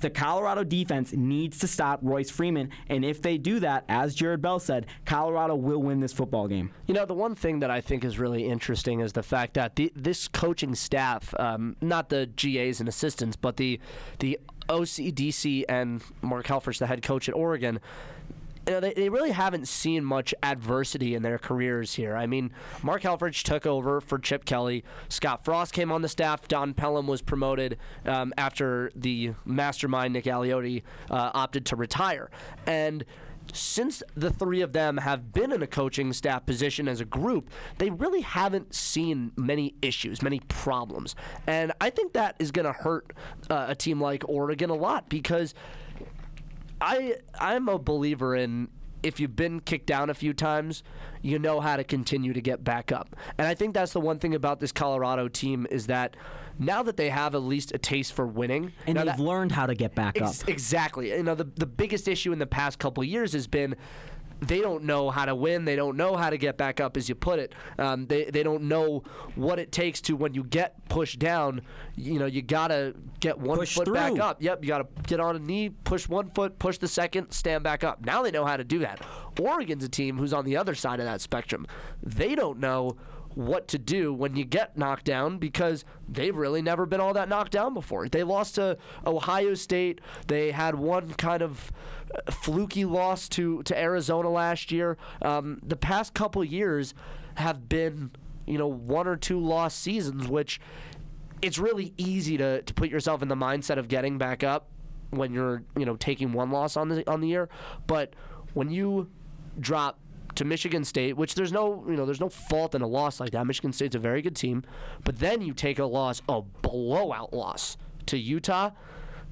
the 0.00 0.10
Colorado 0.10 0.64
defense 0.64 1.12
needs 1.12 1.58
to 1.60 1.68
stop 1.68 2.00
Royce 2.02 2.30
Freeman, 2.30 2.70
and 2.88 3.04
if 3.04 3.22
they 3.22 3.38
do 3.38 3.60
that, 3.60 3.84
as 3.88 4.16
Jered 4.16 4.40
Bell 4.40 4.58
said, 4.58 4.86
Colorado 5.04 5.54
will 5.54 5.80
win 5.80 6.00
this 6.00 6.12
football 6.12 6.48
game. 6.48 6.72
You 6.86 6.94
know, 6.94 7.06
the 7.06 7.14
one 7.14 7.34
thing 7.34 7.60
that 7.60 7.70
I 7.70 7.80
think 7.80 8.04
is 8.04 8.18
really 8.18 8.46
interesting 8.46 9.00
is 9.00 9.12
the 9.12 9.22
fact 9.22 9.54
that 9.54 9.76
the, 9.76 9.92
this 9.94 10.28
coaching 10.28 10.74
staff, 10.74 11.32
um, 11.38 11.76
not 11.80 12.08
the 12.08 12.28
GAs 12.36 12.80
and 12.80 12.88
assistants, 12.88 13.36
but 13.36 13.56
the 13.56 13.80
the 14.18 14.38
OCDC 14.68 15.64
and 15.68 16.02
Mark 16.22 16.46
Helfrich, 16.46 16.78
the 16.78 16.86
head 16.86 17.02
coach 17.02 17.28
at 17.28 17.34
Oregon, 17.34 17.80
you 18.66 18.74
know, 18.74 18.80
they, 18.80 18.94
they 18.94 19.08
really 19.08 19.30
haven't 19.30 19.68
seen 19.68 20.04
much 20.04 20.34
adversity 20.42 21.14
in 21.14 21.22
their 21.22 21.38
careers 21.38 21.94
here. 21.94 22.16
I 22.16 22.26
mean, 22.26 22.52
Mark 22.82 23.02
Helfrich 23.02 23.42
took 23.42 23.66
over 23.66 24.00
for 24.00 24.18
Chip 24.18 24.44
Kelly. 24.44 24.84
Scott 25.08 25.44
Frost 25.44 25.72
came 25.72 25.92
on 25.92 26.02
the 26.02 26.08
staff. 26.08 26.48
Don 26.48 26.74
Pellum 26.74 27.06
was 27.06 27.22
promoted 27.22 27.78
um, 28.06 28.32
after 28.38 28.90
the 28.94 29.32
mastermind 29.44 30.12
Nick 30.14 30.24
Aliotti 30.24 30.82
uh, 31.10 31.30
opted 31.34 31.66
to 31.66 31.76
retire. 31.76 32.30
And 32.66 33.04
since 33.52 34.02
the 34.14 34.30
three 34.30 34.62
of 34.62 34.72
them 34.72 34.96
have 34.96 35.32
been 35.32 35.52
in 35.52 35.62
a 35.62 35.66
coaching 35.66 36.12
staff 36.14 36.46
position 36.46 36.88
as 36.88 37.00
a 37.00 37.04
group, 37.04 37.50
they 37.78 37.90
really 37.90 38.22
haven't 38.22 38.74
seen 38.74 39.32
many 39.36 39.74
issues, 39.82 40.22
many 40.22 40.40
problems. 40.48 41.14
And 41.46 41.72
I 41.80 41.90
think 41.90 42.14
that 42.14 42.36
is 42.38 42.50
going 42.50 42.66
to 42.66 42.72
hurt 42.72 43.12
uh, 43.50 43.66
a 43.68 43.74
team 43.74 44.00
like 44.00 44.26
Oregon 44.28 44.70
a 44.70 44.74
lot 44.74 45.08
because– 45.08 45.54
I 46.80 47.16
I'm 47.38 47.68
a 47.68 47.78
believer 47.78 48.34
in 48.34 48.68
if 49.04 49.20
you've 49.20 49.36
been 49.36 49.60
kicked 49.60 49.86
down 49.86 50.08
a 50.08 50.14
few 50.14 50.32
times, 50.32 50.82
you 51.20 51.38
know 51.38 51.60
how 51.60 51.76
to 51.76 51.84
continue 51.84 52.32
to 52.32 52.40
get 52.40 52.64
back 52.64 52.90
up. 52.90 53.14
And 53.36 53.46
I 53.46 53.54
think 53.54 53.74
that's 53.74 53.92
the 53.92 54.00
one 54.00 54.18
thing 54.18 54.34
about 54.34 54.60
this 54.60 54.72
Colorado 54.72 55.28
team 55.28 55.66
is 55.70 55.86
that 55.88 56.16
now 56.58 56.82
that 56.82 56.96
they 56.96 57.10
have 57.10 57.34
at 57.34 57.42
least 57.42 57.72
a 57.74 57.78
taste 57.78 58.14
for 58.14 58.26
winning, 58.26 58.72
and 58.86 58.96
they've 58.96 59.04
that, 59.04 59.20
learned 59.20 59.52
how 59.52 59.66
to 59.66 59.74
get 59.74 59.94
back 59.94 60.20
ex- 60.20 60.42
up. 60.42 60.48
Exactly. 60.48 61.10
You 61.10 61.22
know, 61.22 61.34
the 61.34 61.44
the 61.44 61.66
biggest 61.66 62.08
issue 62.08 62.32
in 62.32 62.38
the 62.38 62.46
past 62.46 62.78
couple 62.78 63.04
years 63.04 63.32
has 63.34 63.46
been 63.46 63.76
they 64.40 64.60
don't 64.60 64.84
know 64.84 65.10
how 65.10 65.24
to 65.24 65.34
win. 65.34 65.64
They 65.64 65.76
don't 65.76 65.96
know 65.96 66.16
how 66.16 66.30
to 66.30 66.38
get 66.38 66.56
back 66.56 66.80
up, 66.80 66.96
as 66.96 67.08
you 67.08 67.14
put 67.14 67.38
it. 67.38 67.54
Um, 67.78 68.06
they 68.06 68.24
they 68.24 68.42
don't 68.42 68.64
know 68.64 69.02
what 69.34 69.58
it 69.58 69.72
takes 69.72 70.00
to 70.02 70.16
when 70.16 70.34
you 70.34 70.44
get 70.44 70.88
pushed 70.88 71.18
down. 71.18 71.62
You 71.96 72.18
know, 72.18 72.26
you 72.26 72.42
gotta 72.42 72.94
get 73.20 73.38
one 73.38 73.58
push 73.58 73.74
foot 73.74 73.86
through. 73.86 73.94
back 73.94 74.18
up. 74.18 74.42
Yep, 74.42 74.62
you 74.62 74.68
gotta 74.68 74.86
get 75.06 75.20
on 75.20 75.36
a 75.36 75.38
knee, 75.38 75.70
push 75.70 76.08
one 76.08 76.30
foot, 76.30 76.58
push 76.58 76.78
the 76.78 76.88
second, 76.88 77.32
stand 77.32 77.64
back 77.64 77.84
up. 77.84 78.04
Now 78.04 78.22
they 78.22 78.30
know 78.30 78.44
how 78.44 78.56
to 78.56 78.64
do 78.64 78.80
that. 78.80 79.00
Oregon's 79.38 79.84
a 79.84 79.88
team 79.88 80.16
who's 80.18 80.32
on 80.32 80.44
the 80.44 80.56
other 80.56 80.74
side 80.74 81.00
of 81.00 81.06
that 81.06 81.20
spectrum. 81.20 81.66
They 82.02 82.34
don't 82.34 82.58
know 82.58 82.96
what 83.34 83.68
to 83.68 83.78
do 83.78 84.12
when 84.12 84.36
you 84.36 84.44
get 84.44 84.76
knocked 84.76 85.04
down 85.04 85.38
because 85.38 85.84
they've 86.08 86.36
really 86.36 86.62
never 86.62 86.86
been 86.86 87.00
all 87.00 87.12
that 87.14 87.28
knocked 87.28 87.52
down 87.52 87.74
before. 87.74 88.08
They 88.08 88.22
lost 88.22 88.54
to 88.56 88.78
Ohio 89.06 89.54
State. 89.54 90.00
They 90.28 90.52
had 90.52 90.74
one 90.74 91.14
kind 91.14 91.42
of 91.42 91.72
uh, 92.14 92.30
fluky 92.30 92.84
loss 92.84 93.28
to, 93.30 93.62
to 93.64 93.78
Arizona 93.78 94.30
last 94.30 94.70
year. 94.70 94.96
Um, 95.22 95.60
the 95.62 95.76
past 95.76 96.14
couple 96.14 96.44
years 96.44 96.94
have 97.34 97.68
been, 97.68 98.12
you 98.46 98.58
know, 98.58 98.68
one 98.68 99.08
or 99.08 99.16
two 99.16 99.40
lost 99.40 99.80
seasons, 99.80 100.28
which 100.28 100.60
it's 101.42 101.58
really 101.58 101.92
easy 101.96 102.36
to, 102.36 102.62
to 102.62 102.74
put 102.74 102.88
yourself 102.88 103.20
in 103.22 103.28
the 103.28 103.34
mindset 103.34 103.78
of 103.78 103.88
getting 103.88 104.16
back 104.16 104.44
up 104.44 104.68
when 105.10 105.32
you're, 105.32 105.62
you 105.76 105.84
know, 105.84 105.96
taking 105.96 106.32
one 106.32 106.50
loss 106.50 106.76
on 106.76 106.88
the 106.88 107.08
on 107.10 107.20
the 107.20 107.28
year. 107.28 107.48
But 107.86 108.14
when 108.54 108.70
you 108.70 109.10
drop 109.60 109.98
to 110.36 110.44
Michigan 110.44 110.84
State, 110.84 111.16
which 111.16 111.34
there's 111.34 111.52
no 111.52 111.84
you 111.88 111.96
know 111.96 112.04
there's 112.06 112.20
no 112.20 112.28
fault 112.28 112.74
in 112.74 112.82
a 112.82 112.86
loss 112.86 113.20
like 113.20 113.30
that. 113.32 113.46
Michigan 113.46 113.72
State's 113.72 113.94
a 113.96 113.98
very 113.98 114.22
good 114.22 114.36
team, 114.36 114.62
but 115.04 115.18
then 115.18 115.40
you 115.42 115.52
take 115.52 115.78
a 115.78 115.84
loss, 115.84 116.22
a 116.28 116.42
blowout 116.42 117.32
loss 117.32 117.76
to 118.06 118.18
Utah. 118.18 118.70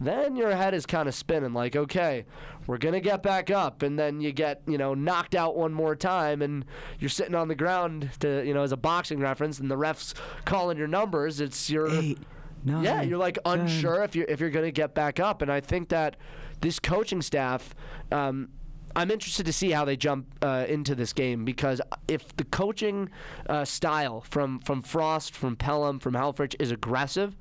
Then 0.01 0.35
your 0.35 0.51
head 0.57 0.75
is 0.75 0.85
kind 0.85 1.09
of 1.09 1.15
spinning 1.15 1.53
like, 1.53 1.77
okay, 1.77 2.25
we're 2.67 2.79
gonna 2.79 3.01
get 3.01 3.23
back 3.23 3.51
up, 3.51 3.83
and 3.83 3.97
then 3.99 4.21
you 4.21 4.33
get 4.33 4.63
you 4.67 4.79
know 4.79 4.95
knocked 4.95 5.35
out 5.35 5.57
one 5.57 5.73
more 5.73 5.95
time, 5.95 6.43
and 6.43 6.65
you're 6.99 7.11
sitting 7.11 7.35
on 7.35 7.49
the 7.49 7.55
ground 7.55 8.11
to 8.21 8.45
you 8.45 8.53
know 8.55 8.63
as 8.63 8.73
a 8.73 8.77
boxing 8.77 9.21
reference, 9.21 9.61
and 9.61 9.71
the 9.71 9.77
refs 9.77 10.15
calling 10.45 10.77
your 10.79 10.89
numbers. 10.89 11.41
It's 11.41 11.71
your 11.71 11.89
Eight, 11.89 12.19
nine, 12.65 12.83
yeah, 12.83 13.03
you're 13.03 13.19
like 13.19 13.39
ten. 13.45 13.61
unsure 13.61 14.03
if 14.03 14.17
you're 14.17 14.27
if 14.27 14.41
you're 14.41 14.51
gonna 14.51 14.73
get 14.73 14.95
back 14.95 15.21
up, 15.21 15.41
and 15.43 15.53
I 15.53 15.61
think 15.61 15.91
that 15.91 16.17
this 16.61 16.79
coaching 16.81 17.23
staff. 17.23 17.75
Um, 18.11 18.49
I'm 18.95 19.11
interested 19.11 19.47
to 19.47 19.53
see 19.53 19.71
how 19.71 19.85
they 19.85 19.97
jump 19.97 20.27
uh, 20.43 20.67
into 20.69 20.95
this 20.95 21.13
game 21.13 21.45
because 21.45 21.81
if 22.09 22.37
the 22.37 22.45
coaching 22.45 23.11
uh, 23.49 23.65
style 23.65 24.23
from, 24.23 24.61
from 24.61 24.83
Frost, 24.83 25.35
from 25.35 25.57
Pellum, 25.57 25.99
from 25.99 26.15
Helfrich 26.15 26.55
is 26.59 26.71
aggressive, 26.71 27.37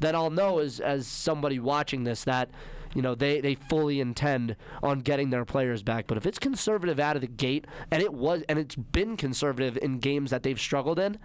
then 0.00 0.14
I'll 0.14 0.30
know 0.30 0.58
as 0.58 0.80
as 0.80 1.06
somebody 1.06 1.58
watching 1.58 2.04
this 2.04 2.24
that 2.24 2.50
you 2.94 3.02
know 3.02 3.14
they, 3.14 3.40
they 3.40 3.54
fully 3.54 4.00
intend 4.00 4.56
on 4.82 5.00
getting 5.00 5.30
their 5.30 5.44
players 5.44 5.82
back. 5.82 6.06
But 6.06 6.16
if 6.16 6.26
it's 6.26 6.38
conservative 6.38 6.98
out 6.98 7.16
of 7.16 7.22
the 7.22 7.28
gate, 7.28 7.66
and 7.90 8.02
it 8.02 8.12
was 8.12 8.42
and 8.48 8.58
it's 8.58 8.74
been 8.74 9.16
conservative 9.16 9.78
in 9.78 9.98
games 9.98 10.30
that 10.30 10.42
they've 10.42 10.58
struggled 10.58 10.98
in, 10.98 11.18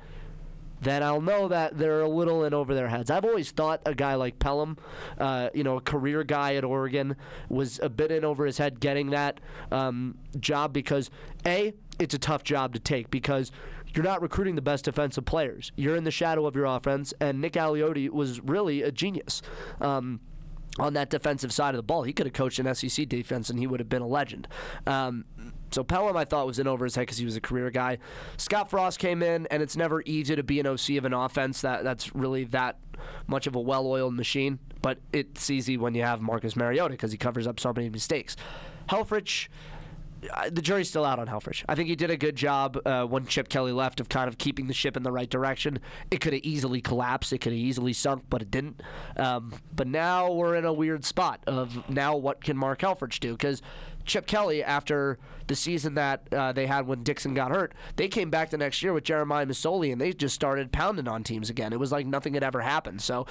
then 0.81 1.03
I'll 1.03 1.21
know 1.21 1.47
that 1.47 1.77
they're 1.77 2.01
a 2.01 2.07
little 2.07 2.43
in 2.43 2.53
over 2.53 2.73
their 2.73 2.87
heads. 2.87 3.09
I've 3.09 3.25
always 3.25 3.51
thought 3.51 3.81
a 3.85 3.95
guy 3.95 4.15
like 4.15 4.39
Pellum, 4.39 4.77
uh, 5.19 5.49
you 5.53 5.63
know, 5.63 5.77
a 5.77 5.81
career 5.81 6.23
guy 6.23 6.55
at 6.55 6.63
Oregon, 6.63 7.15
was 7.49 7.79
a 7.81 7.89
bit 7.89 8.11
in 8.11 8.25
over 8.25 8.45
his 8.45 8.57
head 8.57 8.79
getting 8.79 9.11
that 9.11 9.39
um, 9.71 10.17
job 10.39 10.73
because, 10.73 11.09
A, 11.45 11.73
it's 11.99 12.13
a 12.13 12.19
tough 12.19 12.43
job 12.43 12.73
to 12.73 12.79
take 12.79 13.09
because 13.09 13.51
you're 13.93 14.03
not 14.03 14.21
recruiting 14.21 14.55
the 14.55 14.61
best 14.61 14.85
defensive 14.85 15.25
players. 15.25 15.71
You're 15.75 15.95
in 15.95 16.03
the 16.03 16.11
shadow 16.11 16.45
of 16.45 16.55
your 16.55 16.65
offense, 16.65 17.13
and 17.21 17.39
Nick 17.39 17.53
Aliotti 17.53 18.09
was 18.09 18.41
really 18.41 18.83
a 18.83 18.91
genius. 18.91 19.41
Um, 19.79 20.19
on 20.77 20.93
that 20.93 21.09
defensive 21.09 21.53
side 21.53 21.73
of 21.73 21.77
the 21.77 21.83
ball. 21.83 22.03
He 22.03 22.13
could 22.13 22.25
have 22.25 22.33
coached 22.33 22.59
an 22.59 22.73
SEC 22.75 23.07
defense 23.07 23.49
and 23.49 23.57
he 23.57 23.67
would 23.67 23.79
have 23.79 23.89
been 23.89 24.01
a 24.01 24.07
legend. 24.07 24.47
Um, 24.85 25.25
so 25.75 25.83
Pellum, 25.83 26.15
I 26.15 26.23
thought, 26.23 26.47
was 26.47 26.57
in 26.57 26.67
over 26.67 26.85
his 26.85 26.95
head 26.95 27.01
because 27.01 27.17
he 27.17 27.25
was 27.25 27.35
a 27.35 27.41
career 27.41 27.69
guy. 27.69 27.97
Scott 28.37 28.69
Frost 28.69 28.97
came 28.97 29.21
in, 29.21 29.45
and 29.47 29.61
it's 29.61 29.75
never 29.75 30.01
easy 30.05 30.33
to 30.33 30.41
be 30.41 30.61
an 30.61 30.65
OC 30.65 30.91
of 30.91 31.03
an 31.03 31.11
offense 31.11 31.59
that 31.61 31.83
that's 31.83 32.15
really 32.15 32.45
that 32.45 32.77
much 33.27 33.45
of 33.45 33.55
a 33.55 33.59
well-oiled 33.59 34.13
machine. 34.13 34.57
But 34.81 34.99
it's 35.11 35.49
easy 35.49 35.75
when 35.75 35.93
you 35.93 36.03
have 36.03 36.21
Marcus 36.21 36.55
Mariota 36.55 36.91
because 36.91 37.11
he 37.11 37.17
covers 37.17 37.45
up 37.45 37.59
so 37.59 37.73
many 37.73 37.89
mistakes. 37.89 38.37
Helfrich 38.87 39.49
uh, 40.33 40.49
the 40.51 40.61
jury's 40.61 40.89
still 40.89 41.05
out 41.05 41.19
on 41.19 41.27
Helfrich. 41.27 41.63
I 41.67 41.75
think 41.75 41.89
he 41.89 41.95
did 41.95 42.09
a 42.09 42.17
good 42.17 42.35
job 42.35 42.79
uh, 42.85 43.03
when 43.03 43.25
Chip 43.25 43.49
Kelly 43.49 43.71
left 43.71 43.99
of 43.99 44.09
kind 44.09 44.27
of 44.27 44.37
keeping 44.37 44.67
the 44.67 44.73
ship 44.73 44.97
in 44.97 45.03
the 45.03 45.11
right 45.11 45.29
direction. 45.29 45.79
It 46.11 46.21
could 46.21 46.33
have 46.33 46.41
easily 46.43 46.81
collapsed. 46.81 47.33
It 47.33 47.39
could 47.39 47.51
have 47.51 47.59
easily 47.59 47.93
sunk, 47.93 48.23
but 48.29 48.41
it 48.41 48.51
didn't. 48.51 48.81
Um, 49.17 49.53
but 49.75 49.87
now 49.87 50.31
we're 50.31 50.55
in 50.55 50.65
a 50.65 50.73
weird 50.73 51.05
spot 51.05 51.41
of 51.47 51.89
now 51.89 52.15
what 52.15 52.43
can 52.43 52.57
Mark 52.57 52.79
Helfrich 52.79 53.19
do? 53.19 53.33
Because 53.33 53.61
Chip 54.05 54.27
Kelly, 54.27 54.63
after 54.63 55.17
the 55.47 55.55
season 55.55 55.95
that 55.95 56.21
uh, 56.31 56.51
they 56.51 56.65
had 56.65 56.87
when 56.87 57.03
Dixon 57.03 57.33
got 57.33 57.51
hurt, 57.51 57.73
they 57.95 58.07
came 58.07 58.29
back 58.29 58.49
the 58.49 58.57
next 58.57 58.81
year 58.81 58.93
with 58.93 59.03
Jeremiah 59.03 59.45
Masoli 59.45 59.91
and 59.91 59.99
they 59.99 60.13
just 60.13 60.35
started 60.35 60.71
pounding 60.71 61.07
on 61.07 61.23
teams 61.23 61.49
again. 61.49 61.73
It 61.73 61.79
was 61.79 61.91
like 61.91 62.05
nothing 62.05 62.33
had 62.33 62.43
ever 62.43 62.61
happened. 62.61 63.01
So 63.01 63.25